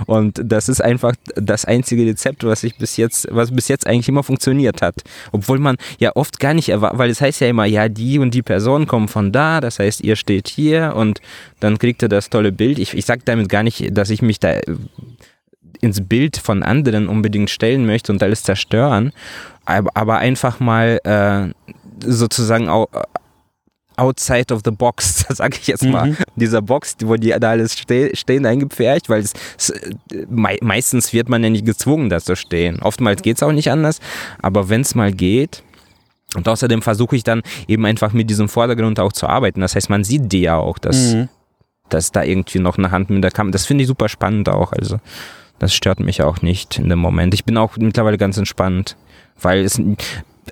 [0.05, 4.07] Und das ist einfach das einzige Rezept, was ich bis jetzt, was bis jetzt eigentlich
[4.07, 4.95] immer funktioniert hat.
[5.31, 8.33] Obwohl man ja oft gar nicht erwartet, weil es heißt ja immer, ja, die und
[8.33, 11.21] die Person kommen von da, das heißt, ihr steht hier und
[11.59, 12.77] dann kriegt ihr das tolle Bild.
[12.79, 14.59] Ich, ich sage damit gar nicht, dass ich mich da
[15.81, 19.11] ins Bild von anderen unbedingt stellen möchte und alles zerstören
[19.65, 21.53] aber einfach mal äh,
[22.05, 22.87] sozusagen auch
[23.95, 26.11] outside of the box, sag ich jetzt mal.
[26.11, 26.17] Mhm.
[26.35, 29.73] Dieser Box, wo die da alles ste stehen, eingepfercht, weil es, es,
[30.29, 32.81] me meistens wird man ja nicht gezwungen, da zu stehen.
[32.81, 33.99] Oftmals geht es auch nicht anders,
[34.41, 35.63] aber wenn es mal geht,
[36.35, 39.61] und außerdem versuche ich dann eben einfach mit diesem Vordergrund auch zu arbeiten.
[39.61, 41.29] Das heißt, man sieht die ja auch, dass, mhm.
[41.89, 44.73] dass da irgendwie noch eine Hand mit der Kamera, das finde ich super spannend auch,
[44.73, 44.97] also
[45.63, 47.33] das stört mich auch nicht in dem Moment.
[47.33, 48.97] Ich bin auch mittlerweile ganz entspannt.
[49.41, 49.81] Weil es,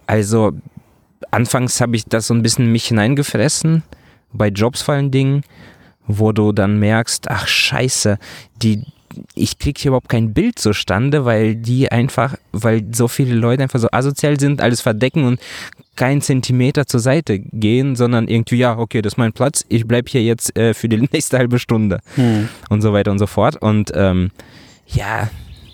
[0.08, 0.54] also
[1.32, 3.84] anfangs habe ich das so ein bisschen mich hineingefressen,
[4.32, 5.44] bei Jobs vor allen Dingen,
[6.08, 8.18] wo du dann merkst, ach scheiße,
[8.62, 8.84] die,
[9.36, 13.80] ich krieg hier überhaupt kein Bild zustande, weil die einfach, weil so viele Leute einfach
[13.80, 15.42] so asozial sind, alles verdecken und
[15.98, 20.10] keinen Zentimeter zur Seite gehen, sondern irgendwie, ja, okay, das ist mein Platz, ich bleibe
[20.10, 22.48] hier jetzt äh, für die nächste halbe Stunde hm.
[22.70, 23.62] und so weiter und so fort.
[23.62, 24.32] Und ähm,
[24.94, 25.30] ja,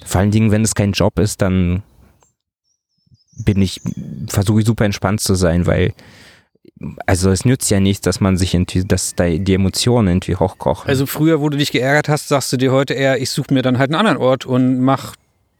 [0.05, 1.83] vor allen Dingen, wenn es kein Job ist, dann
[3.37, 3.81] bin ich,
[4.27, 5.93] versuche ich super entspannt zu sein, weil
[7.05, 10.87] also es nützt ja nichts, dass man sich irgendwie, dass da die Emotionen irgendwie hochkochen.
[10.87, 13.61] Also früher, wo du dich geärgert hast, sagst du dir heute eher, ich suche mir
[13.61, 15.15] dann halt einen anderen Ort und mach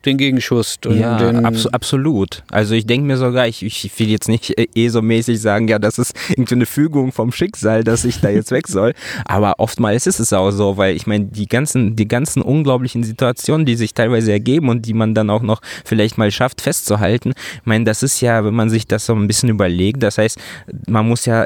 [0.07, 0.79] den Gegenschuss.
[0.89, 2.43] ja, den abs absolut.
[2.49, 5.79] Also ich denke mir sogar, ich, ich will jetzt nicht eh so mäßig sagen, ja,
[5.79, 8.93] das ist irgendwie eine Fügung vom Schicksal, dass ich da jetzt weg soll.
[9.25, 13.65] Aber oftmals ist es auch so, weil ich meine, die ganzen, die ganzen unglaublichen Situationen,
[13.65, 17.65] die sich teilweise ergeben und die man dann auch noch vielleicht mal schafft festzuhalten, ich
[17.65, 20.39] meine, das ist ja, wenn man sich das so ein bisschen überlegt, das heißt,
[20.88, 21.45] man muss ja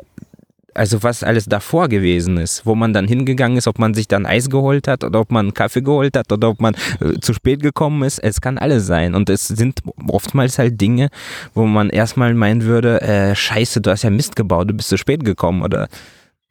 [0.73, 4.25] also was alles davor gewesen ist, wo man dann hingegangen ist, ob man sich dann
[4.25, 7.33] Eis geholt hat oder ob man einen Kaffee geholt hat oder ob man äh, zu
[7.33, 9.15] spät gekommen ist, es kann alles sein.
[9.15, 11.09] Und es sind oftmals halt Dinge,
[11.53, 14.97] wo man erstmal meinen würde, äh, scheiße, du hast ja Mist gebaut, du bist zu
[14.97, 15.87] spät gekommen oder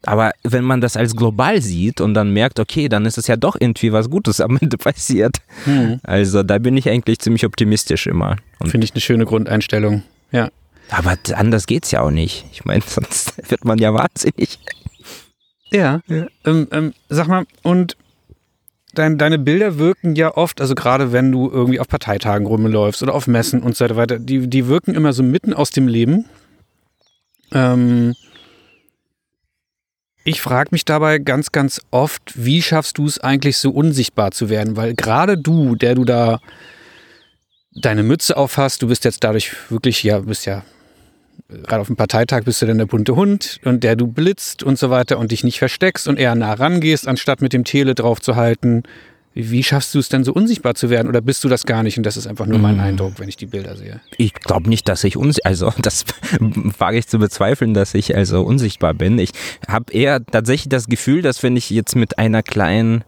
[0.06, 3.36] aber wenn man das als global sieht und dann merkt, okay, dann ist es ja
[3.36, 5.36] doch irgendwie was Gutes am Ende passiert.
[5.64, 6.00] Hm.
[6.02, 8.36] Also da bin ich eigentlich ziemlich optimistisch immer.
[8.64, 10.02] Finde ich eine schöne Grundeinstellung.
[10.32, 10.48] Ja.
[10.90, 12.46] Aber anders geht's ja auch nicht.
[12.52, 14.58] Ich meine, sonst wird man ja wahnsinnig.
[15.70, 16.00] Ja.
[16.08, 16.26] ja.
[16.44, 17.96] Ähm, ähm, sag mal, und
[18.94, 23.14] dein, deine Bilder wirken ja oft, also gerade wenn du irgendwie auf Parteitagen rumläufst oder
[23.14, 26.26] auf Messen und so weiter, die, die wirken immer so mitten aus dem Leben.
[27.52, 28.14] Ähm,
[30.24, 34.50] ich frage mich dabei ganz, ganz oft, wie schaffst du es eigentlich so unsichtbar zu
[34.50, 34.76] werden?
[34.76, 36.40] Weil gerade du, der du da
[37.72, 40.62] deine Mütze aufhast, du bist jetzt dadurch wirklich, ja, bist ja
[41.48, 44.78] gerade auf dem Parteitag bist du dann der bunte Hund und der du blitzt und
[44.78, 48.20] so weiter und dich nicht versteckst und eher nah rangehst, anstatt mit dem Tele drauf
[48.20, 48.82] zu halten.
[49.32, 51.96] Wie schaffst du es denn so unsichtbar zu werden oder bist du das gar nicht
[51.96, 52.80] und das ist einfach nur mein mm.
[52.80, 54.00] Eindruck, wenn ich die Bilder sehe?
[54.16, 56.04] Ich glaube nicht, dass ich unsichtbar, also das
[56.78, 59.20] wage ich zu bezweifeln, dass ich also unsichtbar bin.
[59.20, 59.30] Ich
[59.68, 63.04] habe eher tatsächlich das Gefühl, dass wenn ich jetzt mit einer kleinen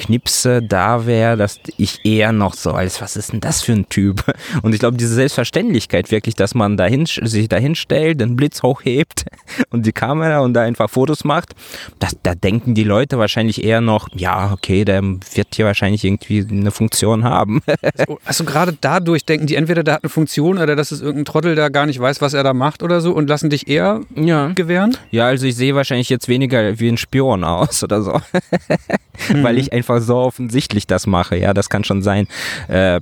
[0.00, 3.88] Knipse da wäre, dass ich eher noch so als, was ist denn das für ein
[3.88, 4.24] Typ?
[4.62, 9.26] Und ich glaube, diese Selbstverständlichkeit wirklich, dass man dahin, sich dahin stellt, den Blitz hochhebt
[9.70, 11.54] und die Kamera und da einfach Fotos macht,
[11.98, 16.46] das, da denken die Leute wahrscheinlich eher noch, ja, okay, der wird hier wahrscheinlich irgendwie
[16.50, 17.62] eine Funktion haben.
[18.06, 21.24] So, also gerade dadurch denken die entweder, der hat eine Funktion oder dass es irgendein
[21.24, 24.00] Trottel, der gar nicht weiß, was er da macht oder so und lassen dich eher
[24.14, 24.48] ja.
[24.54, 24.96] gewähren?
[25.10, 28.20] Ja, also ich sehe wahrscheinlich jetzt weniger wie ein Spion aus oder so.
[29.28, 29.42] mhm.
[29.42, 31.36] Weil ich einfach so offensichtlich das mache.
[31.36, 32.28] Ja, das kann schon sein.
[32.68, 33.00] Äh,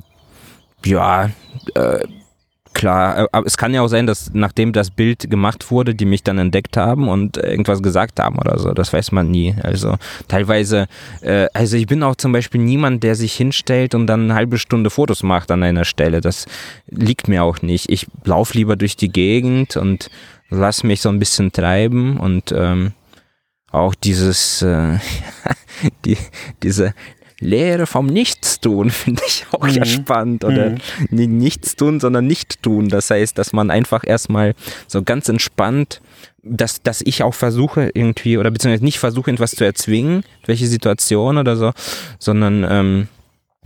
[0.84, 1.30] ja,
[1.74, 1.98] äh,
[2.78, 6.04] klar, äh, aber es kann ja auch sein, dass nachdem das Bild gemacht wurde, die
[6.04, 8.72] mich dann entdeckt haben und irgendwas gesagt haben oder so.
[8.72, 9.54] Das weiß man nie.
[9.62, 9.96] Also
[10.28, 10.86] teilweise,
[11.20, 14.58] äh, also ich bin auch zum Beispiel niemand, der sich hinstellt und dann eine halbe
[14.58, 16.20] Stunde Fotos macht an einer Stelle.
[16.20, 16.46] Das
[16.86, 17.90] liegt mir auch nicht.
[17.90, 20.10] Ich laufe lieber durch die Gegend und
[20.48, 22.92] lass mich so ein bisschen treiben und ähm,
[23.70, 24.98] auch dieses, äh,
[26.04, 26.16] die,
[26.62, 26.94] diese
[27.40, 29.74] Lehre vom Nichtstun finde ich auch mhm.
[29.74, 30.44] ja spannend.
[30.44, 30.78] Oder mhm.
[31.10, 32.88] nicht Nichtstun, sondern Nicht-Tun.
[32.88, 34.54] Das heißt, dass man einfach erstmal
[34.86, 36.00] so ganz entspannt,
[36.42, 41.36] dass, dass ich auch versuche irgendwie, oder beziehungsweise nicht versuche, etwas zu erzwingen, welche Situation
[41.36, 41.72] oder so,
[42.18, 43.08] sondern ähm,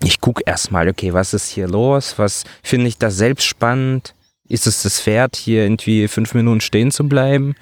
[0.02, 2.18] ich gucke erstmal, okay, was ist hier los?
[2.18, 4.14] Was finde ich da selbst spannend?
[4.48, 7.54] Ist es das Pferd, hier irgendwie fünf Minuten stehen zu bleiben?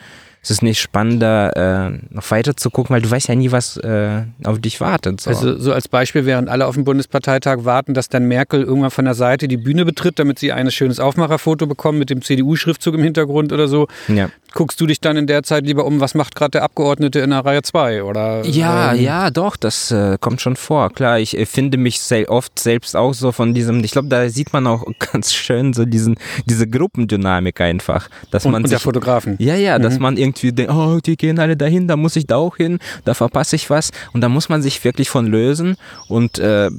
[0.42, 3.76] Ist es nicht spannender, äh, noch weiter zu gucken, weil du weißt ja nie, was
[3.76, 5.20] äh, auf dich wartet.
[5.20, 5.30] So.
[5.30, 9.04] Also so als Beispiel, während alle auf dem Bundesparteitag warten, dass dann Merkel irgendwann von
[9.04, 13.02] der Seite die Bühne betritt, damit sie ein schönes Aufmacherfoto bekommen mit dem CDU-Schriftzug im
[13.02, 13.86] Hintergrund oder so.
[14.08, 17.20] Ja guckst du dich dann in der Zeit lieber um, was macht gerade der Abgeordnete
[17.20, 18.44] in der Reihe 2 oder?
[18.44, 20.90] Ja, ähm ja, doch, das äh, kommt schon vor.
[20.90, 24.28] Klar, ich äh, finde mich sel oft selbst auch so von diesem, ich glaube, da
[24.28, 28.08] sieht man auch ganz schön so diesen, diese Gruppendynamik einfach.
[28.30, 29.36] Dass und, man und sich, der Fotografen.
[29.38, 29.82] Ja, ja, mhm.
[29.82, 32.78] dass man irgendwie denkt, oh, die gehen alle dahin, da muss ich da auch hin,
[33.04, 33.90] da verpasse ich was.
[34.12, 35.76] Und da muss man sich wirklich von lösen
[36.08, 36.70] und äh,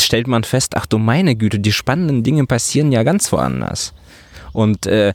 [0.00, 3.92] stellt man fest, ach du meine Güte, die spannenden Dinge passieren ja ganz woanders.
[4.52, 5.12] Und äh,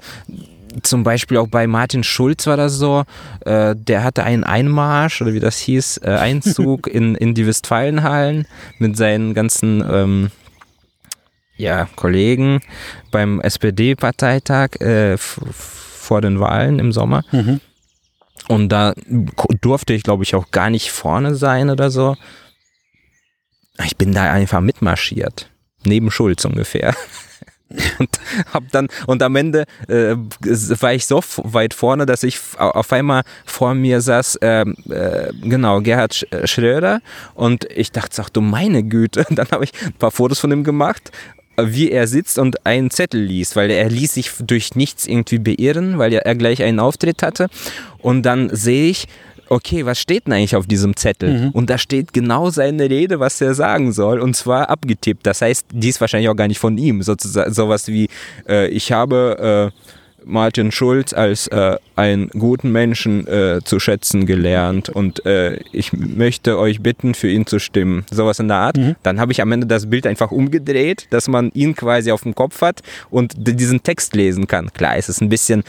[0.84, 3.04] zum Beispiel auch bei Martin Schulz war das so,
[3.42, 8.48] äh, der hatte einen Einmarsch oder wie das hieß, äh, Einzug in, in die Westfalenhallen
[8.80, 10.32] mit seinen ganzen ähm,
[11.58, 12.62] ja, Kollegen
[13.12, 17.24] beim SPD-Parteitag äh, vor den Wahlen im Sommer.
[17.32, 17.60] Mhm.
[18.48, 18.94] Und da
[19.62, 22.16] durfte ich, glaube ich, auch gar nicht vorne sein oder so.
[23.86, 25.50] Ich bin da einfach mitmarschiert.
[25.84, 26.96] Neben Schulz ungefähr.
[28.00, 28.10] und
[28.54, 33.24] hab dann und am Ende äh, war ich so weit vorne, dass ich auf einmal
[33.46, 37.02] vor mir saß, äh, äh, genau Gerhard Schröder
[37.34, 40.64] und ich dachte, ach du meine Güte, dann habe ich ein paar Fotos von ihm
[40.64, 41.12] gemacht
[41.68, 45.98] wie er sitzt und einen Zettel liest, weil er ließ sich durch nichts irgendwie beirren,
[45.98, 47.48] weil er gleich einen Auftritt hatte.
[48.00, 49.08] Und dann sehe ich,
[49.52, 51.40] okay, was steht denn eigentlich auf diesem Zettel?
[51.40, 51.50] Mhm.
[51.50, 55.26] Und da steht genau seine Rede, was er sagen soll, und zwar abgetippt.
[55.28, 57.04] Das heißt, die ist wahrscheinlich auch gar nicht von ihm.
[57.04, 58.08] Sozusagen sowas wie,
[58.48, 59.92] äh, ich habe äh,
[60.26, 66.58] Martin Schulz als äh, einen guten Menschen äh, zu schätzen gelernt und äh, ich möchte
[66.58, 68.06] euch bitten, für ihn zu stimmen.
[68.12, 68.78] Sowas in der Art.
[68.78, 68.96] Mhm.
[69.04, 72.36] Dann habe ich am Ende das Bild einfach umgedreht, dass man ihn quasi auf dem
[72.36, 74.72] Kopf hat und diesen Text lesen kann.
[74.74, 75.64] Klar, es ist ein bisschen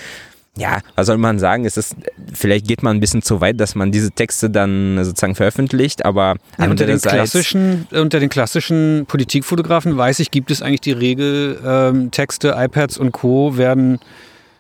[0.56, 1.64] ja, was soll man sagen?
[1.64, 1.96] Es ist,
[2.34, 6.36] vielleicht geht man ein bisschen zu weit, dass man diese Texte dann sozusagen veröffentlicht, aber
[6.58, 11.58] ja, unter, den klassischen, unter den klassischen Politikfotografen weiß ich, gibt es eigentlich die Regel,
[11.64, 13.56] ähm, Texte, iPads und Co.
[13.56, 13.98] werden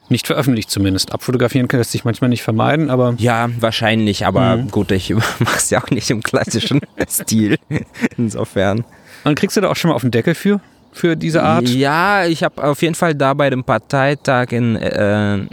[0.08, 1.12] nicht veröffentlicht zumindest.
[1.12, 3.14] Abfotografieren lässt sich manchmal nicht vermeiden, aber.
[3.18, 4.70] Ja, wahrscheinlich, aber mhm.
[4.70, 7.58] gut, ich mache es ja auch nicht im klassischen Stil.
[8.16, 8.84] Insofern.
[9.24, 10.60] Und kriegst du da auch schon mal auf den Deckel für?
[10.92, 11.68] Für diese Art?
[11.68, 15.46] Ja, ich habe auf jeden Fall da bei dem Parteitag in äh,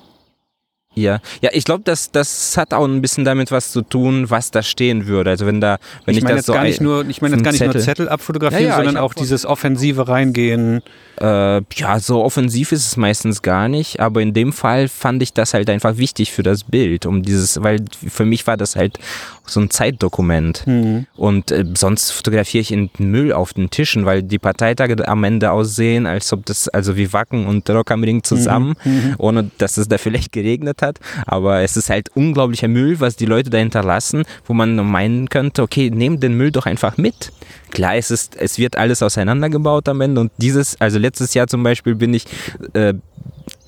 [0.95, 4.51] ja, ja, ich glaube, das, das hat auch ein bisschen damit was zu tun, was
[4.51, 5.29] da stehen würde.
[5.29, 7.43] Also wenn da, wenn ich, ich meine das so gar nicht nur, ich meine jetzt
[7.43, 7.75] gar nicht Zettel.
[7.75, 10.81] nur Zettel abfotografieren, ja, ja, sondern auch dieses offensive Reingehen.
[11.19, 15.33] Äh, ja, so offensiv ist es meistens gar nicht, aber in dem Fall fand ich
[15.33, 18.99] das halt einfach wichtig für das Bild, um dieses, weil für mich war das halt
[19.45, 20.65] so ein Zeitdokument.
[20.65, 21.07] Mhm.
[21.17, 25.51] Und äh, sonst fotografiere ich in Müll auf den Tischen, weil die Parteitage am Ende
[25.51, 28.91] aussehen, als ob das, also wie Wacken und Rock am Ring zusammen, mhm.
[28.91, 29.15] mhm.
[29.17, 30.99] ohne dass es da vielleicht geregnet hat.
[31.25, 35.63] Aber es ist halt unglaublicher Müll, was die Leute da hinterlassen, wo man meinen könnte,
[35.63, 37.31] okay, nehmt den Müll doch einfach mit.
[37.71, 41.63] Klar, es ist, es wird alles auseinandergebaut am Ende und dieses, also letztes Jahr zum
[41.63, 42.25] Beispiel bin ich
[42.73, 42.93] äh,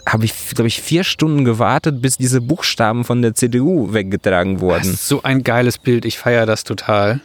[0.06, 4.80] habe ich, glaube ich, vier Stunden gewartet, bis diese Buchstaben von der CDU weggetragen wurden.
[4.80, 7.22] Das ist so ein geiles Bild, ich feiere das total.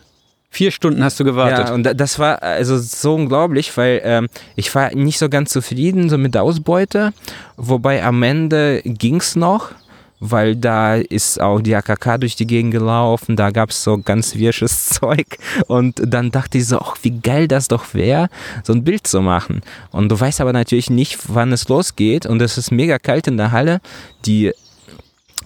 [0.50, 1.68] Vier Stunden hast du gewartet.
[1.68, 6.08] Ja, und das war also so unglaublich, weil ähm, ich war nicht so ganz zufrieden
[6.08, 7.12] so mit der Ausbeute,
[7.56, 9.72] wobei am Ende ging es noch.
[10.20, 14.36] Weil da ist auch die AKK durch die Gegend gelaufen, da gab es so ganz
[14.36, 15.26] wirsches Zeug
[15.66, 18.28] und dann dachte ich so, ach, wie geil das doch wäre,
[18.64, 19.62] so ein Bild zu machen.
[19.90, 23.36] Und du weißt aber natürlich nicht, wann es losgeht und es ist mega kalt in
[23.36, 23.80] der Halle,
[24.24, 24.52] die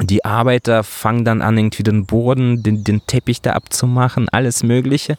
[0.03, 5.17] die Arbeiter fangen dann an, irgendwie den Boden, den, den Teppich da abzumachen, alles Mögliche.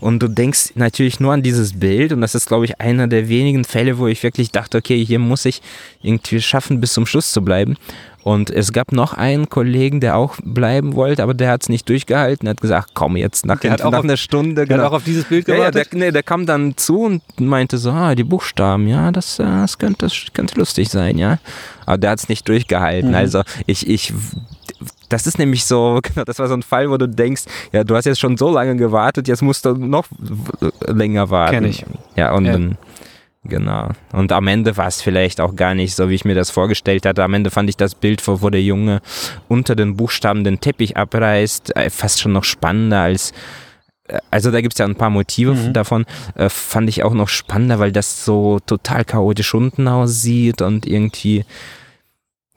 [0.00, 2.12] Und du denkst natürlich nur an dieses Bild.
[2.12, 5.18] Und das ist, glaube ich, einer der wenigen Fälle, wo ich wirklich dachte, okay, hier
[5.18, 5.62] muss ich
[6.02, 7.76] irgendwie schaffen, bis zum Schluss zu bleiben.
[8.24, 11.86] Und es gab noch einen Kollegen, der auch bleiben wollte, aber der hat es nicht
[11.90, 12.48] durchgehalten.
[12.48, 14.54] Er hat gesagt, komm jetzt nach, nach auf, einer Stunde.
[14.54, 14.84] Der genau.
[14.84, 15.74] hat auch auf dieses Bild gewartet?
[15.74, 19.12] Ja, ja, der, nee, der kam dann zu und meinte so, ah, die Buchstaben, ja,
[19.12, 21.38] das, äh, das, könnte, das könnte lustig sein, ja.
[21.84, 23.10] Aber der hat es nicht durchgehalten.
[23.10, 23.14] Mhm.
[23.14, 24.14] Also ich, ich
[25.10, 27.42] das ist nämlich so, genau, das war so ein Fall, wo du denkst,
[27.72, 30.06] ja, du hast jetzt schon so lange gewartet, jetzt musst du noch
[30.86, 31.56] länger warten.
[31.56, 31.84] Kenn ich.
[32.16, 32.52] Ja, und ja.
[32.52, 32.78] dann
[33.44, 33.90] Genau.
[34.12, 37.04] Und am Ende war es vielleicht auch gar nicht so, wie ich mir das vorgestellt
[37.04, 37.22] hatte.
[37.22, 39.02] Am Ende fand ich das Bild, wo, wo der Junge
[39.48, 43.32] unter den Buchstaben den Teppich abreißt, äh, fast schon noch spannender als.
[44.08, 45.72] Äh, also da gibt es ja ein paar Motive mhm.
[45.74, 46.06] davon,
[46.36, 51.44] äh, fand ich auch noch spannender, weil das so total chaotisch unten aussieht und irgendwie,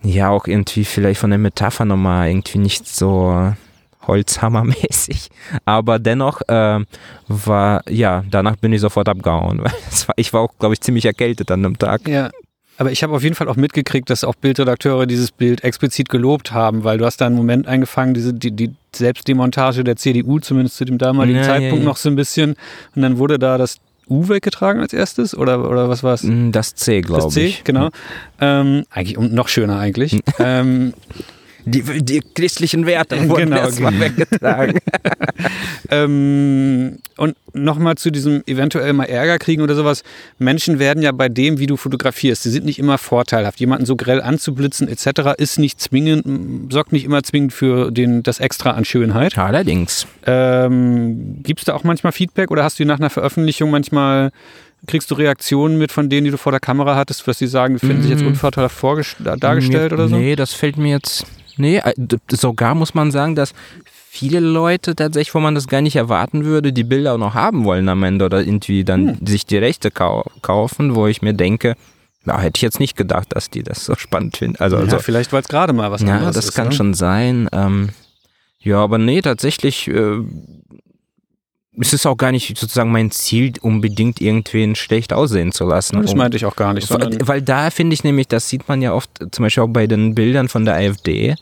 [0.03, 3.53] ja, auch irgendwie vielleicht von der Metapher nochmal irgendwie nicht so
[4.07, 5.29] Holzhammermäßig.
[5.65, 6.79] Aber dennoch äh,
[7.27, 9.59] war, ja, danach bin ich sofort abgehauen.
[9.63, 9.71] War,
[10.15, 12.07] ich war auch, glaube ich, ziemlich erkältet an dem Tag.
[12.07, 12.29] Ja.
[12.77, 16.51] Aber ich habe auf jeden Fall auch mitgekriegt, dass auch Bildredakteure dieses Bild explizit gelobt
[16.51, 20.77] haben, weil du hast da einen Moment eingefangen, diese, die, die Selbstdemontage der CDU, zumindest
[20.77, 21.85] zu dem damaligen ja, Zeitpunkt ja, ja.
[21.85, 22.55] noch so ein bisschen.
[22.95, 23.77] Und dann wurde da das
[24.09, 26.25] U weggetragen als erstes oder, oder was war es?
[26.51, 27.25] Das C, glaube ich.
[27.25, 27.89] Das C, genau.
[28.39, 30.19] Ähm, eigentlich noch schöner eigentlich.
[30.39, 30.93] ähm,
[31.67, 34.05] die, die christlichen Werte wurden genau, erstmal genau.
[34.05, 34.79] weggetragen.
[35.91, 40.03] ähm, und nochmal zu diesem eventuell mal Ärger kriegen oder sowas.
[40.39, 43.59] Menschen werden ja bei dem, wie du fotografierst, die sind nicht immer vorteilhaft.
[43.59, 45.33] Jemanden so grell anzublitzen etc.
[45.37, 49.37] ist nicht zwingend, sorgt nicht immer zwingend für den, das Extra an Schönheit.
[49.37, 50.07] Allerdings.
[50.25, 54.31] Ähm, Gibt es da auch manchmal Feedback oder hast du nach einer Veröffentlichung manchmal
[54.85, 57.73] Kriegst du Reaktionen mit von denen, die du vor der Kamera hattest, was sie sagen,
[57.73, 58.27] die finden sich jetzt mm.
[58.27, 58.77] unvorteilhaft
[59.39, 60.15] dargestellt oder so?
[60.15, 61.25] Nee, das fällt mir jetzt
[61.57, 61.93] Nee, äh,
[62.31, 63.53] sogar muss man sagen, dass
[64.09, 67.65] viele Leute tatsächlich, wo man das gar nicht erwarten würde, die Bilder auch noch haben
[67.65, 69.27] wollen am Ende oder irgendwie dann hm.
[69.27, 71.75] sich die Rechte kau kaufen, wo ich mir denke,
[72.25, 74.57] ja, hätte ich jetzt nicht gedacht, dass die das so spannend finden.
[74.61, 76.43] Also, ja, also vielleicht, weil es gerade mal was ja, anderes ist.
[76.43, 76.73] Ja, das kann ne?
[76.73, 77.49] schon sein.
[77.51, 77.89] Ähm,
[78.59, 80.19] ja, aber nee, tatsächlich äh,
[81.79, 86.01] es ist auch gar nicht sozusagen mein Ziel, unbedingt irgendwen schlecht aussehen zu lassen.
[86.01, 86.89] Das meinte ich auch gar nicht.
[86.89, 89.87] Weil, weil da finde ich nämlich, das sieht man ja oft, zum Beispiel auch bei
[89.87, 91.35] den Bildern von der AfD,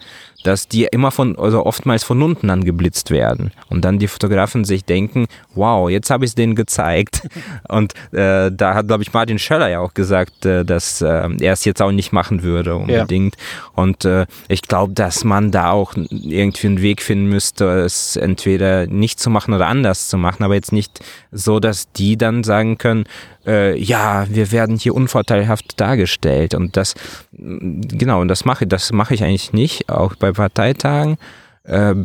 [0.46, 3.52] dass die immer von, also oftmals von unten angeblitzt werden.
[3.70, 7.28] Und dann die Fotografen sich denken, wow, jetzt habe ich es denen gezeigt.
[7.68, 11.54] Und äh, da hat, glaube ich, Martin Schöller ja auch gesagt, äh, dass äh, er
[11.54, 13.36] es jetzt auch nicht machen würde unbedingt.
[13.36, 13.72] Ja.
[13.84, 18.88] Und äh, ich glaube, dass man da auch irgendwie einen Weg finden müsste, es entweder
[18.88, 21.00] nicht zu machen oder anders zu machen, aber jetzt nicht
[21.32, 23.06] so, dass die dann sagen können,
[23.46, 26.56] äh, ja, wir werden hier unvorteilhaft dargestellt.
[26.56, 26.96] Und das,
[27.38, 31.18] genau, und das mache, das mache ich eigentlich nicht, auch bei Parteitagen.
[31.64, 31.96] Äh,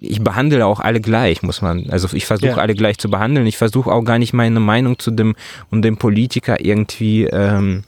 [0.00, 1.90] ich behandle auch alle gleich, muss man.
[1.90, 2.56] Also ich versuche ja.
[2.56, 3.46] alle gleich zu behandeln.
[3.46, 5.34] Ich versuche auch gar nicht meine Meinung zu dem
[5.70, 7.82] und dem Politiker irgendwie ähm,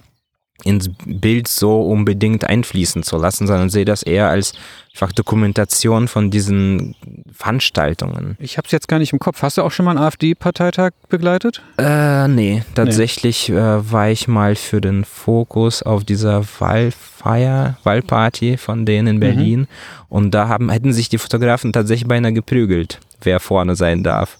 [0.64, 4.52] ins Bild so unbedingt einfließen zu lassen, sondern sehe das eher als
[4.92, 6.94] einfach Dokumentation von diesen
[7.32, 8.36] Veranstaltungen.
[8.40, 9.42] Ich habe es jetzt gar nicht im Kopf.
[9.42, 11.62] Hast du auch schon mal einen AfD-Parteitag begleitet?
[11.78, 13.56] Äh, nee, tatsächlich nee.
[13.56, 19.20] Äh, war ich mal für den Fokus auf dieser Wahlfeier, Wahlparty von denen in mhm.
[19.20, 19.66] Berlin mhm.
[20.08, 24.38] und da haben, hätten sich die Fotografen tatsächlich beinahe geprügelt, wer vorne sein darf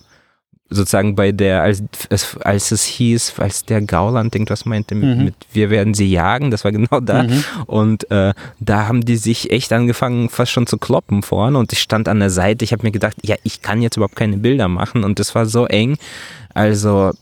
[0.71, 1.83] sozusagen bei der, als,
[2.41, 5.25] als es hieß, als der Gauland irgendwas meinte mit, mhm.
[5.25, 7.25] mit, wir werden sie jagen, das war genau da.
[7.25, 7.45] Mhm.
[7.67, 11.59] Und äh, da haben die sich echt angefangen, fast schon zu kloppen vorne.
[11.59, 14.17] Und ich stand an der Seite, ich habe mir gedacht, ja, ich kann jetzt überhaupt
[14.17, 15.03] keine Bilder machen.
[15.03, 15.97] Und das war so eng.
[16.55, 17.13] Also,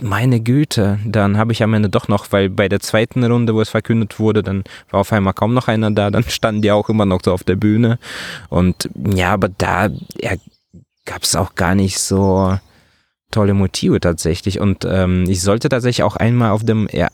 [0.00, 3.60] meine Güte, dann habe ich am Ende doch noch, weil bei der zweiten Runde, wo
[3.60, 6.88] es verkündet wurde, dann war auf einmal kaum noch einer da, dann standen die auch
[6.88, 7.98] immer noch so auf der Bühne.
[8.48, 9.88] Und ja, aber da
[10.20, 10.32] ja,
[11.04, 12.58] gab es auch gar nicht so
[13.32, 14.60] tolle Motive tatsächlich.
[14.60, 17.08] Und ähm, ich sollte tatsächlich auch einmal auf dem ja,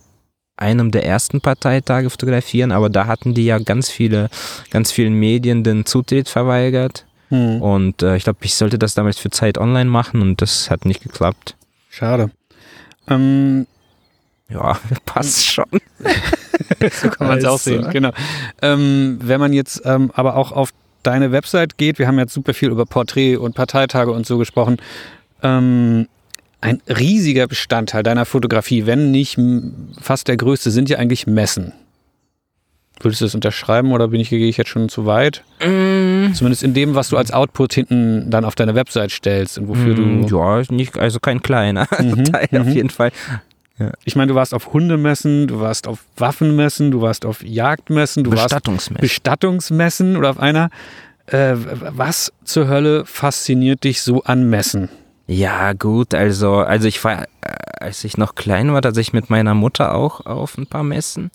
[0.59, 4.29] einem der ersten Parteitage fotografieren, aber da hatten die ja ganz viele,
[4.71, 7.07] ganz vielen Medien den Zutritt verweigert.
[7.29, 7.63] Hm.
[7.63, 10.85] Und äh, ich glaube, ich sollte das damals für Zeit Online machen und das hat
[10.85, 11.57] nicht geklappt.
[11.89, 12.31] Schade.
[13.09, 13.67] Ähm,
[14.51, 15.67] ja, passt schon.
[16.93, 18.11] so kann man es auch sehen, genau.
[18.63, 20.71] Ähm, wenn man jetzt ähm, aber auch auf
[21.03, 24.79] deine Website geht, wir haben jetzt super viel über Porträt und Parteitage und so gesprochen,
[25.43, 26.07] ähm,
[26.61, 29.39] ein riesiger Bestandteil deiner Fotografie, wenn nicht
[30.01, 31.73] fast der größte, sind ja eigentlich Messen.
[33.01, 35.45] Würdest du das unterschreiben oder bin ich, gehe ich jetzt schon zu weit?
[35.65, 36.33] Mm.
[36.33, 39.95] Zumindest in dem, was du als Output hinten dann auf deiner Website stellst und wofür
[39.97, 40.37] Mm, du.
[40.37, 42.73] Ja, nicht, also kein kleiner Mhm, Teil auf mhm.
[42.73, 43.13] jeden Fall.
[44.05, 48.33] Ich meine, du warst auf Hundemessen, du warst auf Waffenmessen, du warst auf Jagdmessen, du
[48.33, 49.01] warst Bestattungsmesser.
[49.01, 50.71] Bestattungsmessen oder auf einer.
[51.27, 54.89] Äh, was zur Hölle fasziniert dich so an Messen?
[55.31, 57.27] Ja, gut, also, also ich war, äh,
[57.81, 61.31] als ich noch klein war, tatsächlich mit meiner Mutter auch auf ein paar Messen.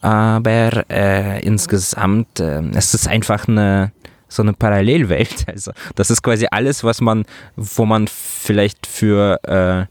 [0.00, 3.92] Aber äh, insgesamt, äh, es ist einfach eine
[4.28, 5.46] so eine Parallelwelt.
[5.48, 7.24] Also das ist quasi alles, was man,
[7.56, 9.86] wo man vielleicht für äh,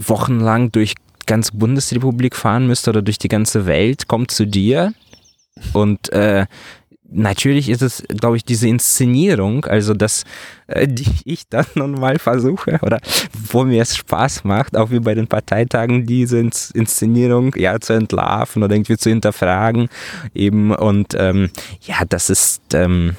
[0.00, 0.94] wochenlang durch
[1.26, 4.92] ganz Bundesrepublik fahren müsste oder durch die ganze Welt, kommt zu dir
[5.72, 6.46] und äh,
[7.10, 10.24] natürlich ist es, glaube ich, diese Inszenierung, also das,
[10.66, 12.98] äh, die ich dann nun mal versuche oder
[13.50, 17.94] wo mir es Spaß macht, auch wie bei den Parteitagen, diese Ins Inszenierung ja zu
[17.94, 19.88] entlarven oder irgendwie zu hinterfragen
[20.34, 21.50] eben und ähm,
[21.82, 23.16] ja, das ist ähm,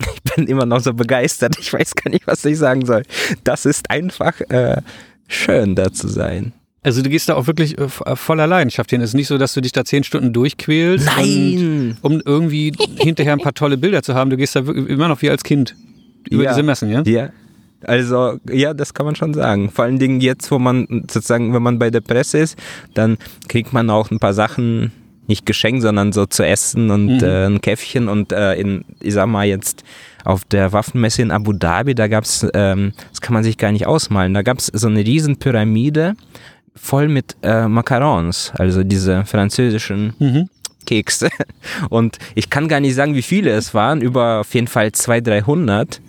[0.14, 3.04] ich bin immer noch so begeistert, ich weiß gar nicht, was ich sagen soll.
[3.44, 4.82] Das ist einfach äh,
[5.28, 6.52] schön, da zu sein.
[6.84, 9.00] Also du gehst da auch wirklich äh, voller Leidenschaft hin.
[9.00, 11.06] Es ist nicht so, dass du dich da zehn Stunden durchquälst.
[11.16, 11.96] Nein!
[12.02, 14.30] Und, um irgendwie hinterher ein paar tolle Bilder zu haben.
[14.30, 15.74] Du gehst da wirklich immer noch wie als Kind
[16.30, 16.50] über Ja.
[16.52, 17.02] diese Messen, ja?
[17.06, 17.30] Ja.
[17.86, 19.70] Also, ja, das kann man schon sagen.
[19.70, 22.58] Vor allen Dingen jetzt, wo man sozusagen, wenn man bei der Presse ist,
[22.94, 24.92] dann kriegt man auch ein paar Sachen
[25.26, 27.24] nicht geschenkt, sondern so zu essen und Mhm.
[27.24, 28.08] äh, ein Käffchen.
[28.08, 29.82] Und äh, in, ich sag mal jetzt,
[30.24, 33.72] auf der Waffenmesse in Abu Dhabi, da gab es, ähm, das kann man sich gar
[33.72, 36.14] nicht ausmalen, da gab es so eine riesen Pyramide
[36.76, 40.48] voll mit äh, Macarons, also diese französischen Mhm.
[40.86, 41.30] Kekse.
[41.90, 45.46] Und ich kann gar nicht sagen, wie viele es waren, über auf jeden Fall 200,
[45.46, 46.00] 300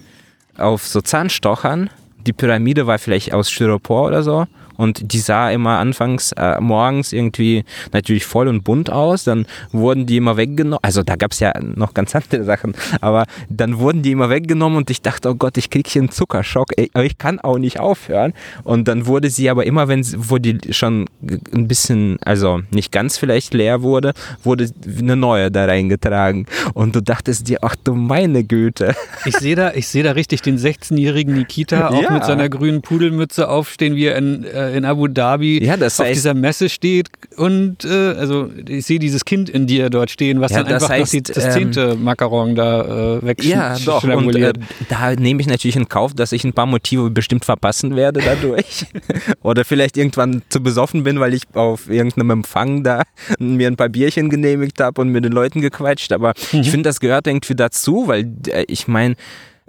[0.57, 1.89] auf so Zahnstochern.
[2.25, 4.47] Die Pyramide war vielleicht aus Styropor oder so.
[4.77, 9.23] Und die sah immer anfangs äh, morgens irgendwie natürlich voll und bunt aus.
[9.23, 10.79] Dann wurden die immer weggenommen.
[10.81, 12.73] Also da gab es ja noch ganz andere Sachen.
[13.01, 16.11] Aber dann wurden die immer weggenommen und ich dachte, oh Gott, ich krieg hier einen
[16.11, 16.69] Zuckerschock.
[16.77, 18.33] Ey, aber ich kann auch nicht aufhören.
[18.63, 21.05] Und dann wurde sie aber immer, wenn sie, wo die schon
[21.53, 24.69] ein bisschen, also nicht ganz vielleicht leer wurde, wurde
[24.99, 26.45] eine neue da reingetragen.
[26.73, 28.95] Und du dachtest dir, ach du meine Güte.
[29.25, 32.11] Ich sehe da, ich sehe da richtig den 16-jährigen Nikita auch Ja.
[32.11, 36.05] mit seiner grünen Pudelmütze aufstehen, wie er in, äh, in Abu Dhabi Ja, das auf
[36.07, 37.09] heißt- dieser Messe steht.
[37.37, 40.83] Und äh, also ich sehe dieses Kind in dir dort stehen, was Ja, dann das
[40.83, 44.03] einfach noch die, heißt, das ähm, zehnte Macaron da äh, Ja, doch.
[44.03, 44.53] Und äh,
[44.89, 48.85] da nehme ich natürlich in Kauf, dass ich ein paar Motive bestimmt verpassen werde dadurch.
[49.43, 53.03] Oder vielleicht irgendwann zu besoffen bin, weil ich auf irgendeinem Empfang da
[53.39, 56.11] mir ein paar Bierchen genehmigt habe und mit den Leuten gequatscht.
[56.13, 59.15] Aber ich finde, das gehört irgendwie dazu, weil äh, ich meine,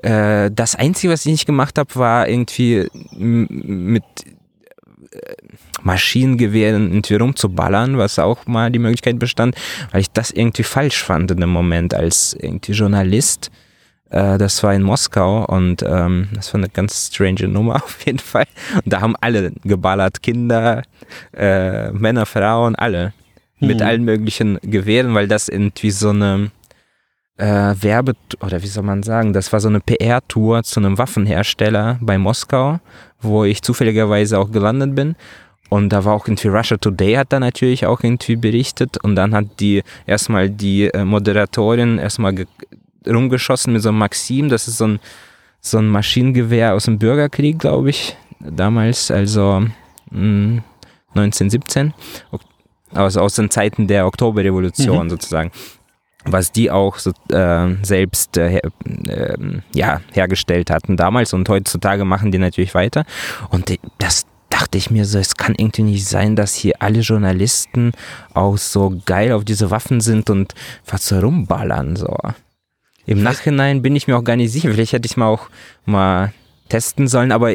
[0.02, 2.86] äh, das Einzige, was ich nicht gemacht habe, war irgendwie
[3.16, 4.31] mit äh,
[5.82, 9.55] Maschinengewehren irgendwie rumzuballern, was auch mal die Möglichkeit bestand,
[9.93, 13.51] weil ich das irgendwie falsch fand in dem Moment als irgendwie Journalist.
[14.10, 18.18] Äh, das war in Moskau und ähm, das war eine ganz strange Nummer auf jeden
[18.18, 18.47] Fall.
[18.76, 20.82] Und da haben alle geballert, Kinder,
[21.36, 23.12] äh, Männer, Frauen, alle.
[23.59, 23.86] Mit Mhm.
[23.86, 26.51] allen möglichen Gewehren, weil das irgendwie so eine
[27.38, 31.98] äh, Werbe- oder wie soll man sagen, das war so eine PR-Tour zu einem Waffenhersteller
[32.02, 32.80] bei Moskau,
[33.20, 35.16] wo ich zufälligerweise auch gelandet bin.
[35.68, 38.98] Und da war auch irgendwie Russia Today hat da natürlich auch irgendwie berichtet.
[39.02, 42.47] Und dann hat die erstmal die äh, Moderatorin erstmal ge-
[43.09, 45.01] rumgeschossen mit so einem Maxim, das ist so ein,
[45.60, 49.64] so ein Maschinengewehr aus dem Bürgerkrieg, glaube ich, damals, also
[50.10, 50.62] mh,
[51.14, 51.94] 1917,
[52.30, 52.43] Ok-
[52.94, 55.51] also aus den Zeiten der Oktoberrevolution sozusagen
[56.27, 62.32] was die auch so, äh, selbst äh, äh, ja, hergestellt hatten damals und heutzutage machen
[62.32, 63.05] die natürlich weiter.
[63.51, 67.93] Und das dachte ich mir so, es kann irgendwie nicht sein, dass hier alle Journalisten
[68.35, 70.55] auch so geil auf diese Waffen sind und
[70.86, 72.16] was so rumballern so.
[73.07, 74.70] Im Nachhinein bin ich mir auch gar nicht sicher.
[74.73, 75.48] Vielleicht hätte ich mal auch
[75.85, 76.32] mal
[76.69, 77.55] testen sollen, aber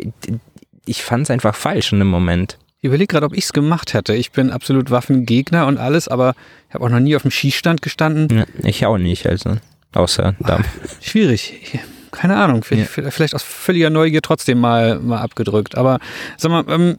[0.86, 2.58] ich fand es einfach falsch in dem Moment.
[2.84, 4.16] Ich überlege gerade, ob ich es gemacht hätte.
[4.16, 6.34] Ich bin absolut Waffengegner und alles, aber
[6.68, 8.28] ich habe auch noch nie auf dem Schießstand gestanden.
[8.36, 9.58] Ja, ich auch nicht, also
[9.94, 10.60] außer da.
[11.00, 11.80] Schwierig.
[12.10, 12.64] Keine Ahnung.
[12.64, 15.76] Vielleicht, vielleicht aus völliger Neugier trotzdem mal, mal abgedrückt.
[15.78, 16.00] Aber
[16.38, 16.98] sag mal, ähm,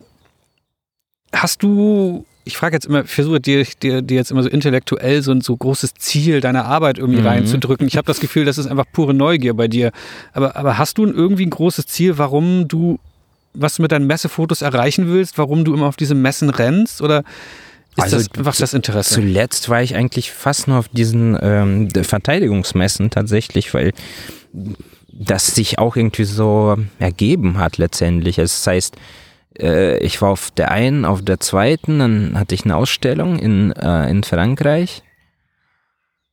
[1.33, 5.21] hast du, ich frage jetzt immer, ich versuche dir, dir, dir jetzt immer so intellektuell
[5.23, 7.27] so ein so großes Ziel deiner Arbeit irgendwie Mhm.
[7.27, 7.89] reinzudrücken.
[7.89, 9.91] Ich habe das Gefühl, das ist einfach pure Neugier bei dir.
[10.33, 13.01] Aber, aber hast du irgendwie ein großes Ziel, warum du,
[13.55, 17.03] was du mit deinen Messefotos erreichen willst, warum du immer auf diese Messen rennst?
[17.03, 17.25] Oder
[17.97, 19.15] ist Also das einfach das Interesse?
[19.15, 23.93] Zuletzt war ich eigentlich fast nur auf diesen ähm, Verteidigungsmessen tatsächlich, weil
[25.13, 28.39] das sich auch irgendwie so ergeben hat letztendlich.
[28.39, 28.97] Es heißt,
[29.59, 33.73] äh, ich war auf der einen, auf der zweiten, dann hatte ich eine Ausstellung in,
[33.73, 35.03] äh, in Frankreich.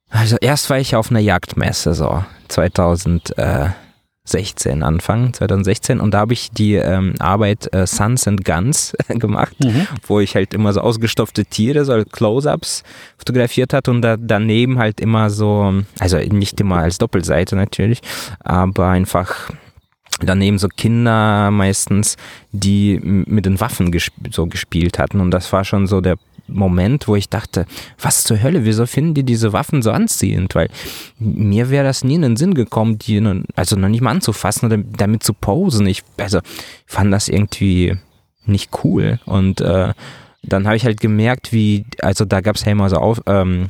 [0.09, 2.23] Also erst war ich auf einer Jagdmesse, so
[4.30, 9.56] 2016, Anfang 2016 und da habe ich die ähm, Arbeit äh, Sons and Guns gemacht,
[9.64, 9.88] mhm.
[10.07, 12.84] wo ich halt immer so ausgestopfte Tiere, so Close-Ups
[13.18, 18.01] fotografiert hat und da daneben halt immer so, also nicht immer als Doppelseite natürlich,
[18.39, 19.51] aber einfach
[20.22, 22.18] daneben so Kinder meistens,
[22.51, 25.22] die mit den Waffen gesp so gespielt hatten.
[25.22, 26.18] Und das war schon so der
[26.51, 27.65] Moment, wo ich dachte,
[27.99, 30.55] was zur Hölle, wieso finden die diese Waffen so anziehend?
[30.55, 30.69] Weil
[31.17, 33.21] mir wäre das nie in den Sinn gekommen, die
[33.55, 35.88] also noch nicht mal anzufassen oder damit zu posen.
[35.88, 36.39] Ich also
[36.85, 37.97] fand das irgendwie
[38.45, 39.19] nicht cool.
[39.26, 39.93] Und äh,
[40.41, 43.69] dann habe ich halt gemerkt, wie, also da gab es ja immer so auf, ähm,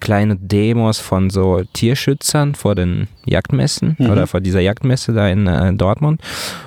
[0.00, 4.10] kleine Demos von so Tierschützern vor den Jagdmessen mhm.
[4.10, 6.20] oder vor dieser Jagdmesse da in äh, Dortmund.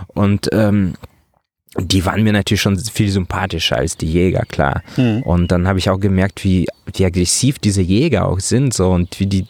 [0.08, 0.94] Und ähm,
[1.80, 4.84] die waren mir natürlich schon viel sympathischer als die Jäger, klar.
[4.96, 5.24] Mhm.
[5.24, 9.20] Und dann habe ich auch gemerkt, wie, wie aggressiv diese Jäger auch sind, so und
[9.20, 9.48] wie die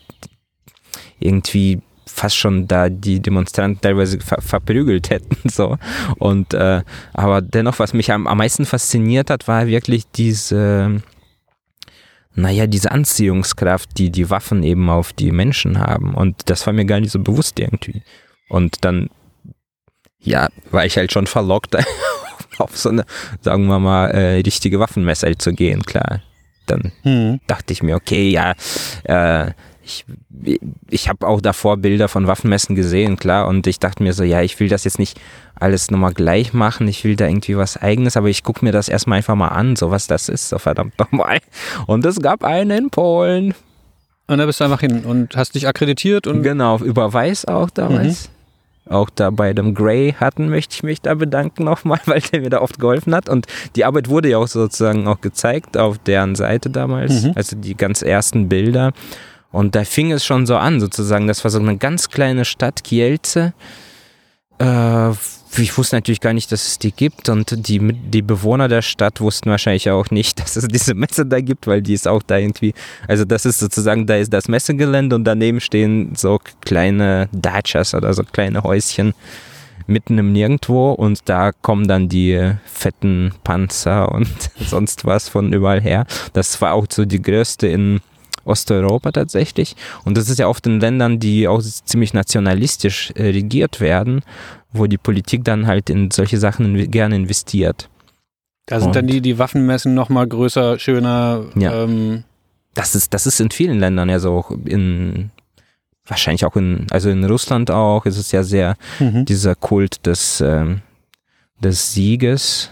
[1.19, 5.37] irgendwie fast schon da die Demonstranten teilweise ver verprügelt hätten.
[5.49, 5.77] So.
[6.17, 6.81] Und äh,
[7.13, 11.01] aber dennoch, was mich am, am meisten fasziniert hat, war wirklich diese,
[12.33, 16.15] naja, diese Anziehungskraft, die die Waffen eben auf die Menschen haben.
[16.15, 18.01] Und das war mir gar nicht so bewusst irgendwie.
[18.49, 19.09] Und dann,
[20.23, 21.75] ja, war ich halt schon verlockt,
[22.57, 23.05] auf so eine,
[23.41, 26.21] sagen wir mal, äh, richtige Waffenmesse zu gehen, klar.
[26.65, 27.39] Dann hm.
[27.47, 28.53] dachte ich mir, okay, ja,
[29.03, 29.51] äh,
[29.85, 30.05] ich,
[30.89, 34.41] ich habe auch davor Bilder von Waffenmessen gesehen, klar, und ich dachte mir so, ja,
[34.41, 35.19] ich will das jetzt nicht
[35.55, 38.87] alles nochmal gleich machen, ich will da irgendwie was eigenes, aber ich gucke mir das
[38.87, 41.39] erstmal einfach mal an, so was das ist, so verdammt nochmal.
[41.85, 43.53] Und es gab einen in Polen.
[44.27, 46.43] Und da bist du einfach hin und hast dich akkreditiert und.
[46.43, 48.29] Genau, über Weiß auch damals.
[48.29, 48.32] Mhm.
[48.89, 52.49] Auch da bei dem Gray hatten möchte ich mich da bedanken nochmal, weil der mir
[52.49, 53.29] da oft geholfen hat.
[53.29, 57.31] Und die Arbeit wurde ja auch sozusagen auch gezeigt auf deren Seite damals, mhm.
[57.35, 58.91] also die ganz ersten Bilder.
[59.51, 61.27] Und da fing es schon so an, sozusagen.
[61.27, 63.53] Das war so eine ganz kleine Stadt, Kielce.
[64.63, 65.11] Äh,
[65.61, 67.29] ich wusste natürlich gar nicht, dass es die gibt.
[67.29, 71.41] Und die, die Bewohner der Stadt wussten wahrscheinlich auch nicht, dass es diese Messe da
[71.41, 72.73] gibt, weil die ist auch da irgendwie.
[73.07, 78.13] Also, das ist sozusagen, da ist das Messegelände und daneben stehen so kleine Dachas oder
[78.13, 79.13] so kleine Häuschen
[79.85, 84.29] mitten im Nirgendwo und da kommen dann die fetten Panzer und
[84.65, 86.05] sonst was von überall her.
[86.31, 87.99] Das war auch so die größte in
[88.45, 89.75] Osteuropa tatsächlich.
[90.03, 94.21] Und das ist ja oft in Ländern, die auch ziemlich nationalistisch äh, regiert werden,
[94.71, 97.89] wo die Politik dann halt in solche Sachen in, gerne investiert.
[98.65, 101.45] Da sind Und dann die, die Waffenmessen nochmal größer, schöner.
[101.55, 101.83] Ja.
[101.83, 102.23] Ähm
[102.73, 105.29] das ist, das ist in vielen Ländern ja so in
[106.05, 109.25] wahrscheinlich auch in, also in Russland auch, ist es ja sehr mhm.
[109.25, 110.65] dieser Kult des, äh,
[111.59, 112.71] des Sieges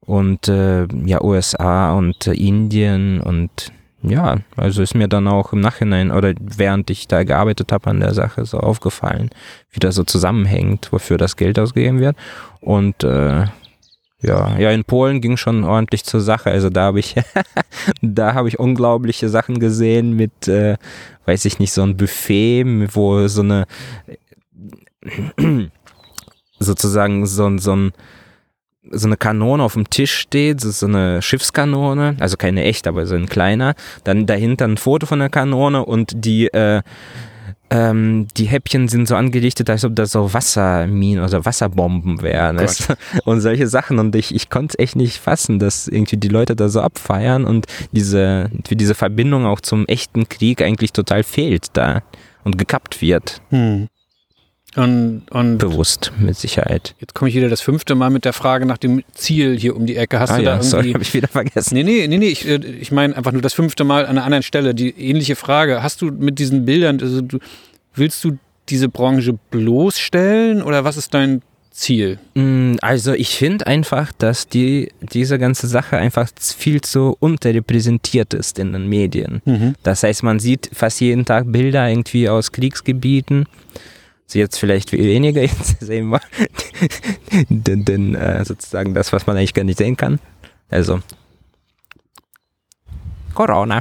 [0.00, 3.72] und äh, ja USA und äh, Indien und
[4.08, 8.00] ja, also ist mir dann auch im Nachhinein oder während ich da gearbeitet habe an
[8.00, 9.30] der Sache so aufgefallen,
[9.70, 12.16] wie das so zusammenhängt, wofür das Geld ausgegeben wird.
[12.60, 13.46] Und äh,
[14.22, 16.50] ja, ja, in Polen ging schon ordentlich zur Sache.
[16.50, 17.16] Also da habe ich,
[18.02, 20.76] da habe ich unglaubliche Sachen gesehen mit, äh,
[21.24, 22.64] weiß ich nicht, so ein Buffet,
[22.94, 23.66] wo so eine
[26.58, 27.92] sozusagen so, so ein
[28.90, 32.86] so eine Kanone auf dem Tisch steht, das ist so eine Schiffskanone, also keine echt,
[32.86, 33.74] aber so ein kleiner.
[34.04, 36.82] Dann dahinter ein Foto von der Kanone und die, äh,
[37.68, 42.58] ähm, die Häppchen sind so angerichtet, als ob das so Wasserminen oder Wasserbomben wären.
[42.60, 42.94] Oh
[43.30, 43.98] und solche Sachen.
[43.98, 47.44] Und ich, ich konnte es echt nicht fassen, dass irgendwie die Leute da so abfeiern
[47.44, 52.02] und diese, diese Verbindung auch zum echten Krieg eigentlich total fehlt da
[52.44, 53.42] und gekappt wird.
[53.50, 53.88] Hm.
[54.76, 56.94] Und, und Bewusst, mit Sicherheit.
[57.00, 59.86] Jetzt komme ich wieder das fünfte Mal mit der Frage nach dem Ziel hier um
[59.86, 60.20] die Ecke.
[60.20, 60.68] Hast ah, du ja, da irgendwie.
[60.68, 61.74] Sorry, habe ich wieder vergessen.
[61.74, 62.28] Nee, nee, nee, nee.
[62.28, 64.74] Ich, äh, ich meine einfach nur das fünfte Mal an einer anderen Stelle.
[64.74, 65.82] Die ähnliche Frage.
[65.82, 67.38] Hast du mit diesen Bildern, also du,
[67.94, 68.38] willst du
[68.68, 71.40] diese Branche bloßstellen oder was ist dein
[71.70, 72.18] Ziel?
[72.34, 78.58] Mm, also ich finde einfach, dass die, diese ganze Sache einfach viel zu unterrepräsentiert ist
[78.58, 79.40] in den Medien.
[79.46, 79.74] Mhm.
[79.82, 83.46] Das heißt, man sieht fast jeden Tag Bilder irgendwie aus Kriegsgebieten
[84.26, 86.20] sie jetzt vielleicht weniger jetzt sehen wir,
[87.48, 90.18] denn, denn äh, sozusagen das, was man eigentlich gar nicht sehen kann.
[90.68, 91.00] Also
[93.36, 93.80] Corona.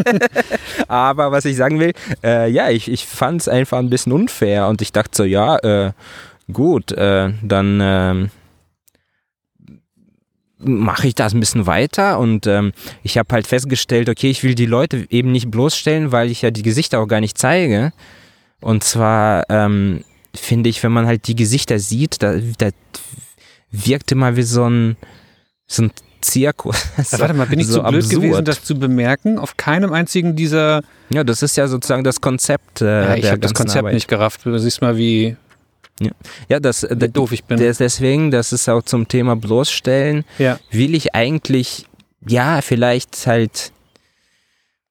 [0.88, 4.68] Aber was ich sagen will, äh, ja, ich, ich fand es einfach ein bisschen unfair
[4.68, 5.92] und ich dachte so, ja, äh,
[6.52, 8.30] gut, äh, dann ähm,
[10.58, 12.72] mache ich das ein bisschen weiter und ähm,
[13.02, 16.50] ich habe halt festgestellt, okay, ich will die Leute eben nicht bloßstellen, weil ich ja
[16.50, 17.92] die Gesichter auch gar nicht zeige.
[18.60, 20.04] Und zwar ähm,
[20.34, 22.70] finde ich, wenn man halt die Gesichter sieht, da, da
[23.70, 24.96] wirkte mal wie so ein,
[25.66, 26.76] so ein Zirkus.
[27.12, 28.22] Ja, warte mal, bin ich so zu blöd absurd.
[28.22, 29.38] gewesen, das zu bemerken?
[29.38, 30.82] Auf keinem einzigen dieser.
[31.10, 32.80] Ja, das ist ja sozusagen das Konzept.
[32.82, 33.94] Äh, Ja, ich habe das Konzept Arbeit.
[33.94, 34.44] nicht gerafft.
[34.44, 35.36] Du siehst mal, wie
[36.48, 37.58] Ja, das, wie doof ich bin.
[37.58, 40.24] des- deswegen, das ist auch zum Thema bloßstellen.
[40.38, 40.58] ja.
[40.70, 41.86] Will ich eigentlich,
[42.26, 43.72] ja, vielleicht halt.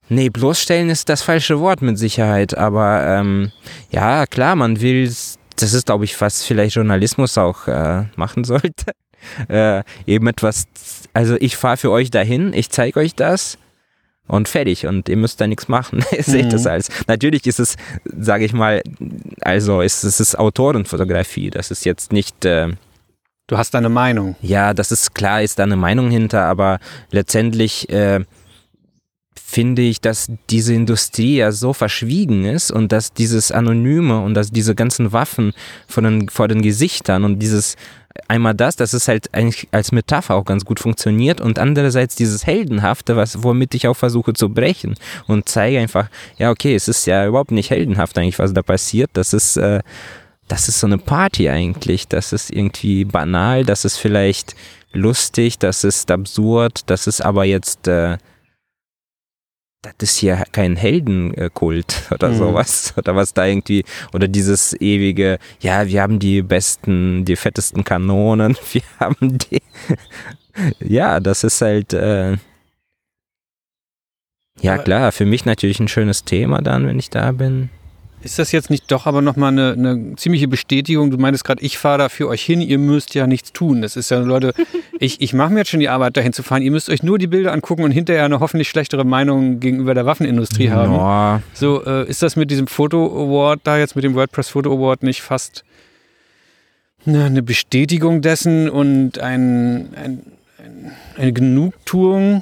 [0.09, 3.51] Nee, bloßstellen ist das falsche Wort mit Sicherheit, aber ähm,
[3.91, 5.05] ja, klar, man will,
[5.55, 8.85] das ist, glaube ich, was vielleicht Journalismus auch äh, machen sollte.
[9.49, 10.67] Äh, eben etwas,
[11.13, 13.57] also ich fahre für euch dahin, ich zeige euch das
[14.27, 16.05] und fertig und ihr müsst da nichts machen.
[16.19, 16.49] Seht Mhm.
[16.51, 16.89] das als.
[17.07, 17.75] Natürlich ist es,
[18.05, 18.83] sage ich mal,
[19.41, 22.45] also ist es ist Autorenfotografie, das ist jetzt nicht.
[22.45, 22.73] Äh,
[23.47, 24.35] Du hast deine Meinung.
[24.41, 26.77] ja, das ist klar, ist da eine Meinung hinter, aber
[27.09, 28.19] letztendlich äh,
[29.43, 34.51] finde ich, dass diese Industrie ja so verschwiegen ist und dass dieses Anonyme und dass
[34.51, 35.53] diese ganzen Waffen
[35.87, 37.75] vor den, vor den Gesichtern und dieses
[38.29, 42.45] einmal das, dass es halt eigentlich als Metapher auch ganz gut funktioniert und andererseits dieses
[42.45, 44.95] Heldenhafte, was womit ich auch versuche zu brechen
[45.27, 49.09] und zeige einfach, ja okay, es ist ja überhaupt nicht heldenhaft eigentlich, was da passiert,
[49.13, 49.81] das ist äh,
[50.47, 52.07] das ist so eine Party eigentlich.
[52.07, 54.55] Das ist irgendwie banal, das ist vielleicht
[54.93, 58.17] lustig, das ist absurd, das ist aber jetzt, äh,
[59.97, 62.37] das ist hier kein Heldenkult oder Mhm.
[62.37, 62.93] sowas.
[62.97, 63.83] Oder was da irgendwie,
[64.13, 69.61] oder dieses ewige, ja, wir haben die besten, die fettesten Kanonen, wir haben die.
[70.79, 72.37] ja, das ist halt, äh,
[74.61, 77.69] ja klar, für mich natürlich ein schönes Thema dann, wenn ich da bin.
[78.21, 81.11] Ist das jetzt nicht doch aber nochmal eine, eine ziemliche Bestätigung?
[81.11, 83.83] Du meintest gerade, ich fahre da für euch hin, ihr müsst ja nichts tun.
[83.83, 84.53] Das ist ja, Leute,
[84.99, 86.63] ich, ich mache mir jetzt schon die Arbeit, dahin zu fahren.
[86.63, 90.07] Ihr müsst euch nur die Bilder angucken und hinterher eine hoffentlich schlechtere Meinung gegenüber der
[90.07, 90.93] Waffenindustrie haben.
[90.93, 95.03] Ja, So, äh, ist das mit diesem Foto-Award da jetzt, mit dem WordPress Photo Award
[95.03, 95.63] nicht fast
[97.05, 100.21] na, eine Bestätigung dessen und ein, ein,
[100.57, 102.41] ein, eine Genugtuung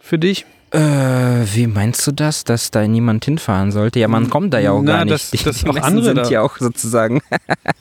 [0.00, 0.46] für dich?
[0.74, 4.00] Äh, wie meinst du das, dass da niemand hinfahren sollte?
[4.00, 5.14] Ja, man kommt da ja auch Na, gar nicht.
[5.14, 7.22] dass- Die, die auch andere sind da- ja auch sozusagen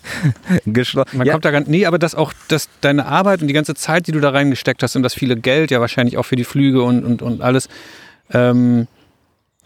[0.66, 1.18] geschlossen.
[1.18, 3.74] Man Ja, kommt da gar nee, aber dass auch dass deine Arbeit und die ganze
[3.74, 6.44] Zeit, die du da reingesteckt hast und das viele Geld, ja wahrscheinlich auch für die
[6.44, 7.68] Flüge und, und, und alles,
[8.32, 8.88] ähm,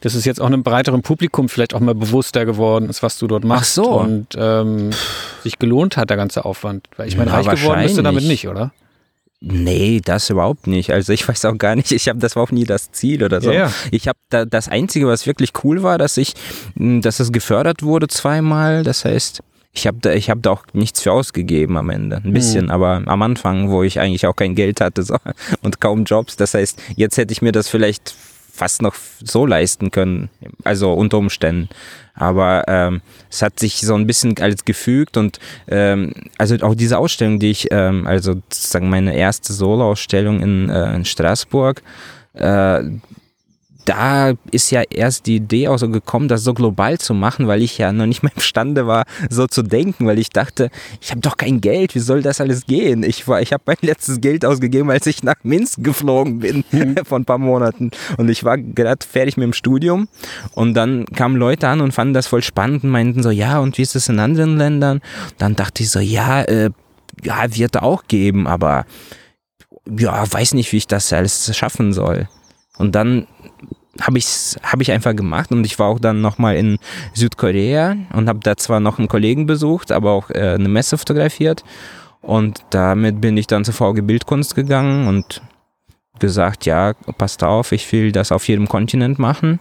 [0.01, 3.27] das ist jetzt auch einem breiteren Publikum vielleicht auch mal bewusster geworden ist, was du
[3.27, 3.73] dort machst.
[3.73, 3.83] so.
[3.99, 4.91] Und ähm,
[5.43, 6.87] sich gelohnt hat, der ganze Aufwand.
[6.97, 8.71] Weil ich meine, Na, reich geworden bist du damit nicht, oder?
[9.39, 10.91] Nee, das überhaupt nicht.
[10.91, 13.41] Also ich weiß auch gar nicht, ich habe das war auch nie das Ziel oder
[13.41, 13.51] so.
[13.51, 13.71] Ja.
[13.91, 16.33] Ich habe da das einzige, was wirklich cool war, dass ich,
[16.75, 18.83] mh, dass es gefördert wurde zweimal.
[18.83, 19.41] Das heißt,
[19.73, 22.17] ich habe da, ich habe da auch nichts für ausgegeben am Ende.
[22.17, 25.17] Ein bisschen, aber am Anfang, wo ich eigentlich auch kein Geld hatte so,
[25.61, 26.35] und kaum Jobs.
[26.35, 28.15] Das heißt, jetzt hätte ich mir das vielleicht
[28.57, 30.29] fast noch so leisten können,
[30.63, 31.69] also unter Umständen.
[32.15, 36.97] Aber ähm, es hat sich so ein bisschen alles gefügt und ähm, also auch diese
[36.97, 41.83] Ausstellung, die ich, ähm, also sozusagen meine erste Solo-Ausstellung in, äh, in Straßburg,
[42.33, 42.81] äh,
[43.87, 47.61] da ist ja erst die Idee auch so gekommen, das so global zu machen, weil
[47.61, 50.69] ich ja noch nicht mal imstande war, so zu denken, weil ich dachte,
[51.01, 53.03] ich habe doch kein Geld, wie soll das alles gehen?
[53.03, 56.65] Ich war, ich habe mein letztes Geld ausgegeben, als ich nach Minsk geflogen bin
[57.05, 60.09] vor ein paar Monaten und ich war gerade fertig mit dem Studium
[60.51, 63.77] und dann kamen Leute an und fanden das voll spannend und meinten so, ja und
[63.77, 65.01] wie ist es in anderen Ländern?
[65.37, 66.71] Dann dachte ich so, ja, äh,
[67.23, 68.85] ja wird auch geben, aber
[69.97, 72.27] ja, weiß nicht, wie ich das alles schaffen soll.
[72.77, 73.27] Und dann
[74.01, 76.77] habe ich hab ich einfach gemacht und ich war auch dann nochmal in
[77.13, 81.63] Südkorea und habe da zwar noch einen Kollegen besucht, aber auch äh, eine Messe fotografiert
[82.21, 85.41] und damit bin ich dann zur VG Bildkunst gegangen und
[86.19, 89.59] gesagt, ja, passt auf, ich will das auf jedem Kontinent machen,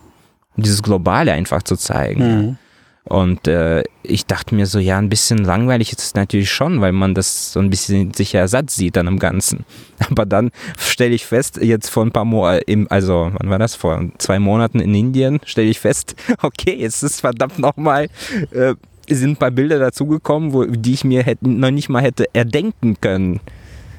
[0.57, 2.59] um dieses Globale einfach zu zeigen.
[3.09, 6.91] Und äh, ich dachte mir so, ja, ein bisschen langweilig ist es natürlich schon, weil
[6.91, 9.65] man das so ein bisschen sicher Ersatz sieht dann im Ganzen.
[10.11, 13.77] Aber dann stelle ich fest, jetzt vor ein paar Monaten, also wann war das?
[13.77, 18.09] Vor zwei Monaten in Indien, stelle ich fest, okay, jetzt ist verdammt nochmal,
[18.51, 18.75] äh,
[19.09, 23.01] sind ein paar Bilder dazugekommen, wo, die ich mir hätte, noch nicht mal hätte erdenken
[23.01, 23.39] können.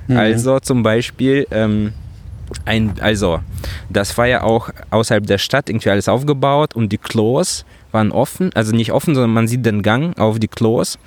[0.07, 0.17] Mhm.
[0.17, 1.93] Also zum Beispiel, ähm,
[2.65, 3.39] ein, also,
[3.89, 8.51] das war ja auch außerhalb der Stadt irgendwie alles aufgebaut und die Klos waren offen,
[8.53, 10.97] also nicht offen, sondern man sieht den Gang auf die Klos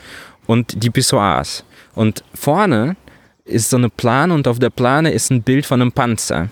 [0.46, 1.64] und die Pissoirs.
[1.94, 2.96] Und vorne
[3.44, 6.48] ist so eine Plane und auf der Plane ist ein Bild von einem Panzer.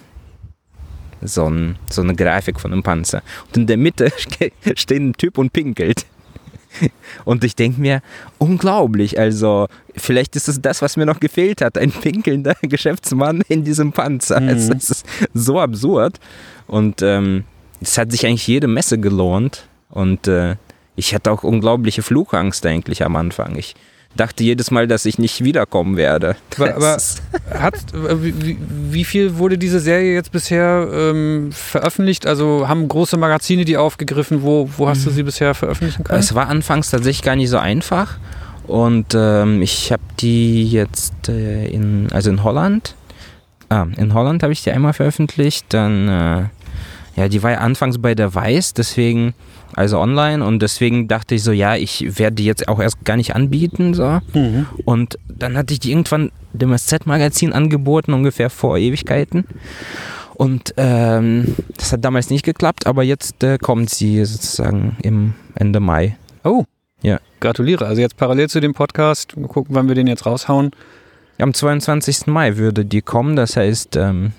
[1.21, 3.23] So, ein, so eine Grafik von einem Panzer.
[3.49, 4.13] Und in der Mitte
[4.75, 6.07] steht ein Typ und pinkelt.
[7.25, 8.03] Und ich denke mir,
[8.39, 13.65] unglaublich, also vielleicht ist es das, was mir noch gefehlt hat, ein pinkelnder Geschäftsmann in
[13.65, 14.41] diesem Panzer.
[14.41, 14.49] Mhm.
[14.49, 16.19] Es, ist so absurd
[16.67, 17.45] und ähm,
[17.81, 20.57] es hat sich eigentlich jede Messe gelohnt und äh,
[20.97, 23.57] ich hatte auch unglaubliche Flugangst eigentlich am Anfang.
[23.57, 23.75] Ich
[24.17, 26.37] dachte jedes Mal, dass ich nicht wiederkommen werde.
[26.59, 26.99] Aber, aber
[27.59, 28.59] hat, wie,
[28.91, 32.27] wie, viel wurde diese Serie jetzt bisher ähm, veröffentlicht?
[32.27, 34.43] Also haben große Magazine die aufgegriffen?
[34.43, 36.19] Wo, wo hast du sie bisher veröffentlichen können?
[36.19, 38.19] Es war anfangs tatsächlich gar nicht so einfach.
[38.67, 42.95] Und ähm, ich habe die jetzt äh, in, also in Holland,
[43.69, 45.67] ah, in Holland habe ich die einmal veröffentlicht.
[45.71, 46.43] Dann, äh,
[47.17, 49.35] ja, die war ja anfangs bei der Weiß, deswegen
[49.75, 53.17] also online und deswegen dachte ich so, ja, ich werde die jetzt auch erst gar
[53.17, 53.95] nicht anbieten.
[53.95, 54.21] So.
[54.35, 54.67] Mhm.
[54.85, 59.45] Und dann hatte ich die irgendwann dem SZ-Magazin angeboten, ungefähr vor Ewigkeiten.
[60.35, 65.81] Und ähm, das hat damals nicht geklappt, aber jetzt äh, kommt sie sozusagen im Ende
[65.81, 66.17] Mai.
[66.45, 66.65] Oh.
[67.03, 67.19] Ja.
[67.41, 67.87] Gratuliere.
[67.87, 70.71] Also jetzt parallel zu dem Podcast, gucken, wann wir den jetzt raushauen.
[71.39, 72.27] Am 22.
[72.27, 74.33] Mai würde die kommen, das heißt, ähm,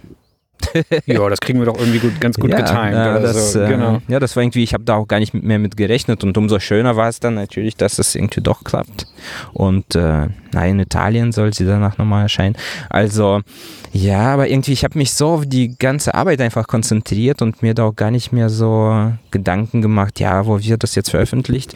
[1.06, 2.94] ja, das kriegen wir doch irgendwie gut, ganz gut ja, getimt.
[2.94, 3.60] Ja, das, so.
[3.60, 3.96] genau.
[3.96, 6.38] äh, ja, das war irgendwie, ich habe da auch gar nicht mehr mit gerechnet und
[6.38, 9.08] umso schöner war es dann natürlich, dass es irgendwie doch klappt.
[9.54, 12.56] Und äh, nein, in Italien soll sie danach nochmal erscheinen.
[12.90, 13.42] Also
[13.92, 17.74] ja, aber irgendwie, ich habe mich so auf die ganze Arbeit einfach konzentriert und mir
[17.74, 21.76] da auch gar nicht mehr so Gedanken gemacht, ja, wo wird das jetzt veröffentlicht,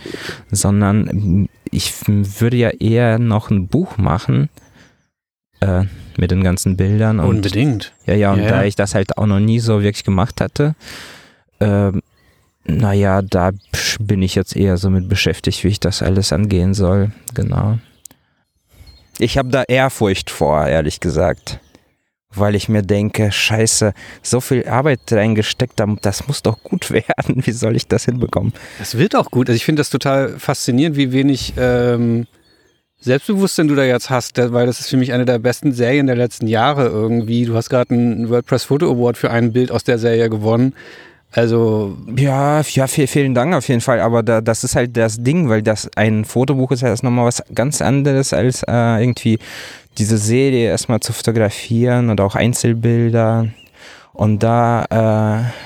[0.51, 4.49] sondern ich würde ja eher noch ein Buch machen.
[5.63, 5.85] Äh,
[6.17, 7.19] mit den ganzen Bildern.
[7.19, 7.93] Und, Unbedingt.
[8.05, 10.75] Ja, ja, und ja, da ich das halt auch noch nie so wirklich gemacht hatte,
[11.59, 12.01] ähm,
[12.65, 13.51] naja, da
[13.99, 17.11] bin ich jetzt eher so mit beschäftigt, wie ich das alles angehen soll.
[17.33, 17.79] Genau.
[19.19, 21.59] Ich habe da Ehrfurcht vor, ehrlich gesagt.
[22.35, 27.45] Weil ich mir denke, scheiße, so viel Arbeit reingesteckt, das muss doch gut werden.
[27.45, 28.53] Wie soll ich das hinbekommen?
[28.79, 29.49] Das wird auch gut.
[29.49, 32.27] Also ich finde das total faszinierend, wie wenig ähm,
[33.03, 36.15] Selbstbewusstsein du da jetzt hast, weil das ist für mich eine der besten Serien der
[36.15, 37.43] letzten Jahre irgendwie.
[37.43, 40.73] Du hast gerade einen WordPress Photo Award für ein Bild aus der Serie gewonnen.
[41.33, 41.97] Also.
[42.15, 43.99] Ja, ja, vielen Dank auf jeden Fall.
[43.99, 47.25] Aber da, das ist halt das Ding, weil das ein Fotobuch ist ja erst nochmal
[47.25, 49.37] was ganz anderes als äh, irgendwie
[49.97, 53.49] diese Serie erstmal zu fotografieren oder auch Einzelbilder.
[54.13, 54.85] Und da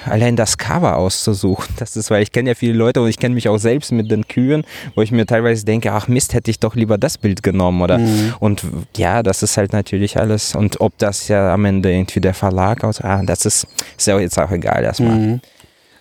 [0.06, 3.19] äh, allein das Cover auszusuchen, das ist, weil ich kenne ja viele Leute und ich
[3.19, 4.64] kenne mich auch selbst mit den Kühen,
[4.95, 7.98] wo ich mir teilweise denke, ach Mist, hätte ich doch lieber das Bild genommen oder
[7.98, 8.36] mhm.
[8.40, 8.64] und
[8.95, 12.86] ja, das ist halt natürlich alles und ob das ja am Ende irgendwie der Verlag
[12.86, 13.68] aus, ah, das ist,
[13.98, 15.18] ist ja jetzt auch egal erstmal.
[15.18, 15.41] Mhm.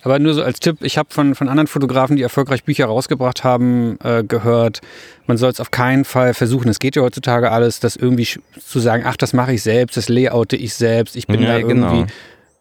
[0.03, 3.43] Aber nur so als Tipp, ich habe von, von anderen Fotografen, die erfolgreich Bücher rausgebracht
[3.43, 4.81] haben, äh, gehört,
[5.27, 6.69] man soll es auf keinen Fall versuchen.
[6.69, 8.29] Es geht ja heutzutage alles, das irgendwie
[8.65, 11.59] zu sagen, ach, das mache ich selbst, das layoute ich selbst, ich bin ja, da
[11.59, 12.07] irgendwie genau.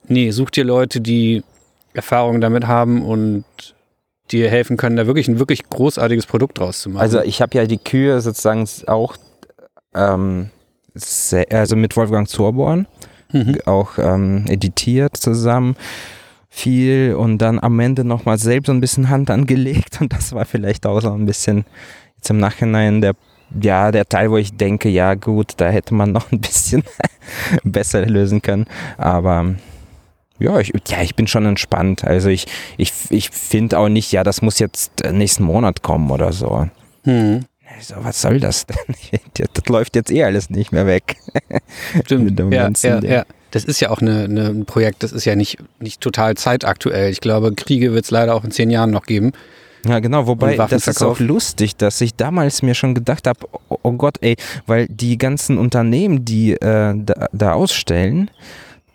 [0.07, 1.43] Nee, such dir Leute, die
[1.93, 3.45] Erfahrung damit haben und
[4.31, 7.01] dir helfen können, da wirklich ein wirklich großartiges Produkt draus zu machen.
[7.01, 9.15] Also ich habe ja die Kühe sozusagen auch
[9.93, 10.49] ähm,
[11.51, 12.87] also mit Wolfgang Zorborn
[13.31, 13.57] mhm.
[13.65, 15.75] auch ähm, editiert zusammen
[16.49, 20.85] viel und dann am Ende nochmal selbst ein bisschen Hand angelegt und das war vielleicht
[20.85, 21.65] auch so ein bisschen
[22.17, 23.13] jetzt im Nachhinein der
[23.61, 26.83] ja, der Teil, wo ich denke, ja gut, da hätte man noch ein bisschen
[27.63, 28.65] besser lösen können,
[28.97, 29.53] aber
[30.39, 32.03] ja, ich, ja, ich bin schon entspannt.
[32.03, 32.45] Also ich,
[32.77, 36.67] ich, ich finde auch nicht, ja, das muss jetzt nächsten Monat kommen oder so.
[37.03, 37.45] Hm.
[37.77, 39.19] Also, was soll das denn?
[39.53, 41.17] Das läuft jetzt eh alles nicht mehr weg.
[42.05, 42.39] Stimmt.
[42.53, 43.25] ja, ja, ja.
[43.51, 47.09] Das ist ja auch eine, eine, ein Projekt, das ist ja nicht, nicht total zeitaktuell.
[47.11, 49.31] Ich glaube, Kriege wird es leider auch in zehn Jahren noch geben.
[49.87, 53.39] Ja, genau, wobei das ist auch lustig, dass ich damals mir schon gedacht habe,
[53.69, 54.35] oh, oh Gott, ey,
[54.65, 58.31] weil die ganzen Unternehmen, die äh, da, da ausstellen,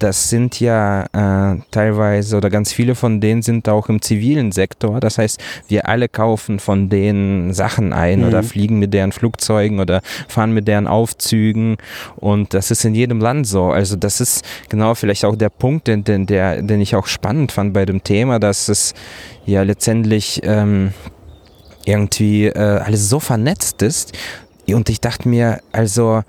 [0.02, 4.98] das sind ja äh, teilweise oder ganz viele von denen sind auch im zivilen Sektor.
[4.98, 8.28] Das heißt, wir alle kaufen von denen Sachen ein mhm.
[8.28, 11.76] oder fliegen mit deren Flugzeugen oder fahren mit deren Aufzügen.
[12.16, 13.70] Und das ist in jedem Land so.
[13.70, 17.52] Also das ist genau vielleicht auch der Punkt, den, den, der, den ich auch spannend
[17.52, 18.94] fand bei dem Thema, dass es
[19.44, 20.92] ja letztendlich ähm,
[21.84, 24.12] irgendwie äh, alles so vernetzt ist.
[24.66, 26.22] Und ich dachte mir, also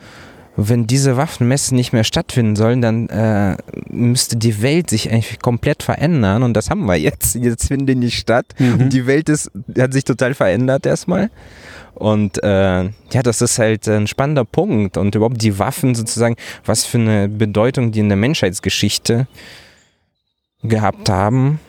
[0.70, 3.58] wenn diese Waffenmessen nicht mehr stattfinden sollen, dann äh,
[3.90, 7.36] müsste die Welt sich eigentlich komplett verändern und das haben wir jetzt.
[7.36, 8.46] Jetzt finden die nicht statt.
[8.60, 8.90] Mhm.
[8.90, 11.30] Die Welt ist, hat sich total verändert erstmal.
[11.94, 14.98] Und äh, ja, das ist halt ein spannender Punkt.
[14.98, 16.36] Und überhaupt die Waffen sozusagen,
[16.66, 19.28] was für eine Bedeutung die in der Menschheitsgeschichte
[20.64, 21.60] gehabt haben.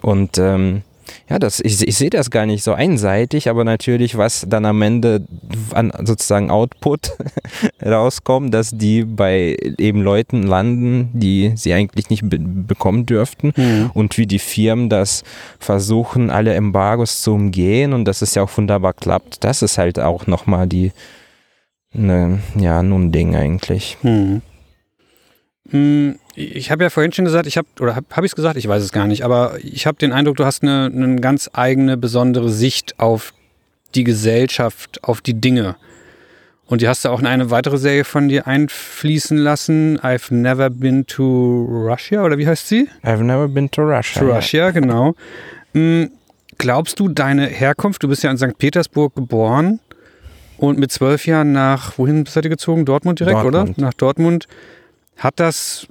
[0.00, 0.82] Und ähm,
[1.28, 4.80] ja, das, ich, ich sehe das gar nicht so einseitig, aber natürlich, was dann am
[4.82, 5.26] Ende
[5.72, 7.12] an sozusagen Output
[7.84, 13.90] rauskommt, dass die bei eben Leuten landen, die sie eigentlich nicht be bekommen dürften mhm.
[13.94, 15.22] und wie die Firmen das
[15.58, 19.98] versuchen, alle Embargos zu umgehen und dass es ja auch wunderbar klappt, das ist halt
[19.98, 20.92] auch nochmal die,
[21.92, 23.96] ne, ja, nun Ding eigentlich.
[24.02, 24.42] Mhm.
[25.70, 28.56] Hm, ich habe ja vorhin schon gesagt, ich habe, oder habe hab ich es gesagt,
[28.56, 31.50] ich weiß es gar nicht, aber ich habe den Eindruck, du hast eine, eine ganz
[31.52, 33.34] eigene, besondere Sicht auf
[33.94, 35.76] die Gesellschaft, auf die Dinge.
[36.66, 39.98] Und die hast du auch in eine weitere Serie von dir einfließen lassen.
[40.00, 42.88] I've never been to Russia, oder wie heißt sie?
[43.02, 44.20] I've never been to Russia.
[44.20, 45.14] To Russia, genau.
[45.72, 46.10] Hm,
[46.58, 48.58] glaubst du, deine Herkunft, du bist ja in St.
[48.58, 49.80] Petersburg geboren
[50.58, 52.84] und mit zwölf Jahren nach, wohin seid ihr gezogen?
[52.84, 53.78] Dortmund direkt, Dortmund.
[53.78, 53.86] oder?
[53.86, 54.46] Nach Dortmund.
[55.18, 55.86] Hat das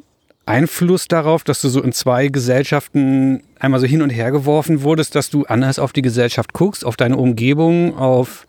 [0.45, 5.15] Einfluss darauf, dass du so in zwei Gesellschaften einmal so hin und her geworfen wurdest,
[5.15, 8.47] dass du anders auf die Gesellschaft guckst, auf deine Umgebung, auf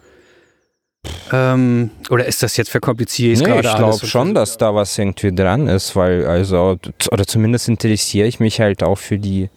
[1.32, 3.38] ähm, oder ist das jetzt verkompliziert?
[3.38, 6.78] Nee, ich glaube schon, dass da was irgendwie dran ist, weil also
[7.10, 9.50] oder zumindest interessiere ich mich halt auch für die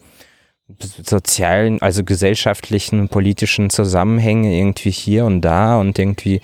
[1.02, 6.40] sozialen, also gesellschaftlichen, politischen Zusammenhänge irgendwie hier und da und irgendwie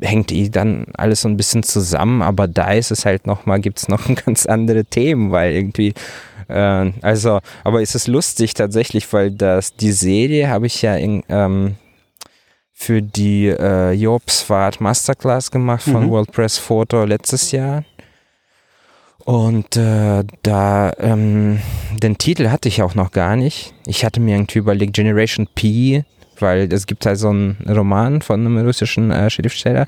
[0.00, 3.78] hängt eh dann alles so ein bisschen zusammen, aber da ist es halt nochmal, gibt
[3.78, 5.94] es noch ganz andere Themen, weil irgendwie,
[6.48, 11.22] äh, also, aber es ist lustig tatsächlich, weil das, die Serie habe ich ja in,
[11.28, 11.76] ähm,
[12.72, 16.10] für die äh, Jobsfahrt Masterclass gemacht von Mhm.
[16.10, 17.84] World Press Photo letztes Jahr.
[19.18, 21.60] Und äh, da, ähm,
[22.02, 23.74] den Titel hatte ich auch noch gar nicht.
[23.86, 26.04] Ich hatte mir irgendwie überlegt, Generation P,
[26.42, 29.86] weil es gibt halt so einen Roman von einem russischen äh, Schriftsteller,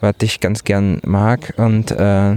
[0.00, 1.54] was ich ganz gern mag.
[1.56, 2.36] Und äh,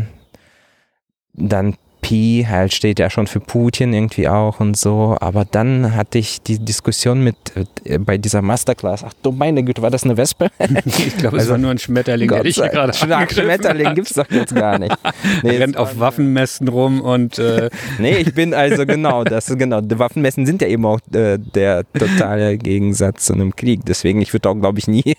[1.34, 5.18] dann P halt steht ja schon für Putin irgendwie auch und so.
[5.20, 7.36] Aber dann hatte ich die Diskussion mit
[7.86, 9.04] äh, bei dieser Masterclass.
[9.04, 10.50] Ach du meine Güte, war das eine Wespe?
[10.86, 13.88] Ich glaube, es Also, war nur ein Schmetterling, der Gott dich sei- hier gerade Schmetterling
[13.88, 13.96] hat.
[13.96, 14.96] gibt's doch jetzt gar nicht.
[15.44, 17.70] Nee, rennt auf Waffenmessen rum und äh,
[18.00, 19.82] Nee, ich bin also genau, das ist genau.
[19.82, 23.82] Die Waffenmessen sind ja eben auch äh, der totale Gegensatz zu einem Krieg.
[23.86, 25.16] Deswegen, ich würde auch, glaube ich, nie.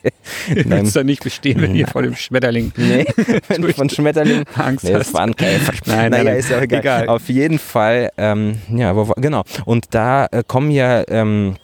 [0.65, 3.05] Nein, da nicht bestehen, wenn ihr vor dem Schmetterling nee,
[3.49, 4.45] wenn du von Schmetterling.
[4.55, 5.15] Angst Nee, das hast.
[5.15, 5.73] war ein Käfer.
[5.87, 6.37] Nein, nein, naja, nein.
[6.37, 6.76] ist ja egal.
[6.79, 7.09] Egal.
[7.09, 9.43] Auf jeden Fall, ähm, ja, wo, genau.
[9.65, 11.57] Und da äh, kommen ja ähm,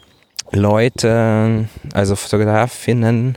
[0.53, 3.37] Leute, also Fotografinnen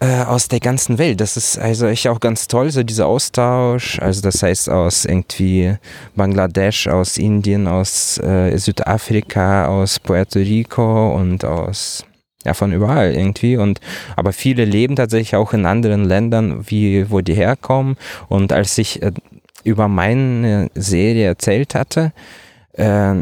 [0.00, 1.20] äh, aus der ganzen Welt.
[1.20, 3.98] Das ist also echt auch ganz toll, so dieser Austausch.
[4.00, 5.76] Also das heißt aus irgendwie
[6.16, 12.04] Bangladesch, aus Indien, aus äh, Südafrika, aus Puerto Rico und aus
[12.44, 13.56] ja, von überall irgendwie.
[13.56, 13.80] Und
[14.16, 17.96] aber viele leben tatsächlich auch in anderen Ländern, wie wo die herkommen.
[18.28, 19.12] Und als ich äh,
[19.64, 22.12] über meine Serie erzählt hatte,
[22.80, 23.14] äh,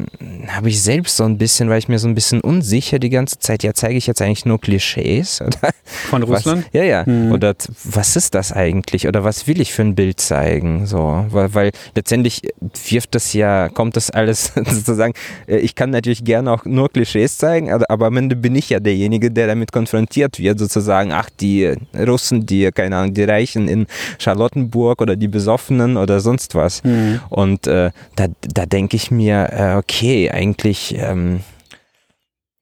[0.49, 3.39] habe ich selbst so ein bisschen, weil ich mir so ein bisschen unsicher die ganze
[3.39, 5.41] Zeit, ja, zeige ich jetzt eigentlich nur Klischees?
[5.47, 5.73] Oder
[6.09, 6.65] von Russland.
[6.65, 7.03] was, ja, ja.
[7.07, 7.33] Mhm.
[7.33, 7.55] Oder
[7.85, 9.09] was ist das eigentlich?
[9.09, 10.87] Oder was will ich für ein Bild zeigen?
[10.87, 12.43] So, weil, weil letztendlich
[12.89, 15.15] wirft das ja, kommt das alles sozusagen.
[15.47, 18.81] äh, Ich kann natürlich gerne auch nur Klischees zeigen, aber, am Ende bin ich ja
[18.81, 21.13] derjenige, der damit konfrontiert wird, sozusagen.
[21.13, 23.87] Ach, die Russen, die, keine Ahnung, die Reichen in
[24.19, 26.83] Charlottenburg oder die Besoffenen oder sonst was.
[26.85, 27.21] Mhm.
[27.29, 31.41] Und äh, da, da denke ich mir, äh, okay, eigentlich ähm,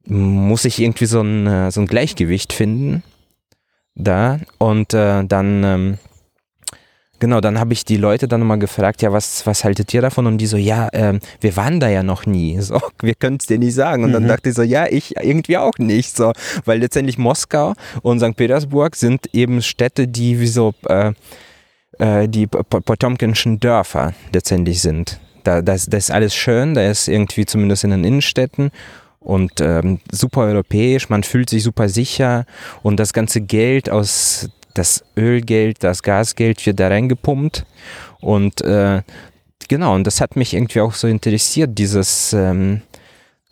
[0.04, 3.02] muss ich irgendwie so ein, äh, so ein Gleichgewicht finden
[3.94, 4.38] da.
[4.58, 5.98] Und äh, dann, ähm,
[7.18, 10.26] genau, dann habe ich die Leute dann nochmal gefragt, ja, was, was haltet ihr davon?
[10.26, 12.58] Und die so, ja, ähm, wir waren da ja noch nie.
[12.60, 14.04] So, wir können es dir nicht sagen.
[14.04, 14.28] Und dann Mhm.
[14.28, 16.16] dachte ich so, ja, ich irgendwie auch nicht.
[16.16, 16.32] So,
[16.64, 17.72] weil letztendlich Moskau
[18.02, 18.36] und St.
[18.36, 21.12] Petersburg sind eben Städte, die wie so äh,
[21.98, 25.18] äh, die Po- Po- Potomkinschen Dörfer letztendlich sind.
[25.46, 28.72] Da, das, das ist alles schön, da ist irgendwie zumindest in den Innenstädten
[29.20, 32.46] und ähm, super europäisch, man fühlt sich super sicher
[32.82, 37.64] und das ganze Geld aus, das Ölgeld, das Gasgeld wird da reingepumpt
[38.20, 39.02] und äh,
[39.68, 42.82] genau, und das hat mich irgendwie auch so interessiert, dieses, ähm,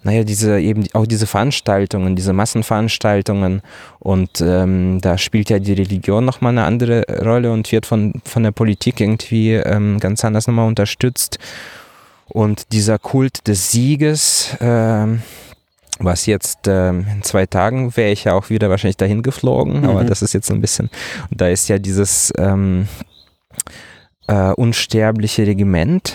[0.02, 3.62] naja, diese eben auch diese Veranstaltungen, diese Massenveranstaltungen
[4.00, 8.42] und ähm, da spielt ja die Religion nochmal eine andere Rolle und wird von, von
[8.42, 11.38] der Politik irgendwie ähm, ganz anders nochmal unterstützt.
[12.34, 15.22] Und dieser Kult des Sieges, ähm,
[16.00, 20.02] was jetzt ähm, in zwei Tagen wäre ich ja auch wieder wahrscheinlich dahin geflogen, aber
[20.02, 20.08] Mhm.
[20.08, 20.90] das ist jetzt so ein bisschen,
[21.30, 22.88] und da ist ja dieses ähm,
[24.26, 26.14] äh, unsterbliche Regiment.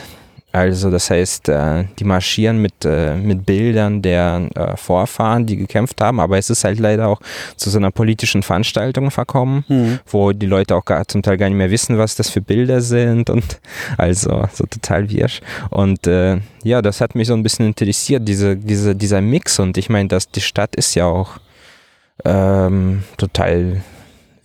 [0.51, 6.01] Also das heißt, äh, die marschieren mit, äh, mit Bildern der äh, Vorfahren, die gekämpft
[6.01, 7.21] haben, aber es ist halt leider auch
[7.55, 9.99] zu so einer politischen Veranstaltung verkommen, Mhm.
[10.07, 12.81] wo die Leute auch gar, zum Teil gar nicht mehr wissen, was das für Bilder
[12.81, 13.59] sind und
[13.97, 15.41] also so total wirsch.
[15.69, 19.77] Und äh, ja, das hat mich so ein bisschen interessiert, diese, diese, dieser Mix und
[19.77, 21.38] ich meine, dass die Stadt ist ja auch
[22.26, 23.81] ähm, total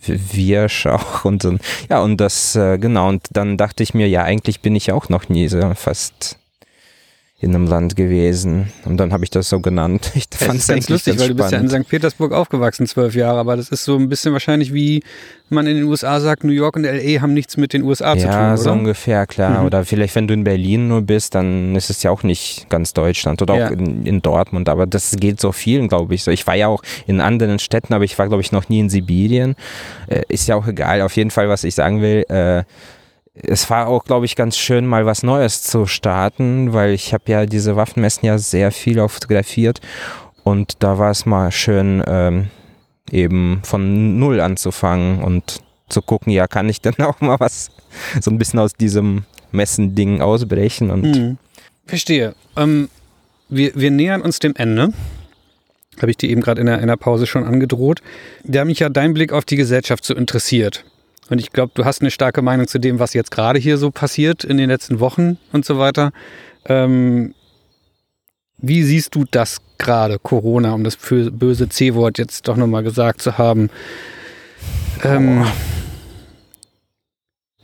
[0.07, 1.57] wirsch auch und so.
[1.89, 5.09] ja und das äh, genau und dann dachte ich mir ja eigentlich bin ich auch
[5.09, 6.37] noch nie so fast
[7.39, 8.71] in einem Land gewesen.
[8.85, 10.11] Und dann habe ich das so genannt.
[10.15, 11.87] Ich fand es ganz lustig, ganz weil du bist ja in St.
[11.87, 15.03] Petersburg aufgewachsen, zwölf Jahre, aber das ist so ein bisschen wahrscheinlich wie
[15.49, 18.17] man in den USA sagt, New York und LA haben nichts mit den USA ja,
[18.17, 18.31] zu tun?
[18.31, 19.59] Ja, so ungefähr, klar.
[19.59, 19.65] Mhm.
[19.67, 22.93] Oder vielleicht, wenn du in Berlin nur bist, dann ist es ja auch nicht ganz
[22.93, 23.67] Deutschland oder ja.
[23.67, 24.69] auch in, in, Dortmund.
[24.69, 26.23] Aber das geht so vielen, glaube ich.
[26.23, 28.79] So, ich war ja auch in anderen Städten, aber ich war, glaube ich, noch nie
[28.79, 29.55] in Sibirien.
[30.07, 31.01] Äh, ist ja auch egal.
[31.01, 32.63] Auf jeden Fall, was ich sagen will, äh,
[33.35, 37.23] es war auch, glaube ich, ganz schön, mal was Neues zu starten, weil ich habe
[37.27, 39.81] ja diese Waffenmessen ja sehr viel auch fotografiert
[40.43, 42.47] und da war es mal schön, ähm,
[43.11, 47.71] eben von Null anzufangen und zu gucken, ja, kann ich denn auch mal was
[48.21, 51.37] so ein bisschen aus diesem Messending ausbrechen und hm.
[51.85, 52.33] Verstehe.
[52.57, 52.89] Ähm,
[53.49, 54.91] wir, wir nähern uns dem Ende.
[56.01, 58.01] Habe ich dir eben gerade in, in der Pause schon angedroht.
[58.43, 60.83] Da mich ja dein Blick auf die Gesellschaft so interessiert.
[61.29, 63.91] Und ich glaube, du hast eine starke Meinung zu dem, was jetzt gerade hier so
[63.91, 66.11] passiert in den letzten Wochen und so weiter.
[66.65, 67.33] Ähm,
[68.57, 73.37] wie siehst du das gerade, Corona, um das böse C-Wort jetzt doch nochmal gesagt zu
[73.37, 73.69] haben?
[75.03, 75.84] Ähm, oh.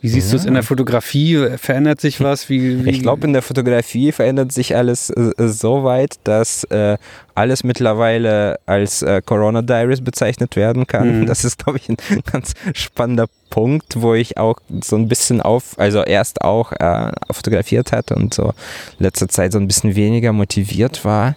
[0.02, 0.32] Wie siehst ja.
[0.32, 1.57] du es in der Fotografie?
[1.57, 2.49] Verändert sich was?
[2.49, 2.90] Wie, wie?
[2.90, 6.98] Ich glaube, in der Fotografie verändert sich alles äh, so weit, dass äh,
[7.36, 11.22] alles mittlerweile als äh, Corona Diaries bezeichnet werden kann.
[11.22, 11.26] Mhm.
[11.28, 11.98] Das ist, glaube ich, ein
[12.32, 17.91] ganz spannender Punkt, wo ich auch so ein bisschen auf, also erst auch äh, fotografiert
[17.91, 18.53] hatte und so
[18.98, 21.36] letzter Zeit so ein bisschen weniger motiviert war.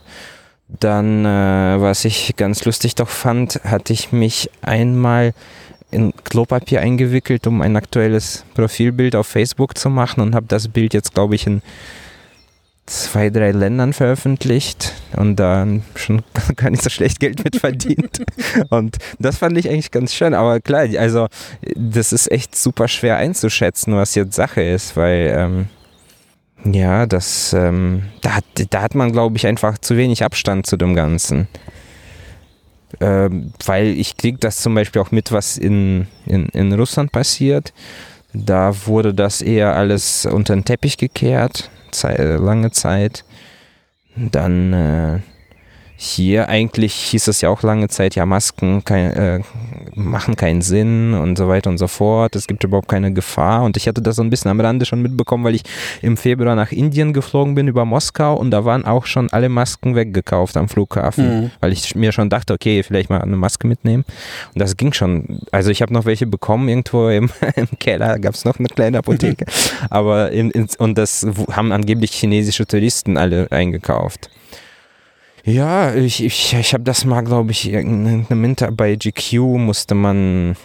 [0.81, 5.35] Dann, äh, was ich ganz lustig doch fand, hatte ich mich einmal
[5.95, 10.93] in Klopapier eingewickelt, um ein aktuelles Profilbild auf Facebook zu machen und habe das Bild
[10.93, 11.63] jetzt, glaube ich, in
[12.87, 16.23] zwei, drei Ländern veröffentlicht und dann schon
[16.57, 18.23] gar nicht so schlecht Geld mit verdient.
[18.69, 20.35] und das fand ich eigentlich ganz schön.
[20.35, 21.29] Aber klar, also
[21.77, 25.69] das ist echt super schwer einzuschätzen, was jetzt Sache ist, weil ähm,
[26.65, 30.77] ja, das ähm, da, hat, da hat man, glaube ich, einfach zu wenig Abstand zu
[30.77, 31.49] dem Ganzen
[33.01, 37.73] ähm, weil ich kriege das zum Beispiel auch mit, was in, in, in Russland passiert.
[38.33, 43.25] Da wurde das eher alles unter den Teppich gekehrt, Zeit, lange Zeit.
[44.17, 45.19] Dann äh,
[45.97, 49.41] hier eigentlich hieß es ja auch lange Zeit, ja, Masken kein, äh,
[49.95, 52.35] machen keinen Sinn und so weiter und so fort.
[52.35, 53.63] Es gibt überhaupt keine Gefahr.
[53.63, 55.63] Und ich hatte das so ein bisschen am Rande schon mitbekommen, weil ich
[56.03, 59.95] im Februar nach Indien geflogen bin über Moskau und da waren auch schon alle Masken
[59.95, 61.51] weggekauft am Flughafen, mhm.
[61.61, 64.05] weil ich mir schon dachte, okay, vielleicht mal eine Maske mitnehmen.
[64.53, 65.41] Und das ging schon.
[65.53, 68.99] Also ich habe noch welche bekommen irgendwo im, im Keller, gab es noch eine kleine
[68.99, 69.47] Apotheke.
[69.91, 74.29] Aber in, in, und das haben angeblich chinesische Touristen alle eingekauft.
[75.45, 79.95] Ja, ich, ich, ich habe das mal, glaube ich, in einem Inter bei GQ musste
[79.95, 80.57] man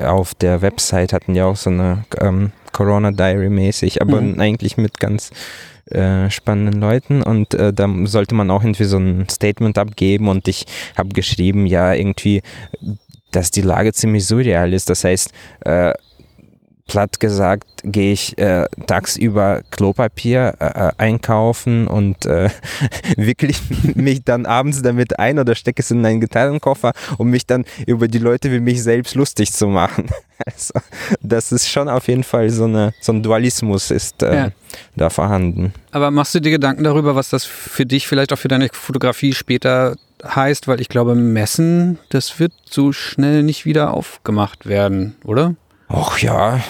[0.00, 4.38] auf der Website hatten ja auch so eine ähm, Corona Diary mäßig, aber mhm.
[4.38, 5.30] eigentlich mit ganz
[5.90, 10.48] äh, spannenden Leuten und äh, da sollte man auch irgendwie so ein Statement abgeben und
[10.48, 10.66] ich
[10.96, 12.42] habe geschrieben, ja, irgendwie,
[13.30, 14.90] dass die Lage ziemlich surreal ist.
[14.90, 15.30] Das heißt,
[15.64, 15.94] äh,
[16.86, 22.50] platt gesagt, gehe ich äh, tagsüber Klopapier äh, äh einkaufen und äh,
[23.16, 23.52] wickle
[23.94, 28.08] mich dann abends damit ein oder stecke es in einen Gitarrenkoffer, um mich dann über
[28.08, 30.08] die Leute wie mich selbst lustig zu machen.
[30.46, 30.74] Also,
[31.22, 34.48] das ist schon auf jeden Fall so, eine, so ein Dualismus ist äh, ja.
[34.96, 35.72] da vorhanden.
[35.92, 39.32] Aber machst du dir Gedanken darüber, was das für dich vielleicht auch für deine Fotografie
[39.32, 39.94] später
[40.24, 40.66] heißt?
[40.66, 45.54] Weil ich glaube, Messen, das wird so schnell nicht wieder aufgemacht werden, oder?
[45.88, 46.60] Ach ja,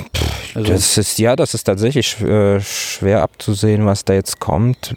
[0.55, 4.97] also das ist ja, das ist tatsächlich äh, schwer abzusehen, was da jetzt kommt.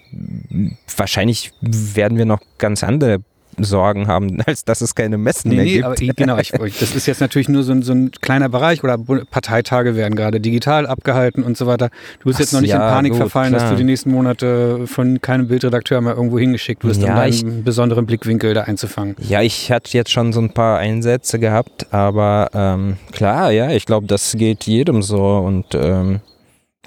[0.95, 3.19] Wahrscheinlich werden wir noch ganz andere
[3.59, 5.85] Sorgen haben, als dass es keine Messen nee, mehr nee, gibt.
[5.85, 8.97] Aber, genau, ich, das ist jetzt natürlich nur so ein, so ein, kleiner Bereich oder
[8.97, 11.89] Parteitage werden gerade digital abgehalten und so weiter.
[12.19, 13.61] Du bist Ach, jetzt noch nicht ja, in Panik gut, verfallen, klar.
[13.61, 17.34] dass du die nächsten Monate von keinem Bildredakteur mal irgendwo hingeschickt wirst, ja, um einen
[17.34, 19.15] ich, besonderen Blickwinkel da einzufangen.
[19.19, 23.85] Ja, ich hatte jetzt schon so ein paar Einsätze gehabt, aber ähm, klar, ja, ich
[23.85, 26.21] glaube, das geht jedem so und ähm,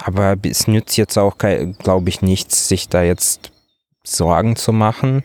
[0.02, 3.52] aber es nützt jetzt auch, glaube ich, nichts, sich da jetzt
[4.02, 5.22] Sorgen zu machen.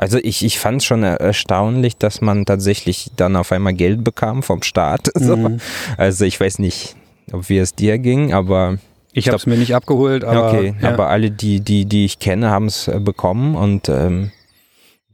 [0.00, 4.42] Also ich, ich fand es schon erstaunlich, dass man tatsächlich dann auf einmal Geld bekam
[4.42, 5.10] vom Staat.
[5.20, 5.36] So.
[5.36, 5.60] Mhm.
[5.98, 6.96] Also ich weiß nicht,
[7.30, 8.78] ob wie es dir ging, aber
[9.12, 10.88] ich habe es mir nicht abgeholt, aber okay, ja.
[10.88, 14.32] aber alle die die die ich kenne haben es äh, bekommen und ähm,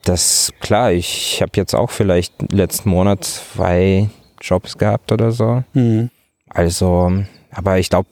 [0.04, 0.92] das klar.
[0.92, 4.08] Ich habe jetzt auch vielleicht letzten Monat zwei
[4.40, 5.64] Jobs gehabt oder so.
[5.72, 6.10] Mhm.
[6.48, 7.12] Also,
[7.50, 8.08] aber ich glaube,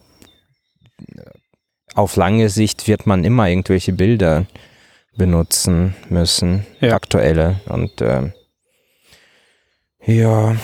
[1.94, 4.46] auf lange Sicht wird man immer irgendwelche Bilder
[5.16, 6.94] benutzen müssen, ja.
[6.94, 7.60] aktuelle.
[7.66, 8.32] Und äh,
[10.06, 10.56] ja.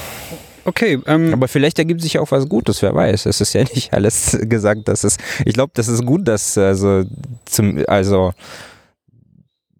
[0.65, 0.99] Okay.
[1.07, 3.27] Ähm, Aber vielleicht ergibt sich auch was Gutes, wer weiß.
[3.27, 5.17] Es ist ja nicht alles gesagt, dass es.
[5.45, 7.05] Ich glaube, das ist gut, dass also
[7.47, 8.33] zum, also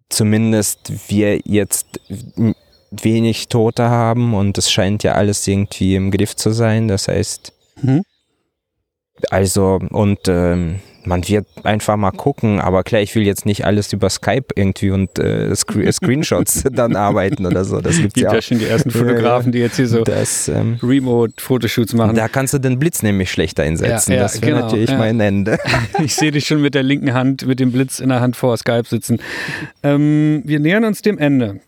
[0.09, 1.99] zumindest wir jetzt
[2.91, 6.87] wenig Tote haben und es scheint ja alles irgendwie im Griff zu sein.
[6.87, 7.53] Das heißt,
[7.83, 8.03] Mhm.
[9.29, 13.91] also und ähm, man wird einfach mal gucken, aber klar, ich will jetzt nicht alles
[13.93, 17.81] über Skype irgendwie und äh, Scre Screenshots dann arbeiten oder so.
[17.81, 18.41] Das gibt's gibt ja ja auch.
[18.43, 22.15] schon die ersten Fotografen, die jetzt hier so Das, ähm, Remote-Fotoshoots machen.
[22.15, 24.11] da kannst du den Blitz nämlich schlechter einsetzen.
[24.11, 25.57] Ja, ja, das wäre genau, natürlich mein Ende.
[26.03, 28.55] Ich sehe dich schon mit der linken Hand, mit dem Blitz in der Hand vor
[28.57, 29.19] Skype sitzen.
[29.83, 31.59] Ähm, wir nähern uns dem Ende.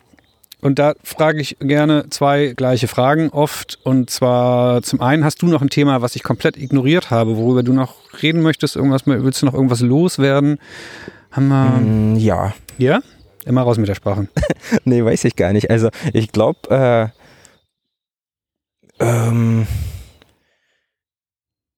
[0.63, 3.79] Und da frage ich gerne zwei gleiche Fragen oft.
[3.83, 7.63] Und zwar zum einen, hast du noch ein Thema, was ich komplett ignoriert habe, worüber
[7.63, 8.77] du noch reden möchtest?
[8.77, 10.59] Irgendwas, willst du noch irgendwas loswerden?
[11.31, 11.65] Haben wir.
[11.65, 13.01] Mm, ja, Ja?
[13.45, 14.29] Immer raus mit der Sprache.
[14.85, 15.69] nee, weiß ich gar nicht.
[15.69, 17.11] Also ich glaube,
[18.99, 19.67] äh, ähm,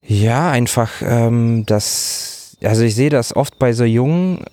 [0.03, 4.45] ja, einfach, ähm, das, also ich sehe das oft bei so jungen,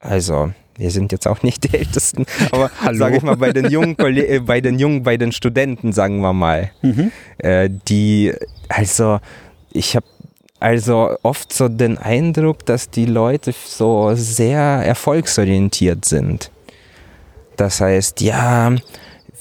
[0.00, 3.96] also wir sind jetzt auch nicht die Ältesten, aber sage ich mal bei den jungen,
[3.98, 7.12] äh, bei den jungen, bei den Studenten, sagen wir mal, Mhm.
[7.38, 8.32] äh, die,
[8.68, 9.20] also
[9.72, 10.06] ich habe
[10.60, 16.50] also oft so den Eindruck, dass die Leute so sehr erfolgsorientiert sind.
[17.56, 18.72] Das heißt, ja,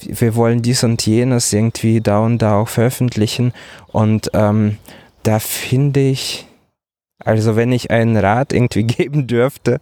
[0.01, 3.53] wir wollen dies und jenes irgendwie da und da auch veröffentlichen.
[3.91, 4.77] Und ähm,
[5.21, 6.47] da finde ich,
[7.25, 9.79] also wenn ich einen Rat irgendwie geben dürfte,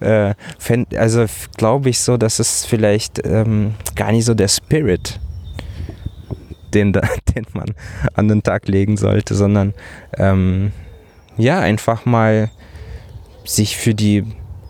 [0.00, 1.26] äh, fänd, also
[1.56, 5.20] glaube ich so, dass es vielleicht ähm, gar nicht so der Spirit,
[6.74, 7.00] den, da,
[7.34, 7.74] den man
[8.14, 9.74] an den Tag legen sollte, sondern
[10.16, 10.72] ähm,
[11.36, 12.50] ja, einfach mal
[13.44, 14.24] sich für die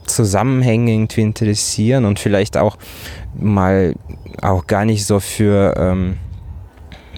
[0.07, 2.77] Zusammenhänge irgendwie interessieren und vielleicht auch
[3.35, 3.95] mal
[4.41, 6.19] auch gar nicht so für ähm,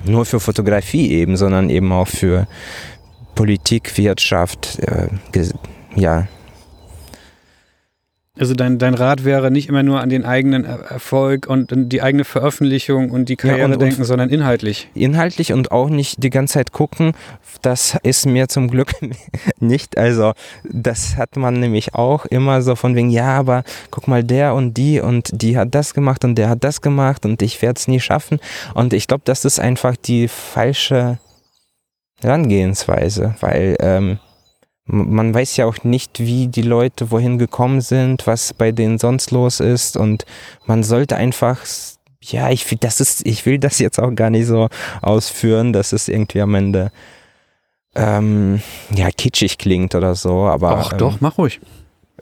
[0.04, 2.46] nur für Fotografie eben, sondern eben auch für
[3.34, 5.08] Politik, Wirtschaft, äh,
[5.96, 6.26] ja,
[8.36, 12.02] Also dein, dein Rat wäre nicht immer nur an den eigenen Er- Erfolg und die
[12.02, 14.88] eigene Veröffentlichung und die Karriere und- und- denken, sondern inhaltlich.
[14.94, 17.12] inhaltlich und auch nicht die ganze Zeit gucken.
[17.62, 18.90] Das ist mir zum Glück
[19.60, 19.96] nicht.
[19.96, 20.32] Also
[20.68, 23.62] das hat man nämlich auch immer so von wegen, ja, aber
[23.92, 27.24] guck mal, der und die und die hat das gemacht und der hat das gemacht
[27.24, 28.40] und ich werde es nie schaffen.
[28.74, 31.18] Und ich glaube, das ist einfach die falsche
[32.20, 34.18] Herangehensweise, weil ähm,
[34.86, 39.30] man weiß ja auch nicht, wie die Leute wohin gekommen sind, was bei denen sonst
[39.30, 40.24] los ist und
[40.66, 41.64] man sollte einfach
[42.30, 44.68] ja, ich will, das ist, ich will das jetzt auch gar nicht so
[45.02, 46.90] ausführen, dass es irgendwie am Ende
[47.94, 48.62] ähm,
[48.94, 51.60] ja kitschig klingt oder so, aber Ach ähm, doch, mach ruhig.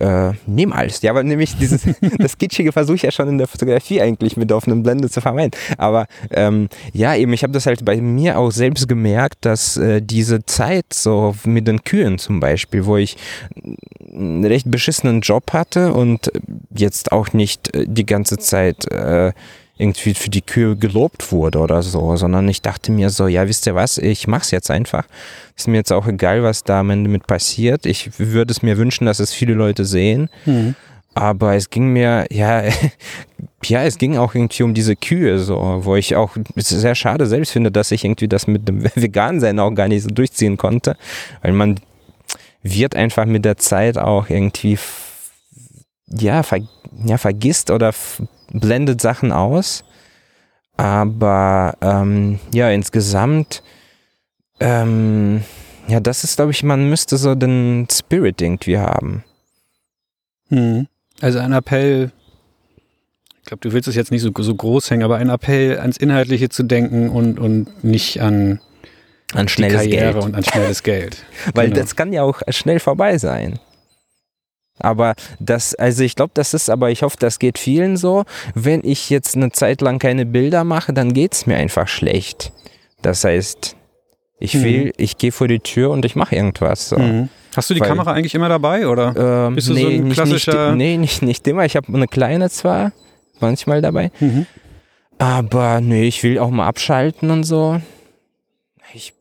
[0.00, 1.02] Äh, niemals.
[1.02, 1.82] Ja, aber nämlich dieses,
[2.18, 5.52] das Kitschige versuche ich ja schon in der Fotografie eigentlich mit offenen Blende zu vermeiden.
[5.78, 10.00] Aber ähm, ja, eben, ich habe das halt bei mir auch selbst gemerkt, dass äh,
[10.02, 13.16] diese Zeit so mit den Kühen zum Beispiel, wo ich
[14.12, 16.30] einen recht beschissenen Job hatte und
[16.74, 19.32] jetzt auch nicht äh, die ganze Zeit äh,
[19.82, 23.66] irgendwie für die Kühe gelobt wurde oder so, sondern ich dachte mir so, ja, wisst
[23.66, 25.04] ihr was, ich mach's jetzt einfach.
[25.56, 27.84] Ist mir jetzt auch egal, was da am Ende mit passiert.
[27.84, 30.30] Ich würde es mir wünschen, dass es viele Leute sehen.
[30.46, 30.76] Mhm.
[31.14, 32.62] Aber es ging mir, ja,
[33.64, 37.50] ja, es ging auch irgendwie um diese Kühe, so, wo ich auch sehr schade selbst
[37.50, 40.96] finde, dass ich irgendwie das mit dem Vegan-Sein auch gar nicht so durchziehen konnte.
[41.42, 41.80] Weil man
[42.62, 44.78] wird einfach mit der Zeit auch irgendwie,
[46.06, 46.60] ja, ver,
[47.04, 47.92] ja vergisst oder
[48.52, 49.84] blendet Sachen aus.
[50.76, 53.62] Aber ähm, ja, insgesamt,
[54.60, 55.42] ähm,
[55.88, 59.24] ja, das ist, glaube ich, man müsste so den Spirit irgendwie haben.
[60.48, 60.86] Mhm.
[61.20, 62.10] Also ein Appell,
[63.40, 65.96] ich glaube, du willst es jetzt nicht so, so groß hängen, aber ein Appell ans
[65.96, 68.60] Inhaltliche zu denken und, und nicht an
[69.34, 70.24] An schnelles Karriere Geld.
[70.24, 71.24] und an schnelles Geld.
[71.54, 71.80] Weil Genau.
[71.80, 73.58] das kann ja auch schnell vorbei sein.
[74.82, 78.24] Aber das, also ich glaube, das ist, aber ich hoffe, das geht vielen so.
[78.54, 82.52] Wenn ich jetzt eine Zeit lang keine Bilder mache, dann geht es mir einfach schlecht.
[83.02, 83.76] Das heißt,
[84.38, 84.62] ich Mhm.
[84.64, 86.88] will, ich gehe vor die Tür und ich mache irgendwas.
[86.88, 86.98] So.
[86.98, 87.28] Mhm.
[87.54, 89.46] Hast du die Weil- Kamera eigentlich immer dabei, oder?
[89.48, 91.64] Ähm, Bist du so ein nicht, klassischer- Nicht, nee, nicht, nicht immer.
[91.64, 92.92] Ich habe eine kleine zwar,
[93.40, 94.10] manchmal dabei.
[94.20, 94.46] Mhm.
[95.18, 97.80] Aber nee, ich will auch mal abschalten und so.
[98.94, 99.12] Ich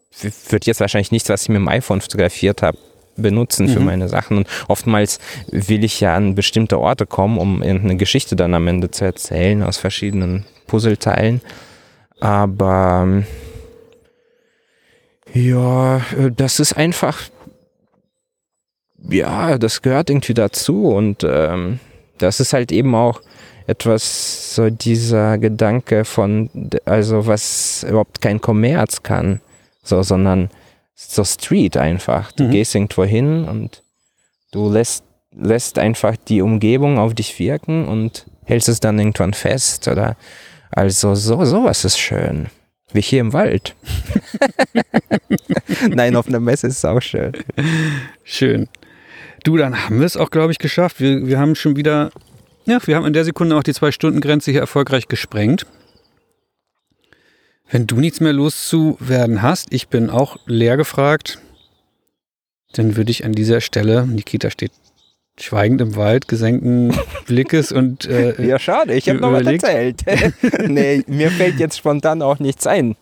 [0.49, 2.77] würde jetzt wahrscheinlich nichts, was ich mit dem iPhone fotografiert habe,
[3.17, 3.85] benutzen für Mhm.
[3.85, 4.37] meine Sachen.
[4.37, 5.19] Und oftmals
[5.51, 9.63] will ich ja an bestimmte Orte kommen, um irgendeine Geschichte dann am Ende zu erzählen
[9.63, 11.41] aus verschiedenen Puzzleteilen.
[12.19, 13.25] Aber ähm,
[15.33, 17.21] ja, äh, das ist einfach,
[19.09, 21.79] ja, das gehört irgendwie dazu und ähm,
[22.17, 23.21] das ist halt eben auch
[23.67, 26.49] etwas so dieser Gedanke von,
[26.85, 29.39] also was überhaupt kein Kommerz kann,
[29.83, 30.49] so, sondern
[31.09, 32.31] so Street einfach.
[32.31, 32.51] Du Mhm.
[32.51, 33.83] gehst irgendwo hin und
[34.51, 35.03] du lässt,
[35.35, 40.15] lässt einfach die Umgebung auf dich wirken und hältst es dann irgendwann fest oder
[40.71, 42.47] also so, sowas ist schön.
[42.93, 43.73] Wie hier im Wald.
[45.89, 47.31] Nein, auf einer Messe ist es auch schön.
[48.23, 48.67] Schön.
[49.43, 50.99] Du, dann haben wir es auch, glaube ich, geschafft.
[50.99, 52.11] Wir, wir haben schon wieder,
[52.65, 55.65] ja, wir haben in der Sekunde auch die Zwei-Stunden-Grenze hier erfolgreich gesprengt.
[57.71, 61.39] Wenn du nichts mehr loszuwerden hast, ich bin auch leer gefragt,
[62.73, 64.71] dann würde ich an dieser Stelle, Nikita steht
[65.39, 66.93] schweigend im Wald, gesenkten
[67.27, 70.01] Blickes und äh, Ja, schade, ich habe noch was erzählt.
[70.67, 72.95] nee, mir fällt jetzt spontan auch nichts ein.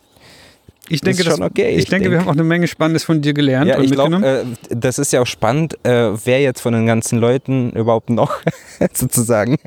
[0.88, 2.20] ich das denke, das- okay, ich ich denke, wir denk.
[2.22, 4.22] haben auch eine Menge Spannendes von dir gelernt Ja, und ich mitgenommen.
[4.22, 8.10] glaube, äh, das ist ja auch spannend, äh, wer jetzt von den ganzen Leuten überhaupt
[8.10, 8.38] noch
[8.94, 9.58] sozusagen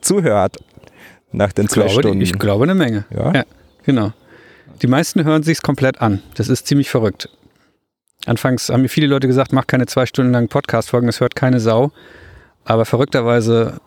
[0.00, 0.56] zuhört
[1.32, 2.20] nach den ich, zwei glaube, Stunden.
[2.22, 3.04] ich glaube eine Menge.
[3.14, 3.32] ja?
[3.34, 3.44] Ja.
[3.84, 4.12] Genau.
[4.82, 6.22] Die meisten hören sich's komplett an.
[6.34, 7.28] Das ist ziemlich verrückt.
[8.26, 11.60] Anfangs haben mir viele Leute gesagt, mach keine zwei Stunden lang Podcast-Folgen, das hört keine
[11.60, 11.92] Sau.
[12.64, 13.80] Aber verrückterweise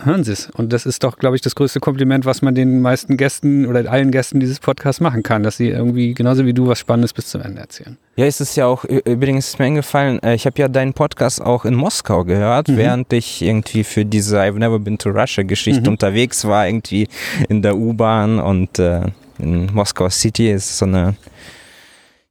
[0.00, 0.50] hören sie es.
[0.50, 3.88] Und das ist doch, glaube ich, das größte Kompliment, was man den meisten Gästen oder
[3.90, 7.28] allen Gästen dieses Podcasts machen kann, dass sie irgendwie genauso wie du was Spannendes bis
[7.28, 7.96] zum Ende erzählen.
[8.16, 11.40] Ja, es ist ja auch, übrigens ist mir eingefallen, äh, ich habe ja deinen Podcast
[11.40, 12.76] auch in Moskau gehört, Mhm.
[12.76, 15.88] während ich irgendwie für diese I've Never Been to Russia Geschichte Mhm.
[15.88, 17.08] unterwegs war, irgendwie
[17.48, 19.02] in der U-Bahn und äh,
[19.38, 21.14] in Moskau City ist so eine,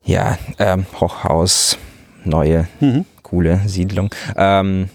[0.04, 1.78] ja, ähm, Hochhaus,
[2.26, 3.06] neue, Mhm.
[3.22, 4.10] coole Siedlung.
[4.36, 4.90] Ähm,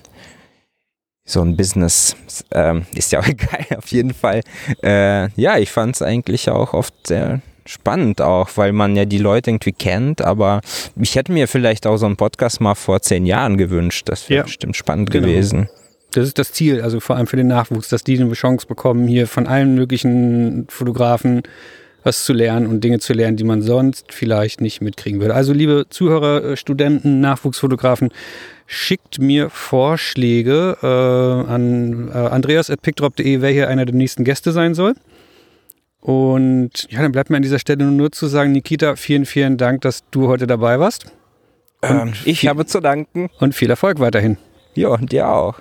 [1.30, 2.16] so ein Business,
[2.52, 4.40] ähm, ist ja auch egal, auf jeden Fall.
[4.82, 9.18] Äh, ja, ich fand es eigentlich auch oft sehr spannend auch, weil man ja die
[9.18, 10.62] Leute irgendwie kennt, aber
[10.96, 14.08] ich hätte mir vielleicht auch so einen Podcast mal vor zehn Jahren gewünscht.
[14.08, 14.42] Das wäre Ja.
[14.44, 15.26] bestimmt spannend Genau.
[15.26, 15.68] gewesen.
[16.12, 19.06] Das ist das Ziel, also vor allem für den Nachwuchs, dass die eine Chance bekommen,
[19.06, 21.42] hier von allen möglichen Fotografen
[22.02, 25.34] was zu lernen und Dinge zu lernen, die man sonst vielleicht nicht mitkriegen würde.
[25.34, 28.10] Also liebe Zuhörer, äh, Studenten, Nachwuchsfotografen,
[28.66, 30.86] schickt mir Vorschläge äh,
[31.50, 34.94] an äh, andreas.pickdrop.de, wer hier einer der nächsten Gäste sein soll.
[36.00, 39.80] Und ja, dann bleibt mir an dieser Stelle nur zu sagen, Nikita, vielen, vielen Dank,
[39.80, 41.06] dass du heute dabei warst.
[41.82, 43.30] Ähm, ich habe zu danken.
[43.40, 44.36] Und viel Erfolg weiterhin.
[44.74, 45.60] Ja, und dir auch.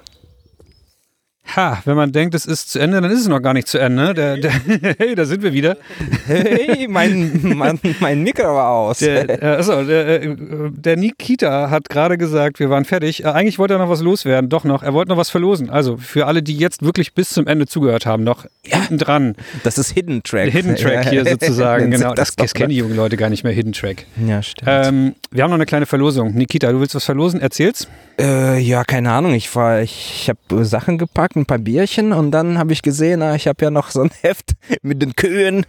[1.56, 3.78] Ha, wenn man denkt, es ist zu Ende, dann ist es noch gar nicht zu
[3.78, 4.14] Ende.
[4.14, 4.52] Der, der,
[4.98, 5.78] hey, da sind wir wieder.
[6.26, 9.00] Hey, mein, mein, mein Mikro war aus.
[9.00, 10.36] Der, achso, der, äh,
[10.72, 13.24] der Nikita hat gerade gesagt, wir waren fertig.
[13.24, 14.84] Äh, eigentlich wollte er noch was loswerden, doch noch.
[14.84, 15.70] Er wollte noch was verlosen.
[15.70, 19.36] Also für alle, die jetzt wirklich bis zum Ende zugehört haben, noch hinten dran.
[19.64, 20.52] Das ist Hidden Track.
[20.52, 21.92] Hidden Track hier Ja, sozusagen.
[21.92, 24.06] Genau, das, das kennen die jungen Leute gar nicht mehr, Hidden Track.
[24.26, 24.70] Ja, stimmt.
[24.70, 26.34] Ähm, wir haben noch eine kleine Verlosung.
[26.34, 27.40] Nikita, du willst was verlosen?
[27.40, 27.88] Erzähl's.
[28.20, 29.34] Äh, ja, keine Ahnung.
[29.34, 33.36] Ich war, ich habe Sachen gepackt, ein paar Bierchen und dann habe ich gesehen, ah,
[33.36, 34.52] ich habe ja noch so ein Heft
[34.82, 35.66] mit den Kühen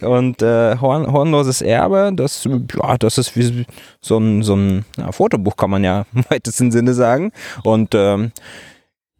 [0.00, 2.12] und äh, Horn, Hornloses Erbe.
[2.14, 3.66] Das, ja, das ist wie
[4.00, 7.32] so ein, so ein ja, Fotobuch, kann man ja im weitesten Sinne sagen.
[7.64, 8.32] Und ähm,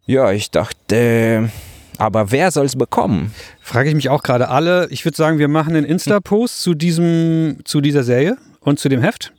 [0.05, 1.49] ja, ich dachte,
[1.97, 3.33] aber wer soll es bekommen?
[3.61, 4.87] Frage ich mich auch gerade alle.
[4.89, 9.33] Ich würde sagen, wir machen einen Insta-Post zu zu dieser Serie und zu dem Heft.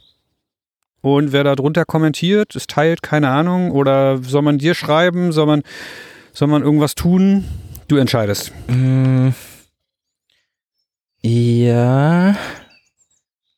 [1.05, 5.45] Und wer da drunter kommentiert, es teilt, keine Ahnung, oder soll man dir schreiben, soll
[5.45, 5.63] man,
[6.35, 7.49] soll man irgendwas tun?
[7.89, 8.53] Du entscheidest.
[8.69, 9.31] Mm,
[11.23, 12.37] Ja.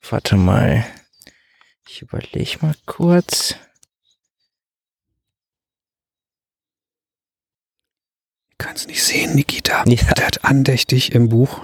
[0.08, 0.86] Warte mal.
[1.88, 3.56] Ich überlege mal kurz.
[8.50, 9.84] Ich kann es nicht sehen, Nikita.
[9.86, 10.12] Ja.
[10.14, 11.60] Der hat andächtig im Buch.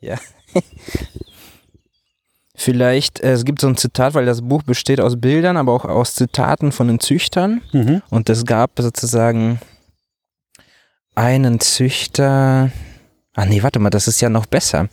[2.54, 5.84] Vielleicht, äh, es gibt so ein Zitat, weil das Buch besteht aus Bildern, aber auch
[5.84, 7.62] aus Zitaten von den Züchtern.
[7.72, 8.02] Mhm.
[8.10, 9.60] Und es gab sozusagen
[11.18, 12.70] einen Züchter.
[13.34, 14.88] Ah nee, warte mal, das ist ja noch besser.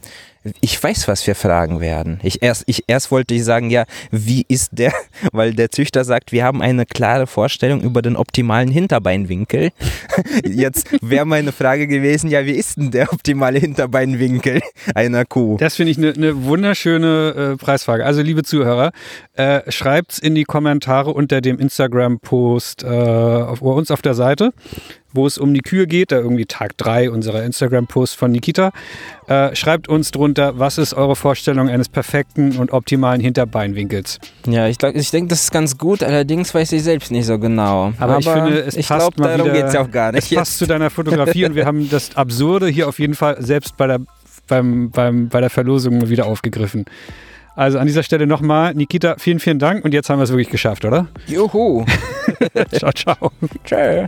[0.61, 2.19] Ich weiß, was wir fragen werden.
[2.22, 4.93] Ich erst, ich, erst wollte ich sagen, ja, wie ist der,
[5.31, 9.72] weil der Züchter sagt, wir haben eine klare Vorstellung über den optimalen Hinterbeinwinkel.
[10.45, 14.61] Jetzt wäre meine Frage gewesen, ja, wie ist denn der optimale Hinterbeinwinkel
[14.93, 15.57] einer Kuh?
[15.57, 18.05] Das finde ich eine ne wunderschöne äh, Preisfrage.
[18.05, 18.91] Also, liebe Zuhörer,
[19.34, 24.53] äh, schreibt's in die Kommentare unter dem Instagram-Post äh, auf, uns auf der Seite,
[25.11, 28.72] wo es um die Kühe geht, da irgendwie Tag 3 unserer Instagram-Post von Nikita.
[29.27, 34.19] Äh, schreibt uns drunter, was ist eure Vorstellung eines perfekten und optimalen Hinterbeinwinkels?
[34.47, 37.39] Ja, ich, glaub- ich denke, das ist ganz gut, allerdings weiß ich selbst nicht so
[37.39, 37.93] genau.
[37.97, 40.11] Aber, ich finde, es ich passt glaube, mal darum wieder, geht es ja auch gar
[40.11, 40.31] nicht.
[40.31, 43.77] Es passt zu deiner Fotografie und wir haben das Absurde hier auf jeden Fall selbst
[43.77, 43.99] bei der,
[44.47, 46.85] beim, beim, bei der Verlosung wieder aufgegriffen.
[47.56, 50.49] Also an dieser Stelle nochmal, Nikita, vielen, vielen Dank und jetzt haben wir es wirklich
[50.49, 51.07] geschafft, oder?
[51.26, 51.84] Juhu.
[52.73, 53.31] ciao, ciao.
[53.64, 54.06] Tschö.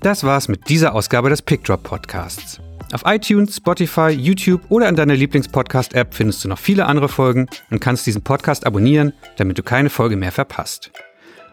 [0.00, 2.60] Das war's mit dieser Ausgabe des PickDrop Podcasts.
[2.92, 7.80] Auf iTunes, Spotify, YouTube oder in deiner Lieblingspodcast-App findest du noch viele andere Folgen und
[7.80, 10.90] kannst diesen Podcast abonnieren, damit du keine Folge mehr verpasst.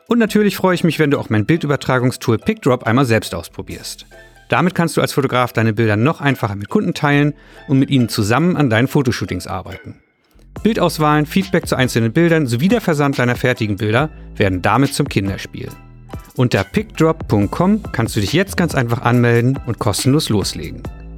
[0.08, 4.08] Und natürlich freue ich mich, wenn du auch mein Bildübertragungstool PickDrop einmal selbst ausprobierst.
[4.50, 7.34] Damit kannst du als Fotograf deine Bilder noch einfacher mit Kunden teilen
[7.68, 10.02] und mit ihnen zusammen an deinen Fotoshootings arbeiten.
[10.64, 15.70] Bildauswahlen, Feedback zu einzelnen Bildern sowie der Versand deiner fertigen Bilder werden damit zum Kinderspiel.
[16.36, 20.82] Unter pickdrop.com kannst du dich jetzt ganz einfach anmelden und kostenlos loslegen.